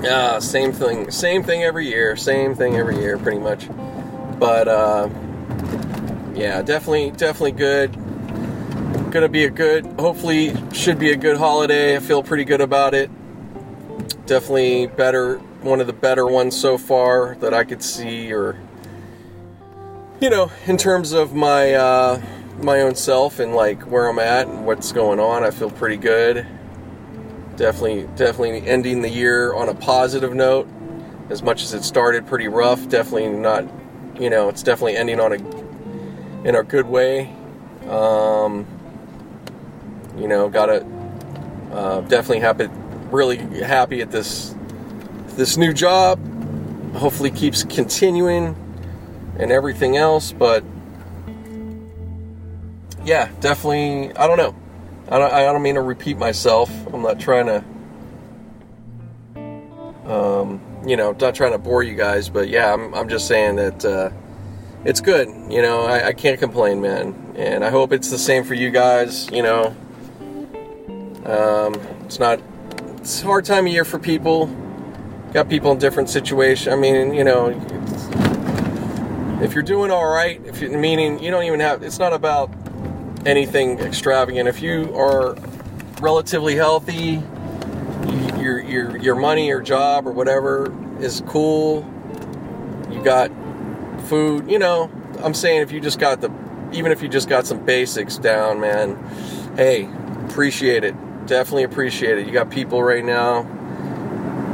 [0.01, 3.69] yeah, same thing, same thing every year, same thing every year, pretty much.
[4.39, 5.09] But uh,
[6.33, 7.91] yeah, definitely, definitely good.
[9.11, 11.95] Gonna be a good, hopefully, should be a good holiday.
[11.95, 13.11] I feel pretty good about it.
[14.25, 18.59] Definitely better, one of the better ones so far that I could see, or
[20.21, 22.21] you know, in terms of my uh,
[22.61, 25.43] my own self and like where I'm at and what's going on.
[25.43, 26.47] I feel pretty good
[27.59, 30.67] definitely definitely ending the year on a positive note.
[31.29, 33.65] As much as it started pretty rough definitely not
[34.19, 37.31] you know it's definitely ending on a in a good way.
[37.87, 38.65] Um,
[40.17, 40.85] you know gotta
[41.71, 42.67] uh, definitely happy
[43.11, 44.55] really happy at this
[45.35, 46.17] this new job.
[46.95, 48.55] Hopefully keeps continuing
[49.39, 50.63] and everything else but
[53.05, 54.53] yeah definitely i don't know
[55.11, 56.69] I don't, I don't mean to repeat myself.
[56.93, 57.63] I'm not trying to,
[60.05, 63.55] um, you know, not trying to bore you guys, but yeah, I'm, I'm just saying
[63.55, 64.11] that uh,
[64.85, 65.27] it's good.
[65.49, 67.33] You know, I, I can't complain, man.
[67.35, 69.27] And I hope it's the same for you guys.
[69.31, 69.75] You know,
[71.25, 71.73] um,
[72.05, 72.39] it's not,
[72.97, 74.45] it's a hard time of year for people.
[75.33, 76.71] Got people in different situations.
[76.71, 77.49] I mean, you know,
[79.41, 82.51] if you're doing all right, if you meaning you don't even have, it's not about
[83.25, 84.47] anything extravagant.
[84.47, 85.35] If you are
[86.01, 87.21] relatively healthy,
[88.39, 91.87] your your your money or job or whatever is cool.
[92.91, 93.31] You got
[94.07, 94.91] food, you know.
[95.23, 96.31] I'm saying if you just got the
[96.71, 98.97] even if you just got some basics down, man,
[99.55, 99.89] hey,
[100.27, 100.95] appreciate it.
[101.25, 102.27] Definitely appreciate it.
[102.27, 103.41] You got people right now,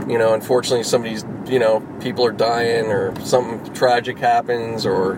[0.07, 5.13] you know, unfortunately somebody's, you know, people are dying or something tragic happens or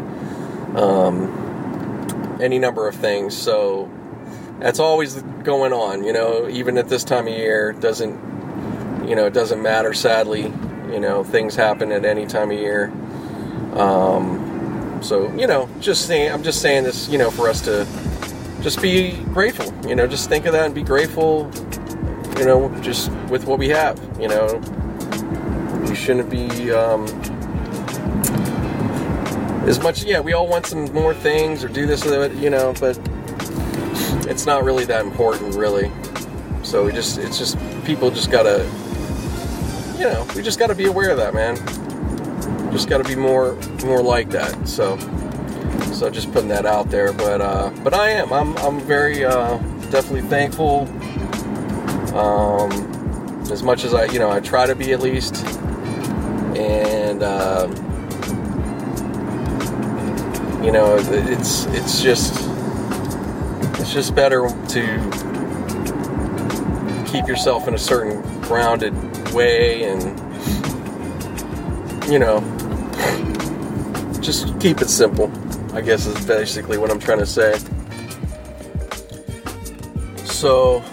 [0.76, 1.47] um,
[2.41, 3.35] any number of things.
[3.35, 3.89] So
[4.59, 9.26] that's always going on, you know, even at this time of year, doesn't, you know,
[9.26, 10.43] it doesn't matter, sadly,
[10.91, 12.91] you know, things happen at any time of year.
[13.73, 17.85] Um, so, you know, just saying, I'm just saying this, you know, for us to
[18.61, 21.51] just be grateful, you know, just think of that and be grateful,
[22.38, 24.59] you know, just with what we have, you know,
[25.88, 27.05] we shouldn't be, um,
[29.68, 32.49] as much yeah we all want some more things or do this or that you
[32.49, 32.98] know but
[34.27, 35.91] it's not really that important really.
[36.64, 38.69] So we just it's just people just gotta
[39.98, 41.56] you know we just gotta be aware of that man.
[42.72, 44.98] Just gotta be more more like that so
[45.94, 48.31] so just putting that out there but uh but i am.
[48.34, 49.57] I'm i'm very uh
[49.89, 50.81] definitely thankful.
[52.15, 52.72] Um
[53.49, 55.45] as much as i you know i try to be at least.
[56.57, 57.68] And uh
[60.68, 62.34] you know, it's it's just
[63.80, 64.81] it's just better to
[67.10, 68.94] keep yourself in a certain grounded
[69.31, 70.03] way and
[72.11, 72.41] you know
[74.22, 75.31] just keep it simple
[75.73, 77.57] i guess is basically what i'm trying to say.
[80.26, 80.84] So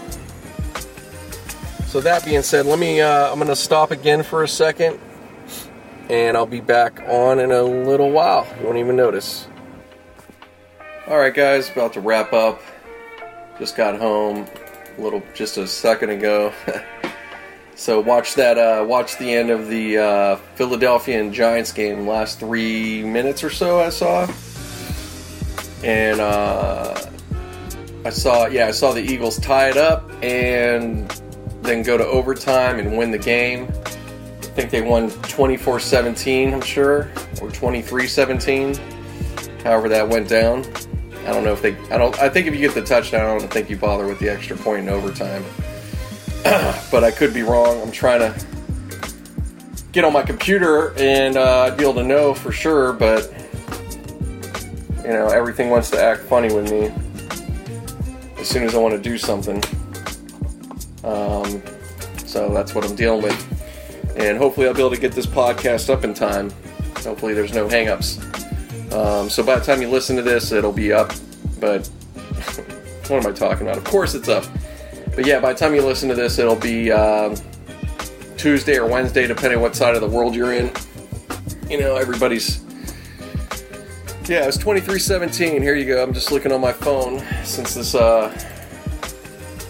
[1.85, 4.97] so that being said let me uh, i'm going to stop again for a second
[6.09, 8.47] and i'll be back on in a little while.
[8.57, 9.49] You won't even notice
[11.07, 12.63] Alright, guys, about to wrap up.
[13.59, 14.47] Just got home
[14.97, 16.51] a little, just a second ago.
[17.75, 22.39] so watch that, uh, watch the end of the uh, Philadelphia and Giants game, last
[22.39, 24.27] three minutes or so, I saw.
[25.83, 26.99] and uh,
[28.03, 31.07] I saw yeah I saw the Eagles tie it up and
[31.61, 33.67] then go to overtime and win the game.
[33.67, 37.01] I think they won 24-17, I'm sure,
[37.41, 38.79] or 23-17.
[39.61, 40.65] However that went down.
[41.25, 43.37] I don't know if they I don't I think if you get the touchdown, I
[43.37, 45.43] don't think you bother with the extra point in overtime.
[46.91, 47.81] but I could be wrong.
[47.81, 48.45] I'm trying to
[49.91, 53.33] get on my computer and uh, I'd be able to know for sure, but
[55.03, 56.91] you know, everything wants to act funny with me
[58.37, 59.63] as soon as I want to do something.
[61.03, 61.63] Um,
[62.25, 64.15] so that's what I'm dealing with.
[64.17, 66.51] And hopefully I'll be able to get this podcast up in time.
[67.03, 68.21] Hopefully there's no hangups.
[68.91, 71.11] Um, so by the time you listen to this, it'll be up.
[71.59, 71.87] But
[73.07, 73.77] what am I talking about?
[73.77, 74.45] Of course it's up.
[75.15, 77.35] But yeah, by the time you listen to this, it'll be um,
[78.37, 80.71] Tuesday or Wednesday, depending what side of the world you're in.
[81.69, 82.63] You know, everybody's.
[84.27, 85.61] Yeah, it's 2317.
[85.61, 86.03] Here you go.
[86.03, 88.37] I'm just looking on my phone since this, uh.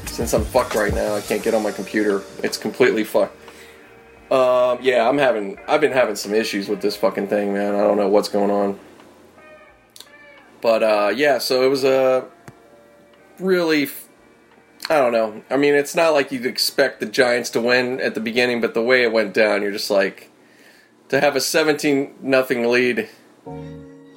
[0.08, 2.24] Since I'm fucked right now, I can't get on my computer.
[2.42, 3.36] It's completely fucked.
[4.32, 5.60] Um, yeah, I'm having.
[5.68, 7.76] I've been having some issues with this fucking thing, man.
[7.76, 8.80] I don't know what's going on.
[10.66, 12.26] But, uh, yeah, so it was a
[13.38, 13.88] really
[14.90, 15.44] I don't know.
[15.52, 18.74] I mean, it's not like you'd expect the Giants to win at the beginning, but
[18.74, 20.32] the way it went down, you're just like
[21.10, 23.08] to have a 17 nothing lead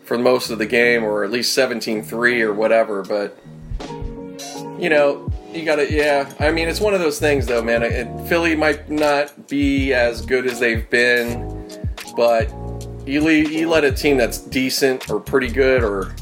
[0.07, 3.39] for most of the game or at least 17-3 or whatever, but
[4.81, 7.83] you know, you got to yeah, I mean, it's one of those things though, man.
[7.83, 11.79] It, Philly might not be as good as they've been,
[12.17, 12.51] but
[13.07, 16.15] you, leave, you let a team that's decent or pretty good or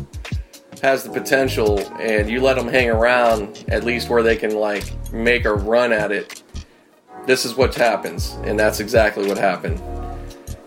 [0.82, 4.92] has the potential and you let them hang around at least where they can like
[5.12, 6.42] make a run at it
[7.26, 9.80] this is what happens and that's exactly what happened.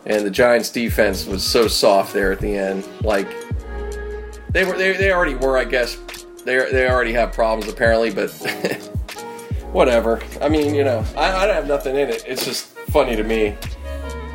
[0.05, 3.27] And the giants defense was so soft there at the end like
[4.49, 5.97] they were they, they already were i guess
[6.45, 8.29] they, they already have problems apparently but
[9.71, 10.21] whatever.
[10.41, 12.23] I mean you know I, I don't have nothing in it.
[12.27, 13.55] It's just funny to me.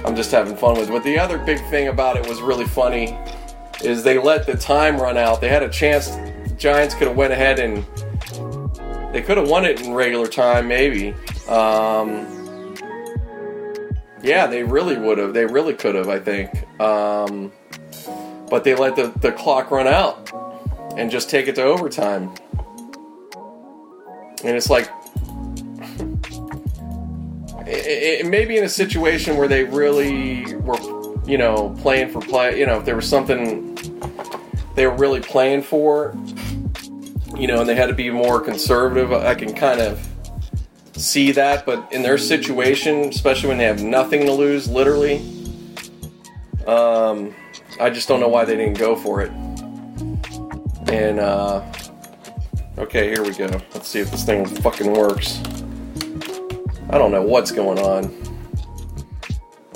[0.05, 0.93] I'm just having fun with it.
[0.93, 3.19] But the other big thing about it was really funny
[3.85, 5.41] is they let the time run out.
[5.41, 6.11] They had a chance.
[6.57, 7.85] Giants could have went ahead and
[9.13, 11.15] they could have won it in regular time, maybe.
[11.49, 12.75] Um,
[14.23, 15.35] yeah, they really would have.
[15.35, 16.51] They really could have, I think.
[16.81, 17.53] Um,
[18.49, 20.31] but they let the, the clock run out
[20.97, 22.35] and just take it to overtime.
[24.43, 24.91] And it's like,
[27.67, 30.79] it, it may be in a situation where they really were
[31.27, 33.74] you know, playing for play, you know, if there was something
[34.75, 36.17] they were really playing for,
[37.37, 40.07] you know, and they had to be more conservative, I can kind of
[40.95, 41.67] see that.
[41.67, 45.19] But in their situation, especially when they have nothing to lose, literally,
[46.67, 47.35] um,
[47.81, 49.31] I just don't know why they didn't go for it.
[50.89, 51.65] And, uh,
[52.79, 53.47] okay, here we go.
[53.75, 55.41] Let's see if this thing fucking works.
[56.91, 58.13] I don't know what's going on.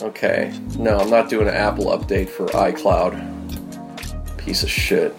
[0.03, 0.53] Okay.
[0.79, 3.38] No, I'm not doing an Apple update for iCloud.
[4.49, 5.15] Piece of shit.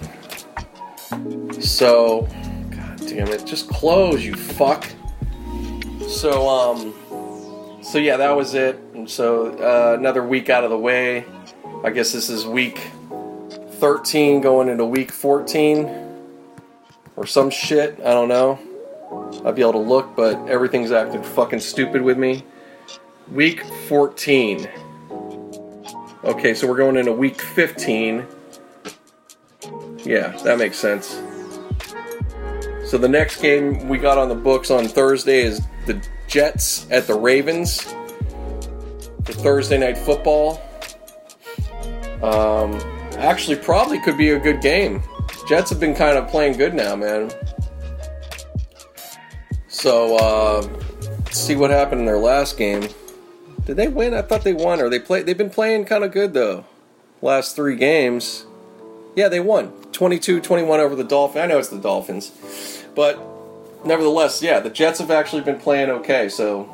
[1.61, 2.27] So,
[2.71, 4.89] god damn it, just close, you fuck.
[6.07, 8.79] So, um, so yeah, that was it.
[8.95, 11.25] And so, uh, another week out of the way.
[11.83, 12.81] I guess this is week
[13.73, 15.87] 13 going into week 14
[17.15, 17.99] or some shit.
[17.99, 18.57] I don't know.
[19.45, 22.43] I'll be able to look, but everything's acting fucking stupid with me.
[23.31, 24.67] Week 14.
[26.23, 28.25] Okay, so we're going into week 15.
[30.09, 31.21] Yeah, that makes sense.
[32.83, 37.05] So the next game we got on the books on Thursday is the Jets at
[37.05, 37.83] the Ravens
[39.23, 40.63] for Thursday night football.
[42.23, 42.73] Um,
[43.19, 45.03] actually, probably could be a good game.
[45.47, 47.29] Jets have been kind of playing good now, man.
[49.67, 50.67] So, uh,
[51.29, 52.81] see what happened in their last game.
[53.67, 54.15] Did they win?
[54.15, 54.81] I thought they won.
[54.81, 55.21] Or they play?
[55.21, 56.65] They've been playing kind of good though.
[57.21, 58.47] Last three games.
[59.15, 61.43] Yeah, they won 22-21 over the Dolphins.
[61.43, 62.31] I know it's the Dolphins,
[62.95, 63.19] but
[63.83, 66.29] nevertheless, yeah, the Jets have actually been playing okay.
[66.29, 66.73] So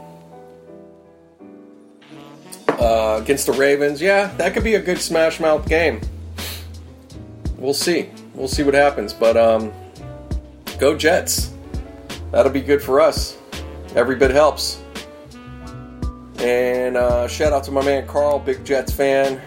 [2.69, 6.01] uh, against the Ravens, yeah, that could be a good smash mouth game.
[7.57, 8.11] We'll see.
[8.35, 9.11] We'll see what happens.
[9.11, 9.73] But um,
[10.77, 11.51] go Jets.
[12.29, 13.39] That'll be good for us.
[13.95, 14.83] Every bit helps.
[16.37, 19.41] And uh, shout out to my man Carl, big Jets fan.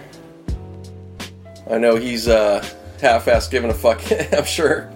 [1.71, 2.67] I know he's uh,
[3.01, 4.01] half-ass giving a fuck.
[4.33, 4.91] I'm sure.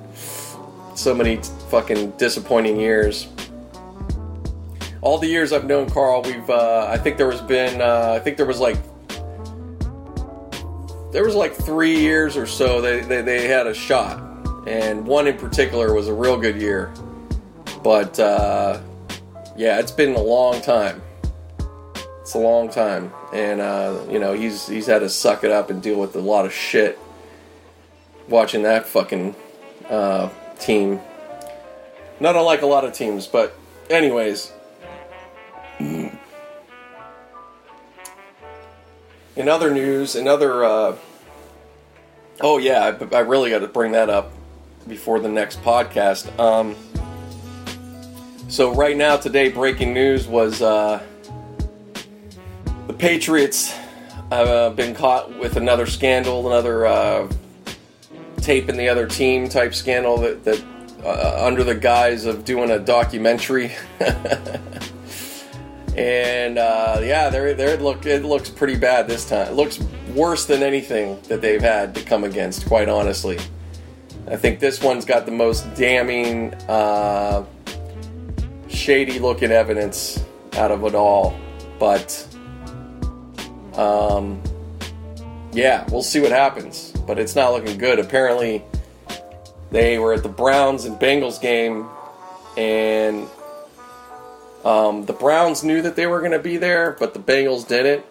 [0.94, 1.36] So many
[1.70, 3.28] fucking disappointing years.
[5.00, 6.48] All the years I've known Carl, we've.
[6.48, 7.80] Uh, I think there was been.
[7.80, 8.76] Uh, I think there was like.
[11.12, 14.18] There was like three years or so they, they, they had a shot.
[14.66, 16.92] and one in particular was a real good year.
[17.82, 18.80] But uh,
[19.56, 21.02] yeah, it's been a long time.
[22.20, 25.70] It's a long time, and uh, you know he's he's had to suck it up
[25.70, 26.98] and deal with a lot of shit.
[28.28, 29.34] Watching that fucking
[29.88, 30.28] uh,
[30.58, 31.00] team,
[32.20, 33.54] not unlike a lot of teams, but
[33.90, 34.52] anyways.
[39.34, 40.96] In other news, in other, uh,
[42.40, 44.30] oh yeah, I, I really got to bring that up
[44.86, 46.38] before the next podcast.
[46.38, 46.76] Um,
[48.48, 51.02] so right now, today, breaking news was uh,
[52.86, 53.72] the Patriots
[54.30, 57.32] have uh, been caught with another scandal, another uh,
[58.42, 60.62] taping the other team type scandal that, that
[61.04, 63.72] uh, under the guise of doing a documentary.
[65.96, 69.48] and uh, yeah, there, there it look it looks pretty bad this time.
[69.48, 69.80] It looks
[70.14, 73.38] worse than anything that they've had to come against, quite honestly.
[74.28, 77.44] I think this one's got the most damning, uh,
[78.68, 80.24] shady looking evidence
[80.54, 81.36] out of it all.
[81.78, 82.26] But,
[83.74, 84.40] um,
[85.52, 86.91] yeah, we'll see what happens.
[87.06, 87.98] But it's not looking good.
[87.98, 88.62] Apparently,
[89.70, 91.88] they were at the Browns and Bengals game,
[92.56, 93.26] and
[94.64, 98.04] um, the Browns knew that they were going to be there, but the Bengals didn't.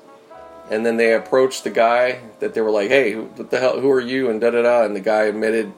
[0.69, 3.79] And then they approached the guy that they were like, "Hey, what the hell?
[3.79, 4.83] Who are you?" And da da da.
[4.83, 5.73] And the guy admitted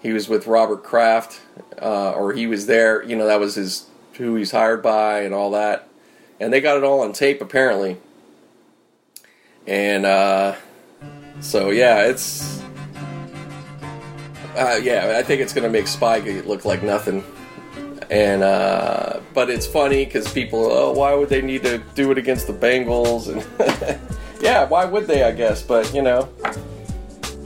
[0.00, 1.40] he was with Robert Kraft,
[1.80, 3.02] uh, or he was there.
[3.02, 5.88] You know, that was his who he's hired by and all that.
[6.40, 7.98] And they got it all on tape apparently.
[9.66, 10.56] And uh,
[11.40, 12.62] so yeah, it's
[14.56, 17.22] uh, yeah, I think it's gonna make Spygate look like nothing.
[18.10, 22.18] And uh, but it's funny because people, oh, why would they need to do it
[22.18, 23.28] against the Bengals?
[23.28, 24.00] And
[24.40, 25.24] yeah, why would they?
[25.24, 26.28] I guess, but you know,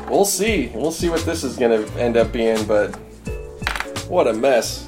[0.09, 0.71] we'll see.
[0.75, 2.65] We'll see what this is gonna end up being.
[2.67, 2.95] But
[4.09, 4.87] what a mess.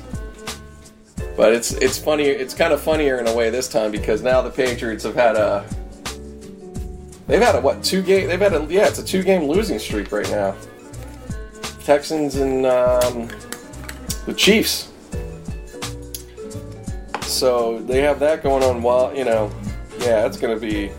[1.36, 2.24] But it's it's funny.
[2.24, 5.36] It's kind of funnier in a way this time because now the Patriots have had
[5.36, 5.66] a
[7.26, 9.78] they've had a what two game they've had a yeah it's a two game losing
[9.78, 10.54] streak right now.
[11.84, 13.28] Texans and um,
[14.26, 14.88] the Chiefs.
[17.22, 19.50] So they have that going on while you know,
[19.98, 20.92] yeah, it's gonna be.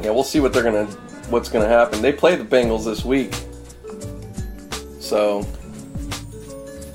[0.00, 0.84] Yeah, we'll see what they're gonna,
[1.30, 2.00] what's gonna happen.
[2.00, 3.34] They play the Bengals this week,
[5.00, 5.46] so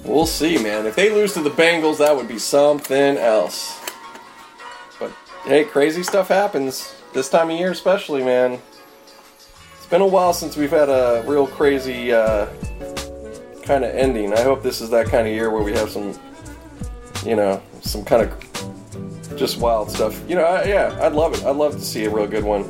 [0.05, 0.85] we'll see, man.
[0.85, 3.80] If they lose to the Bengals, that would be something else.
[5.43, 8.61] Hey, crazy stuff happens this time of year, especially, man.
[9.75, 12.45] It's been a while since we've had a real crazy uh,
[13.63, 14.33] kind of ending.
[14.33, 16.13] I hope this is that kind of year where we have some,
[17.25, 20.21] you know, some kind of just wild stuff.
[20.29, 21.43] You know, I, yeah, I'd love it.
[21.43, 22.69] I'd love to see a real good one.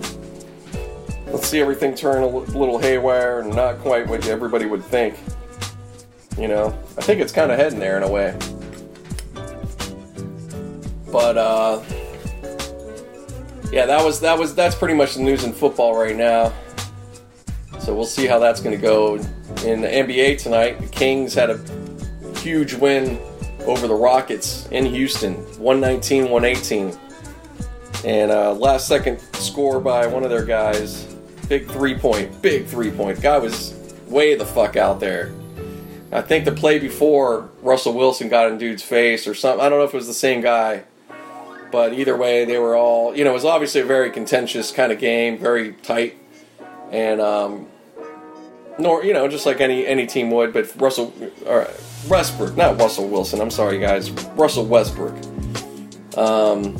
[1.28, 5.20] Let's see everything turn a little haywire and not quite what everybody would think.
[6.38, 6.68] You know,
[6.98, 8.38] I think it's kind of heading there in a way.
[11.12, 11.84] But uh,
[13.72, 16.54] yeah, that was that was that's pretty much the news in football right now.
[17.80, 19.16] So we'll see how that's going to go
[19.66, 20.80] in the NBA tonight.
[20.80, 21.60] The Kings had a
[22.40, 23.20] huge win
[23.66, 26.98] over the Rockets in Houston, 119-118.
[28.06, 31.04] And uh, last second score by one of their guys,
[31.48, 33.22] big three point, big three point.
[33.22, 33.74] Guy was
[34.08, 35.32] way the fuck out there.
[36.12, 39.66] I think the play before Russell Wilson got in dude's face or something.
[39.66, 40.84] I don't know if it was the same guy,
[41.72, 43.16] but either way, they were all.
[43.16, 46.18] You know, it was obviously a very contentious kind of game, very tight,
[46.92, 47.68] and um,
[48.78, 50.54] nor you know, just like any any team would.
[50.54, 51.14] But Russell
[51.46, 51.68] or
[52.10, 53.42] Westbrook, not Russell Wilson.
[53.42, 54.12] I'm sorry, guys.
[54.12, 55.16] Russell Westbrook.
[56.18, 56.78] Um,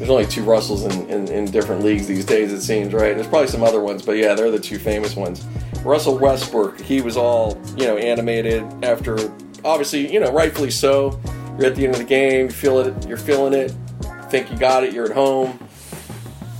[0.00, 3.14] there's only two Russells in, in, in, different leagues these days, it seems, right?
[3.14, 5.44] There's probably some other ones, but yeah, they're the two famous ones.
[5.84, 9.18] Russell Westbrook, he was all, you know, animated after,
[9.62, 11.20] obviously, you know, rightfully so.
[11.58, 13.74] You're at the end of the game, you feel it, you're feeling it,
[14.30, 15.58] think you got it, you're at home.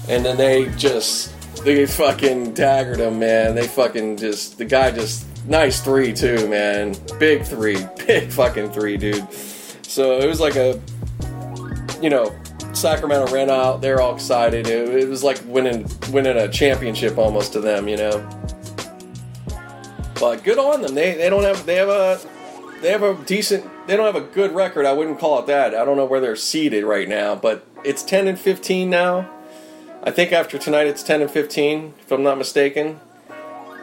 [0.08, 1.34] And then they just,
[1.64, 3.54] they fucking daggered him, man.
[3.54, 6.96] They fucking just, the guy just, nice three, too, man.
[7.18, 9.32] Big three, big fucking three, dude.
[9.84, 10.80] So it was like a,
[12.02, 12.34] you know,
[12.72, 13.80] Sacramento ran out.
[13.80, 14.66] They're all excited.
[14.66, 18.28] It, it, was like winning winning a championship almost to them, you know.
[20.18, 20.94] But good on them.
[20.94, 22.20] They they don't have they have a
[22.80, 24.86] they have a decent they don't have a good record.
[24.86, 25.74] I wouldn't call it that.
[25.74, 29.28] I don't know where they're seated right now, but it's 10 and 15 now.
[30.02, 33.00] I think after tonight it's 10 and 15 if I'm not mistaken.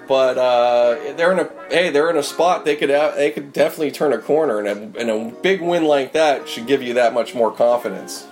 [0.07, 3.91] But uh, they're in a hey, they're in a spot they could they could definitely
[3.91, 7.13] turn a corner, and a, and a big win like that should give you that
[7.13, 8.25] much more confidence.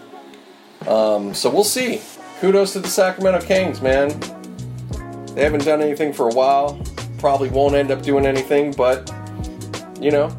[0.87, 2.01] Um, so we'll see.
[2.39, 4.07] Kudos to the Sacramento Kings, man.
[5.35, 6.81] They haven't done anything for a while.
[7.17, 9.11] probably won't end up doing anything, but
[9.99, 10.29] you know,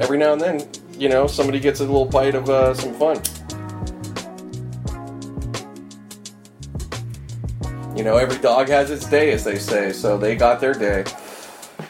[0.00, 0.68] every now and then,
[0.98, 3.20] you know, somebody gets a little bite of uh, some fun.
[7.96, 11.04] You know, every dog has its day, as they say, so they got their day.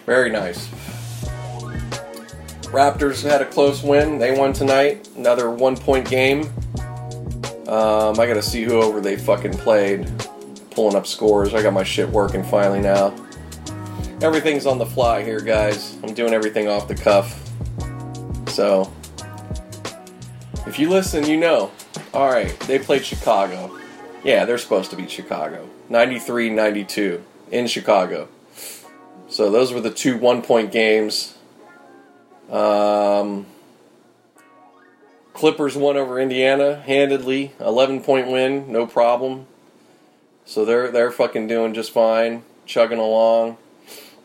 [0.06, 0.68] Very nice.
[2.66, 4.18] Raptors had a close win.
[4.18, 5.08] They won tonight.
[5.16, 6.42] Another one point game.
[7.66, 10.08] Um, I gotta see who over they fucking played.
[10.70, 11.54] Pulling up scores.
[11.54, 13.14] I got my shit working finally now.
[14.20, 15.96] Everything's on the fly here, guys.
[16.02, 17.45] I'm doing everything off the cuff.
[18.56, 18.90] So,
[20.66, 21.72] if you listen, you know.
[22.14, 23.78] Alright, they played Chicago.
[24.24, 25.68] Yeah, they're supposed to beat Chicago.
[25.90, 28.28] 93 92 in Chicago.
[29.28, 31.36] So, those were the two one point games.
[32.50, 33.44] Um,
[35.34, 39.46] Clippers won over Indiana handedly, 11 point win, no problem.
[40.46, 43.58] So they're they're fucking doing just fine, chugging along.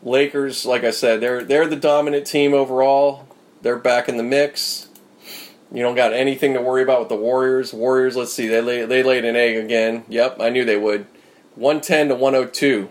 [0.02, 3.26] Lakers, like I said, they're they're the dominant team overall.
[3.62, 4.88] They're back in the mix.
[5.72, 7.72] You don't got anything to worry about with the Warriors.
[7.72, 10.04] Warriors, let's see, they lay, they laid an egg again.
[10.08, 11.06] Yep, I knew they would.
[11.54, 12.90] 110 to 102.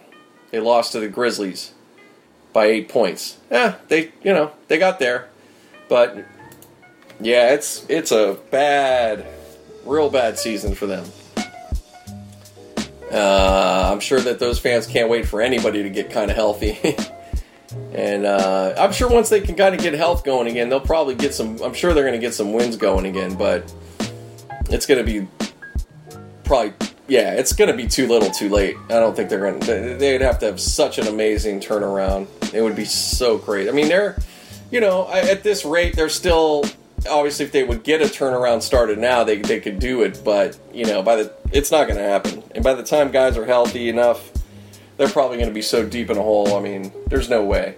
[0.49, 1.73] They lost to the Grizzlies
[2.53, 3.37] by 8 points.
[3.51, 5.29] Yeah, they, you know, they got there.
[5.87, 6.25] But
[7.19, 9.27] yeah, it's it's a bad
[9.85, 11.05] real bad season for them.
[13.11, 16.95] Uh, I'm sure that those fans can't wait for anybody to get kind of healthy.
[17.93, 21.15] and uh, I'm sure once they can kind of get health going again, they'll probably
[21.15, 21.61] get some.
[21.61, 23.73] I'm sure they're going to get some wins going again, but
[24.69, 25.27] it's going to be
[26.43, 26.73] probably.
[27.07, 28.77] Yeah, it's going to be too little, too late.
[28.85, 29.95] I don't think they're going to.
[29.97, 32.27] They'd have to have such an amazing turnaround.
[32.53, 33.67] It would be so great.
[33.67, 34.17] I mean, they're,
[34.71, 36.63] you know, at this rate, they're still
[37.09, 40.55] obviously if they would get a turnaround started now they, they could do it but
[40.71, 43.45] you know by the it's not going to happen and by the time guys are
[43.47, 44.31] healthy enough
[45.01, 47.75] they're probably going to be so deep in a hole i mean there's no way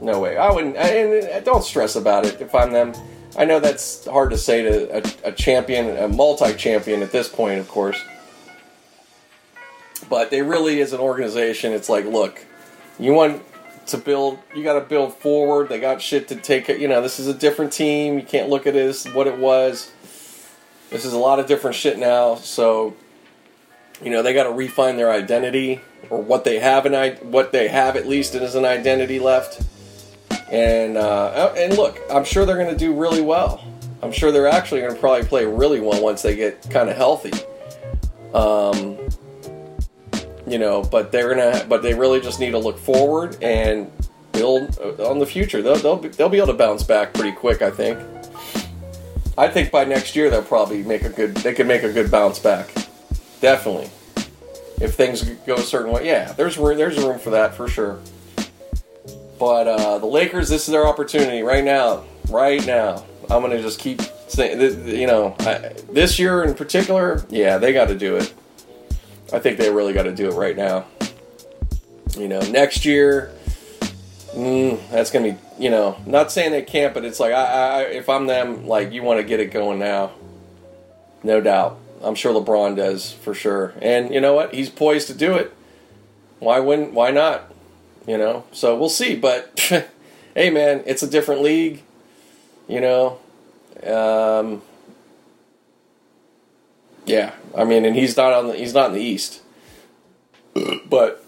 [0.00, 2.92] no way i wouldn't and don't stress about it if i'm them
[3.36, 7.60] i know that's hard to say to a, a champion a multi-champion at this point
[7.60, 8.02] of course
[10.10, 12.44] but they really as an organization it's like look
[12.98, 13.42] you want
[13.88, 14.38] to build.
[14.54, 15.68] You got to build forward.
[15.68, 16.68] They got shit to take.
[16.68, 18.18] You know, this is a different team.
[18.18, 19.90] You can't look at it as what it was.
[20.90, 22.36] This is a lot of different shit now.
[22.36, 22.94] So,
[24.02, 25.80] you know, they got to refine their identity
[26.10, 29.62] or what they have an what they have at least as an identity left.
[30.50, 33.62] And uh, and look, I'm sure they're going to do really well.
[34.02, 36.96] I'm sure they're actually going to probably play really well once they get kind of
[36.96, 37.32] healthy.
[38.32, 38.96] Um,
[40.46, 43.90] you know, but they're gonna, but they really just need to look forward and
[44.32, 45.62] build uh, on the future.
[45.62, 47.62] They'll they'll be, they'll be able to bounce back pretty quick.
[47.62, 47.98] I think.
[49.36, 51.36] I think by next year they'll probably make a good.
[51.36, 52.70] They can make a good bounce back.
[53.40, 53.90] Definitely,
[54.80, 56.06] if things go a certain way.
[56.06, 58.00] Yeah, there's there's room for that for sure.
[59.38, 62.04] But uh, the Lakers, this is their opportunity right now.
[62.28, 67.58] Right now, I'm gonna just keep saying, you know, I, this year in particular, yeah,
[67.58, 68.32] they got to do it.
[69.32, 70.86] I think they really got to do it right now.
[72.16, 73.32] You know, next year,
[74.34, 75.38] mm, that's gonna be.
[75.58, 78.92] You know, not saying they can't, but it's like I, I if I'm them, like
[78.92, 80.12] you want to get it going now,
[81.24, 81.78] no doubt.
[82.02, 84.54] I'm sure LeBron does for sure, and you know what?
[84.54, 85.52] He's poised to do it.
[86.38, 86.92] Why wouldn't?
[86.92, 87.52] Why not?
[88.06, 89.16] You know, so we'll see.
[89.16, 89.58] But
[90.34, 91.82] hey, man, it's a different league.
[92.68, 93.18] You know,
[93.84, 94.62] um,
[97.06, 99.42] yeah, I mean, and he's not on the he's not in the East,
[100.88, 101.24] but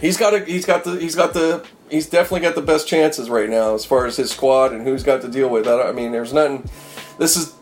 [0.00, 3.28] he's got a, he's got the he's got the he's definitely got the best chances
[3.28, 5.66] right now as far as his squad and who's got to deal with.
[5.66, 6.68] I, I mean, there's nothing.
[7.18, 7.54] This is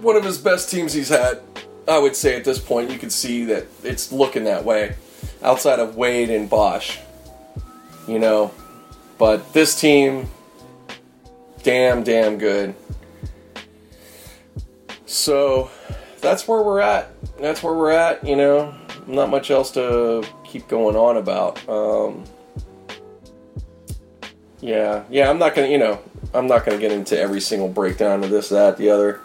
[0.00, 1.40] one of his best teams he's had.
[1.88, 4.96] I would say at this point, you can see that it's looking that way.
[5.42, 6.98] Outside of Wade and Bosh,
[8.06, 8.52] you know,
[9.18, 10.28] but this team,
[11.62, 12.74] damn, damn good.
[15.06, 15.70] So
[16.20, 17.10] that's where we're at.
[17.38, 18.24] That's where we're at.
[18.24, 18.74] You know,
[19.06, 21.66] not much else to keep going on about.
[21.68, 22.24] Um,
[24.60, 25.30] yeah, yeah.
[25.30, 26.00] I'm not gonna, you know,
[26.34, 29.20] I'm not gonna get into every single breakdown of this, that, the other.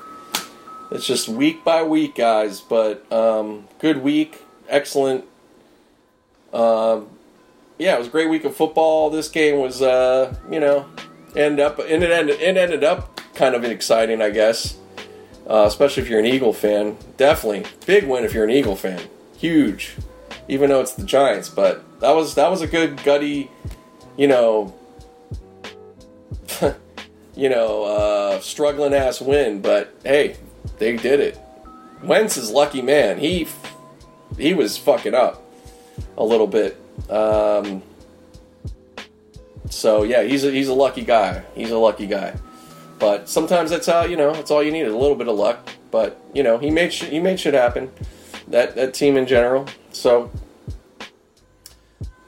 [0.91, 2.61] It's just week by week, guys.
[2.61, 5.25] But um, good week, excellent.
[6.53, 7.09] Um,
[7.77, 9.09] yeah, it was a great week of football.
[9.09, 10.85] This game was, uh, you know,
[11.35, 14.77] end up and it ended it ended up kind of exciting, I guess
[15.49, 16.97] uh, especially if you're an Eagle fan.
[17.17, 19.01] Definitely big win if you're an Eagle fan.
[19.37, 19.95] Huge,
[20.47, 21.49] even though it's the Giants.
[21.49, 23.51] But that was that was a good gutty,
[24.17, 24.73] you know,
[27.35, 29.61] you know, uh, struggling ass win.
[29.61, 30.37] But hey,
[30.77, 31.39] they did it.
[32.03, 33.17] Wentz is lucky man.
[33.19, 33.47] He
[34.37, 35.41] he was fucking up
[36.17, 36.79] a little bit.
[37.09, 37.81] Um,
[39.69, 41.43] So yeah, he's a, he's a lucky guy.
[41.55, 42.35] He's a lucky guy.
[42.99, 45.69] But sometimes that's how you know that's all you need a little bit of luck.
[45.91, 47.91] But you know he made sh- he made shit happen.
[48.47, 49.67] That that team in general.
[49.91, 50.31] So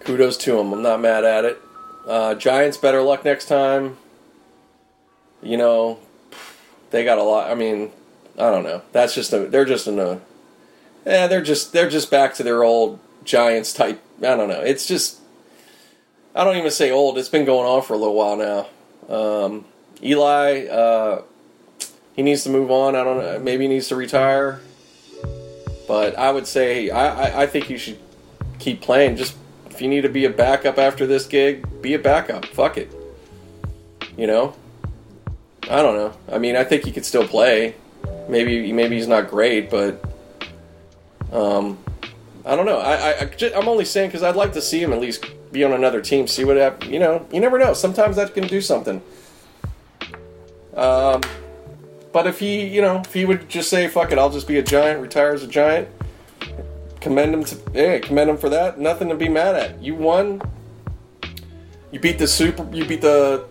[0.02, 0.74] kudos to him.
[0.74, 1.62] I'm not mad at it.
[2.08, 3.98] Uh, Giants better luck next time.
[5.42, 6.00] You know
[6.90, 7.50] they got a lot.
[7.52, 7.92] I mean
[8.38, 8.82] I don't know.
[8.92, 10.22] That's just a they're just in a
[11.06, 14.02] yeah they're just they're just back to their old Giants type.
[14.20, 14.62] I don't know.
[14.62, 15.20] It's just
[16.36, 17.18] I don't even say old.
[17.18, 18.68] It's been going on for a little while now.
[19.14, 19.66] Um,
[20.04, 21.24] Eli, uh,
[22.14, 22.96] he needs to move on.
[22.96, 23.40] I don't know.
[23.40, 24.62] Maybe he needs to retire.
[25.88, 27.98] But I would say I, I, I think you should
[28.60, 29.16] keep playing.
[29.16, 29.36] Just
[29.70, 32.46] if you need to be a backup after this gig, be a backup.
[32.46, 32.94] Fuck it.
[34.16, 34.56] You know.
[35.70, 36.14] I don't know.
[36.32, 37.76] I mean, I think you could still play.
[38.30, 40.04] Maybe maybe he's not great, but
[41.32, 41.78] um,
[42.46, 42.80] I don't know.
[42.80, 45.64] I, I, I am only saying because I'd like to see him at least be
[45.64, 46.92] on another team, see what happens.
[46.92, 47.74] You know, you never know.
[47.74, 49.02] Sometimes that can do something.
[50.76, 51.22] Um,
[52.14, 54.58] but if he, you know, if he would just say, "Fuck it, I'll just be
[54.58, 55.88] a giant," retire as a giant,
[57.00, 58.80] commend him to, hey, commend him for that.
[58.80, 59.82] Nothing to be mad at.
[59.82, 60.42] You won.
[61.92, 62.68] You beat the super.
[62.74, 63.46] You beat the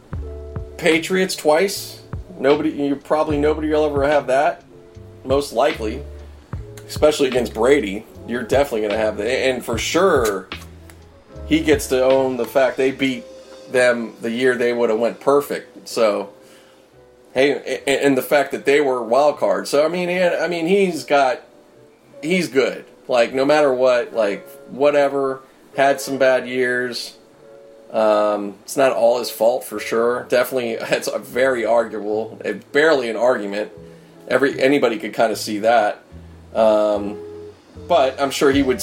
[0.77, 1.95] Patriots twice.
[2.38, 4.64] Nobody, you probably nobody will ever have that.
[5.24, 6.02] Most likely,
[6.86, 9.28] especially against Brady, you're definitely going to have that.
[9.28, 10.48] And for sure,
[11.46, 13.24] he gets to own the fact they beat
[13.70, 15.88] them the year they would have went perfect.
[15.88, 16.32] So
[17.34, 19.70] hey, and the fact that they were wild cards.
[19.70, 21.42] So I mean, I mean, he's got,
[22.22, 22.84] he's good.
[23.08, 25.40] Like no matter what, like whatever.
[25.76, 27.18] Had some bad years.
[27.90, 30.24] Um, it's not all his fault for sure.
[30.24, 32.40] Definitely, it's a very arguable.
[32.44, 33.72] It's barely an argument.
[34.28, 36.02] Every anybody could kind of see that.
[36.54, 37.18] Um,
[37.86, 38.82] but I'm sure he would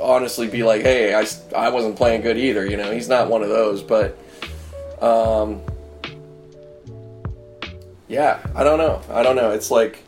[0.00, 1.26] honestly be like, "Hey, I,
[1.56, 3.82] I wasn't playing good either." You know, he's not one of those.
[3.82, 4.18] But
[5.00, 5.60] um,
[8.08, 9.00] yeah, I don't know.
[9.10, 9.52] I don't know.
[9.52, 10.02] It's like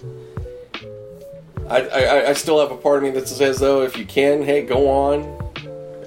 [1.71, 4.43] I, I, I still have a part of me that says though, if you can,
[4.43, 5.40] hey, go on.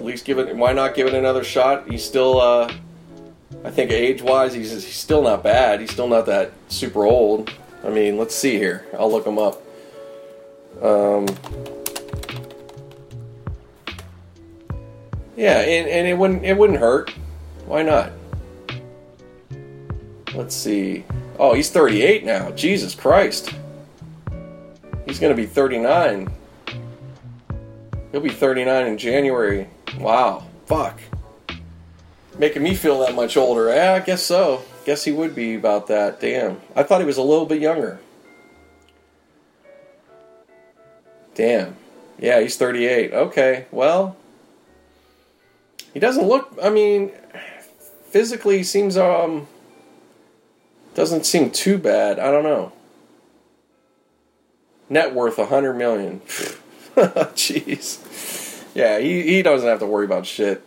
[0.03, 0.53] At least give it.
[0.53, 1.89] Why not give it another shot?
[1.89, 2.69] He's still, uh,
[3.63, 5.79] I think, age-wise, he's he's still not bad.
[5.79, 7.49] He's still not that super old.
[7.85, 8.85] I mean, let's see here.
[8.99, 9.61] I'll look him up.
[10.81, 11.25] Um,
[15.37, 17.09] yeah, and, and it wouldn't it wouldn't hurt.
[17.65, 18.11] Why not?
[20.35, 21.05] Let's see.
[21.39, 22.51] Oh, he's 38 now.
[22.51, 23.55] Jesus Christ.
[25.05, 26.29] He's going to be 39.
[28.11, 29.69] He'll be 39 in January.
[29.99, 30.45] Wow.
[30.65, 30.99] Fuck.
[32.37, 33.69] Making me feel that much older.
[33.73, 34.63] Yeah, I guess so.
[34.85, 36.19] Guess he would be about that.
[36.19, 36.59] Damn.
[36.75, 37.99] I thought he was a little bit younger.
[41.35, 41.75] Damn.
[42.19, 43.13] Yeah, he's 38.
[43.13, 43.65] Okay.
[43.71, 44.17] Well,
[45.93, 47.11] he doesn't look I mean,
[48.09, 49.47] physically seems um
[50.95, 52.19] doesn't seem too bad.
[52.19, 52.71] I don't know.
[54.89, 56.21] Net worth a hundred million.
[56.95, 58.42] Jeez.
[58.73, 60.63] Yeah, he, he doesn't have to worry about shit.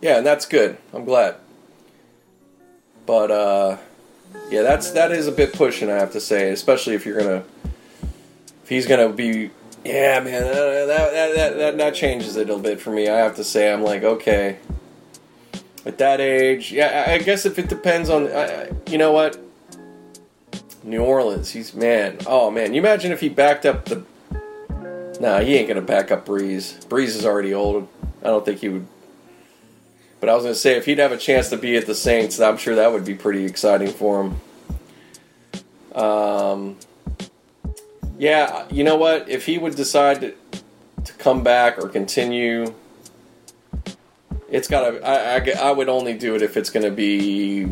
[0.00, 0.78] Yeah, and that's good.
[0.92, 1.36] I'm glad.
[3.06, 3.76] But uh
[4.50, 7.44] yeah, that's that is a bit pushing, I have to say, especially if you're gonna
[8.62, 9.50] if he's gonna be
[9.84, 13.08] yeah, man, that, that, that, that, that changes it a little bit for me.
[13.08, 14.58] I have to say, I'm like, okay,
[15.86, 19.38] at that age, yeah, I guess if it depends on, I, you know what,
[20.88, 24.04] New Orleans, he's man, oh man, you imagine if he backed up the,
[25.20, 26.88] nah, he ain't gonna back up Brees.
[26.88, 27.88] Breeze is already old.
[28.22, 28.86] I don't think he would.
[30.20, 32.40] But I was gonna say if he'd have a chance to be at the Saints,
[32.40, 34.40] I'm sure that would be pretty exciting for him.
[35.94, 36.76] Um,
[38.18, 39.28] yeah, you know what?
[39.28, 40.34] If he would decide to,
[41.04, 42.74] to come back or continue,
[44.48, 45.06] it's gotta.
[45.06, 47.68] I, I, I would only do it if it's gonna be,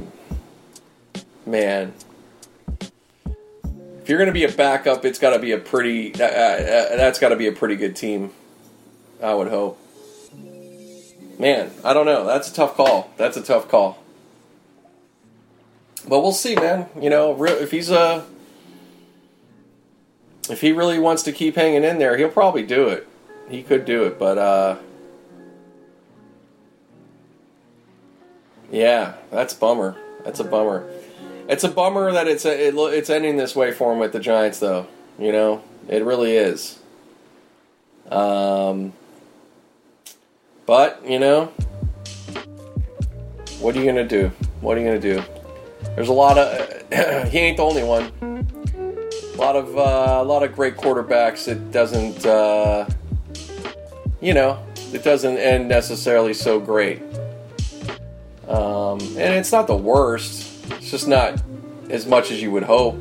[1.47, 1.95] man.
[4.07, 6.15] If you're gonna be a backup, it's gotta be a pretty.
[6.15, 8.31] Uh, uh, that's gotta be a pretty good team.
[9.21, 9.81] I would hope.
[11.41, 12.25] Man, I don't know.
[12.25, 13.11] That's a tough call.
[13.17, 13.99] That's a tough call.
[16.07, 16.87] But we'll see, man.
[17.01, 18.25] You know, if he's a
[20.49, 23.09] if he really wants to keep hanging in there, he'll probably do it.
[23.49, 24.77] He could do it, but uh,
[28.71, 29.97] yeah, that's bummer.
[30.25, 30.89] That's a bummer.
[31.49, 34.21] It's a bummer that it's a, it, it's ending this way for him with the
[34.21, 34.87] Giants, though.
[35.19, 36.79] You know, it really is.
[38.11, 38.93] Um,
[40.67, 41.47] but you know,
[43.61, 44.31] what are you gonna do?
[44.61, 45.23] What are you gonna do?
[45.95, 46.83] There's a lot of.
[47.31, 48.13] he ain't the only one.
[49.35, 51.49] A lot of uh, a lot of great quarterbacks.
[51.49, 52.89] It doesn't, uh,
[54.21, 54.59] you know,
[54.93, 57.03] it doesn't end necessarily so great.
[58.49, 60.46] Um, and it's not the worst.
[60.87, 61.43] It's just not
[61.91, 62.95] as much as you would hope.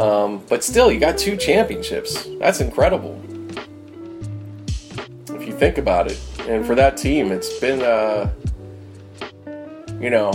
[0.00, 2.26] Um, but still, you got two championships.
[2.40, 3.22] That's incredible.
[5.28, 8.32] If you think about it, and for that team, it's been, uh,
[10.00, 10.32] you know,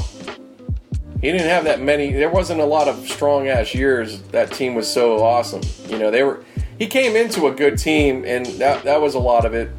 [1.19, 2.13] he didn't have that many.
[2.13, 4.21] There wasn't a lot of strong ass years.
[4.31, 5.63] That team was so awesome.
[5.89, 6.45] You know, they were.
[6.79, 9.69] He came into a good team, and that that was a lot of it.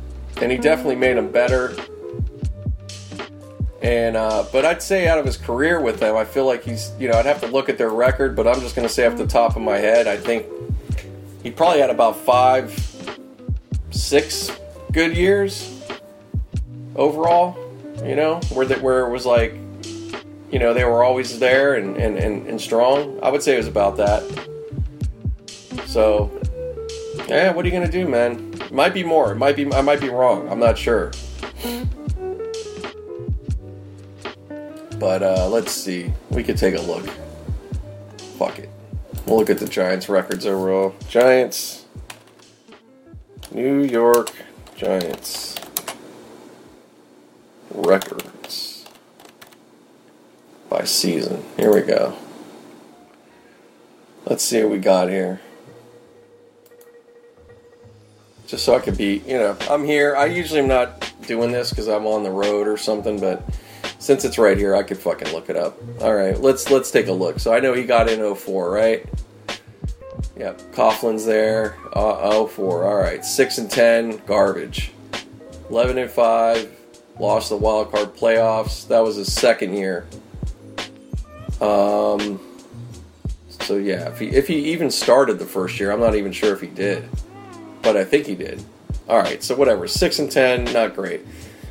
[0.42, 1.74] And he definitely made them better.
[3.82, 6.92] And uh, but I'd say out of his career with them, I feel like he's.
[6.98, 9.06] You know, I'd have to look at their record, but I'm just going to say
[9.06, 10.46] off the top of my head, I think
[11.42, 12.70] he probably had about five,
[13.90, 14.50] six
[14.92, 15.82] good years
[16.94, 17.58] overall.
[18.04, 19.54] You know, where that where it was like
[20.52, 23.18] you know, they were always there and, and, and, and strong.
[23.22, 24.22] I would say it was about that.
[25.86, 26.30] So,
[27.26, 28.54] yeah, what are you gonna do, man?
[28.70, 29.32] Might be more.
[29.32, 29.72] It might be.
[29.72, 30.48] I might be wrong.
[30.48, 31.10] I'm not sure.
[35.02, 36.12] But uh, let's see.
[36.30, 37.04] We could take a look.
[38.38, 38.70] Fuck it.
[39.26, 40.94] We'll look at the Giants records overall.
[41.08, 41.86] Giants.
[43.50, 44.30] New York
[44.76, 45.56] Giants.
[47.72, 48.84] Records.
[50.70, 51.42] By season.
[51.56, 52.16] Here we go.
[54.24, 55.40] Let's see what we got here.
[58.46, 60.14] Just so I could be, you know, I'm here.
[60.14, 63.42] I usually am not doing this because I'm on the road or something, but
[64.02, 65.78] since it's right here, I could fucking look it up.
[66.00, 67.38] All right, let's let's take a look.
[67.38, 69.08] So I know he got in 04, right?
[70.36, 71.76] Yep, Coughlin's there.
[71.92, 72.84] Uh, 04.
[72.84, 74.90] All right, six and ten, garbage.
[75.70, 76.76] Eleven and five,
[77.20, 78.88] lost the wild card playoffs.
[78.88, 80.04] That was his second year.
[81.60, 82.40] Um.
[83.48, 86.52] So yeah, if he if he even started the first year, I'm not even sure
[86.52, 87.08] if he did,
[87.82, 88.64] but I think he did.
[89.08, 89.86] All right, so whatever.
[89.86, 91.20] Six and ten, not great.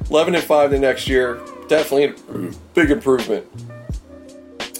[0.10, 1.42] Eleven and five the next year,
[1.72, 2.14] definitely a
[2.74, 3.48] big improvement.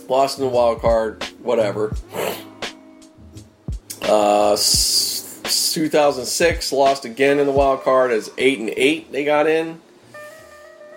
[0.10, 1.96] Lost in the wild card, whatever.
[4.02, 9.10] Uh, 2006 lost again in the wild card as eight and eight.
[9.14, 9.80] They got in.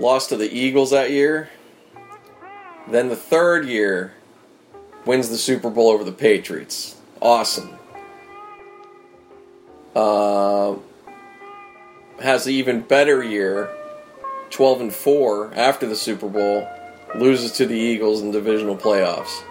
[0.01, 1.49] Lost to the Eagles that year.
[2.89, 4.15] Then the third year
[5.07, 6.97] wins the Super Bowl over the Patriots.
[7.23, 7.71] Awesome.
[9.95, 10.75] Uh,
[12.21, 13.71] has an even better year
[14.55, 16.69] 12 and 4 after the Super Bowl,
[17.17, 19.43] loses to the Eagles in divisional playoffs.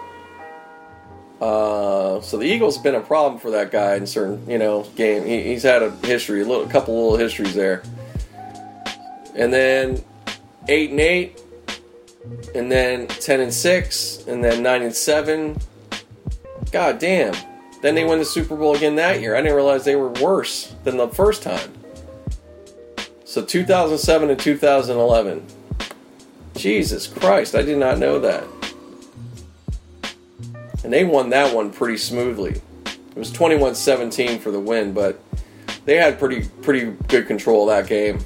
[1.40, 4.84] Uh, so the Eagles have been a problem for that guy in certain, you know,
[4.96, 5.26] game.
[5.26, 7.82] He, he's had a history, a, little, a couple little histories there.
[9.34, 10.02] And then
[10.68, 11.42] eight and eight,
[12.54, 15.58] and then ten and six, and then nine and seven.
[16.72, 17.34] God damn!
[17.82, 19.34] Then they win the Super Bowl again that year.
[19.34, 21.83] I didn't realize they were worse than the first time.
[23.34, 25.44] So 2007 and 2011.
[26.54, 28.44] Jesus Christ, I did not know that.
[30.84, 32.62] And they won that one pretty smoothly.
[32.86, 35.18] It was 21-17 for the win, but
[35.84, 38.18] they had pretty pretty good control of that game.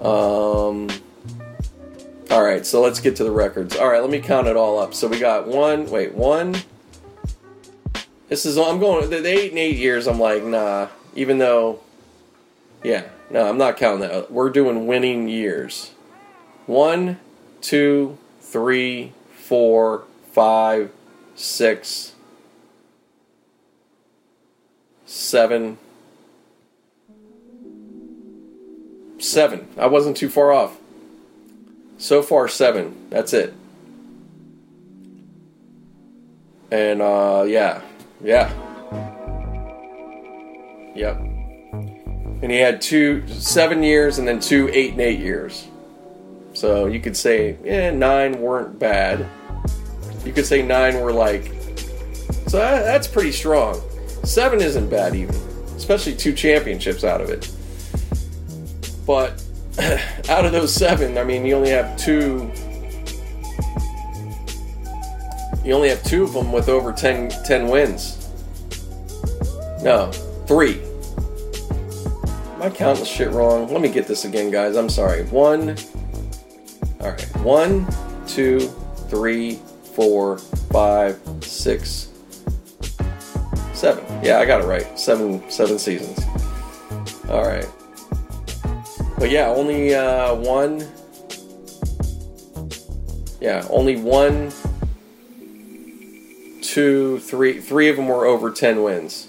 [0.00, 0.90] Um
[2.28, 3.76] All right, so let's get to the records.
[3.76, 4.94] All right, let me count it all up.
[4.94, 6.56] So we got one, wait, one
[8.28, 11.78] This is I'm going the 8 and 8 years I'm like, nah, even though
[12.82, 14.32] yeah, no, I'm not counting that.
[14.32, 15.92] We're doing winning years.
[16.66, 17.18] One,
[17.60, 20.90] two, three, four, five,
[21.34, 22.14] six,
[25.04, 25.78] seven,
[29.18, 29.68] seven.
[29.76, 30.76] I wasn't too far off.
[31.98, 33.08] So far, seven.
[33.10, 33.52] That's it.
[36.70, 37.82] And, uh, yeah.
[38.22, 38.52] Yeah.
[40.94, 41.29] Yep
[42.42, 45.66] and he had two seven years and then two eight and eight years.
[46.54, 49.26] So you could say, yeah, nine weren't bad.
[50.24, 51.52] You could say nine were like,
[52.48, 53.80] so that's pretty strong.
[54.24, 55.34] Seven isn't bad even,
[55.76, 57.50] especially two championships out of it.
[59.06, 59.42] But
[60.28, 62.50] out of those seven, I mean, you only have two.
[65.64, 68.28] You only have two of them with over 10, 10 wins.
[69.82, 70.10] No,
[70.46, 70.80] three
[72.62, 73.72] I counting shit wrong?
[73.72, 74.76] Let me get this again, guys.
[74.76, 75.24] I'm sorry.
[75.24, 75.76] One.
[77.00, 77.36] All right.
[77.38, 77.86] One,
[78.26, 78.60] two,
[79.08, 79.56] three,
[79.94, 80.38] four,
[80.72, 82.10] five, six,
[83.72, 84.04] seven.
[84.24, 84.98] Yeah, I got it right.
[84.98, 86.18] Seven, seven seasons.
[87.28, 87.68] All right.
[89.18, 90.86] But yeah, only uh, one.
[93.40, 94.52] Yeah, only one
[96.70, 99.26] two, three, three of them were over 10 wins.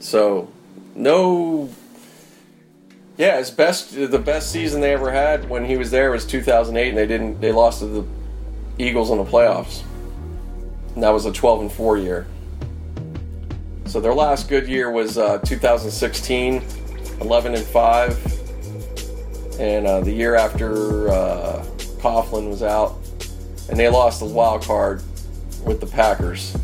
[0.00, 0.51] So,
[0.94, 1.70] no.
[3.18, 6.88] Yeah, his best, the best season they ever had when he was there was 2008,
[6.88, 8.06] and they didn't, they lost to the
[8.78, 9.82] Eagles in the playoffs.
[10.94, 12.26] And that was a 12 and 4 year.
[13.86, 16.62] So their last good year was uh, 2016,
[17.20, 21.62] 11 and 5, and uh, the year after uh,
[21.98, 22.96] Coughlin was out,
[23.68, 25.02] and they lost the wild card
[25.64, 26.56] with the Packers.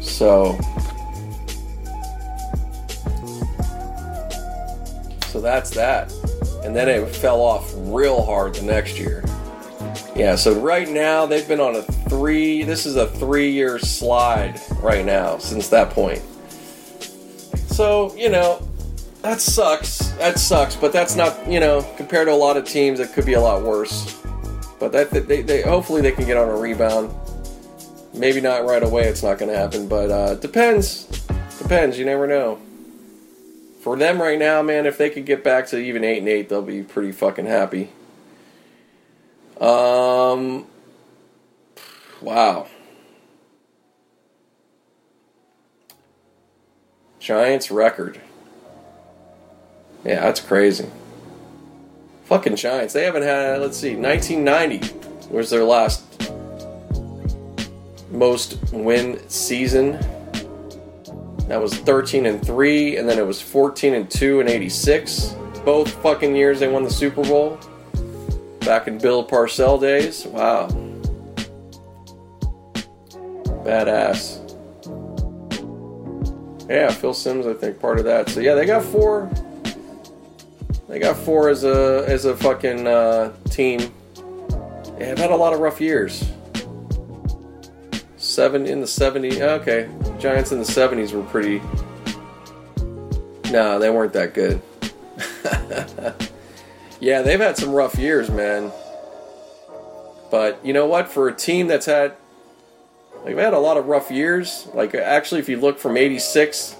[0.00, 0.58] So,
[5.34, 6.12] so that's that,
[6.62, 9.24] and then it fell off real hard the next year.
[10.14, 12.62] Yeah, so right now they've been on a three.
[12.62, 16.22] This is a three-year slide right now since that point.
[17.66, 18.62] So you know
[19.22, 20.10] that sucks.
[20.18, 23.26] That sucks, but that's not you know compared to a lot of teams, it could
[23.26, 24.22] be a lot worse.
[24.78, 27.12] But that they, they hopefully they can get on a rebound.
[28.14, 29.08] Maybe not right away.
[29.08, 31.06] It's not going to happen, but uh, depends.
[31.58, 31.98] Depends.
[31.98, 32.60] You never know.
[33.84, 36.48] For them right now, man, if they could get back to even eight and eight,
[36.48, 37.90] they'll be pretty fucking happy.
[39.60, 40.64] Um,
[42.22, 42.66] wow.
[47.20, 48.22] Giants record.
[50.02, 50.88] Yeah, that's crazy.
[52.24, 52.94] Fucking Giants.
[52.94, 56.06] They haven't had, let's see, 1990 was their last
[58.10, 59.98] most win season.
[61.48, 65.36] That was 13 and 3, and then it was 14 and 2 in 86.
[65.64, 67.58] Both fucking years they won the Super Bowl.
[68.60, 70.26] Back in Bill Parcell days.
[70.26, 70.68] Wow.
[73.64, 74.40] Badass.
[76.68, 78.30] Yeah, Phil Simms, I think, part of that.
[78.30, 79.30] So yeah, they got four.
[80.88, 83.80] They got four as a as a fucking uh, team.
[84.98, 86.30] They have had a lot of rough years.
[88.16, 89.40] Seven in the 70s.
[89.40, 89.88] Okay,
[90.24, 91.60] Giants in the 70s were pretty.
[93.52, 94.62] No, they weren't that good.
[97.04, 98.72] Yeah, they've had some rough years, man.
[100.30, 101.08] But you know what?
[101.08, 102.16] For a team that's had
[103.16, 104.66] like they've had a lot of rough years.
[104.72, 106.74] Like actually if you look from 86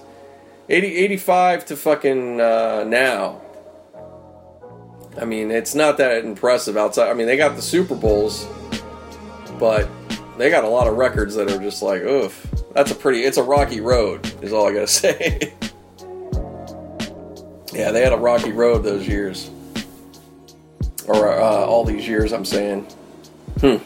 [0.67, 3.39] 80, 85 to fucking uh, now.
[5.21, 7.11] I mean, it's not that impressive outside.
[7.11, 8.47] I mean, they got the Super Bowls,
[9.59, 9.87] but
[10.39, 12.54] they got a lot of records that are just like, oof.
[12.75, 15.53] That's a pretty it's a rocky road, is all I gotta say.
[17.73, 19.49] yeah, they had a rocky road those years
[21.07, 22.33] or uh, all these years.
[22.33, 22.85] I'm saying,
[23.61, 23.77] hmm.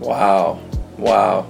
[0.00, 0.58] Wow,
[0.96, 1.46] wow.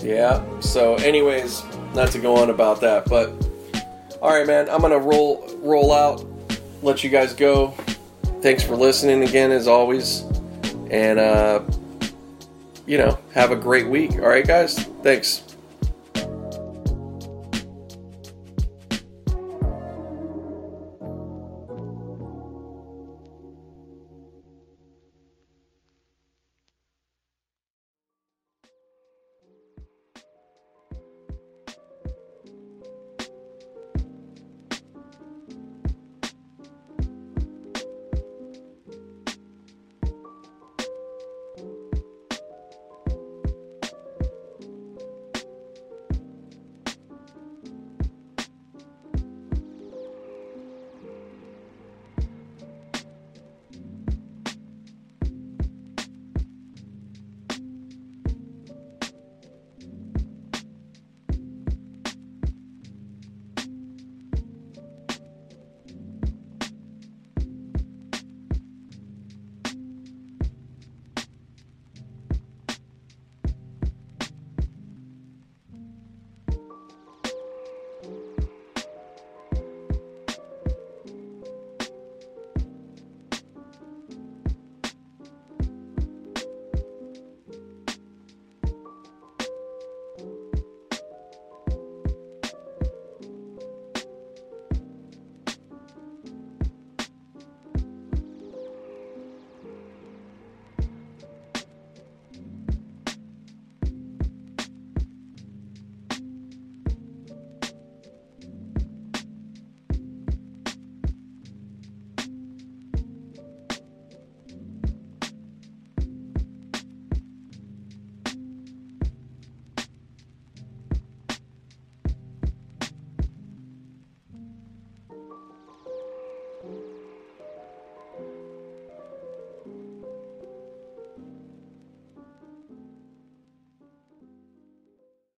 [0.00, 0.42] Yeah.
[0.60, 1.62] So, anyways,
[1.94, 3.30] not to go on about that, but
[4.20, 4.68] all right, man.
[4.68, 6.26] I'm gonna roll roll out.
[6.82, 7.74] Let you guys go.
[8.40, 10.22] Thanks for listening again, as always,
[10.90, 11.62] and uh,
[12.86, 14.12] you know, have a great week.
[14.14, 14.78] All right, guys.
[15.02, 15.47] Thanks.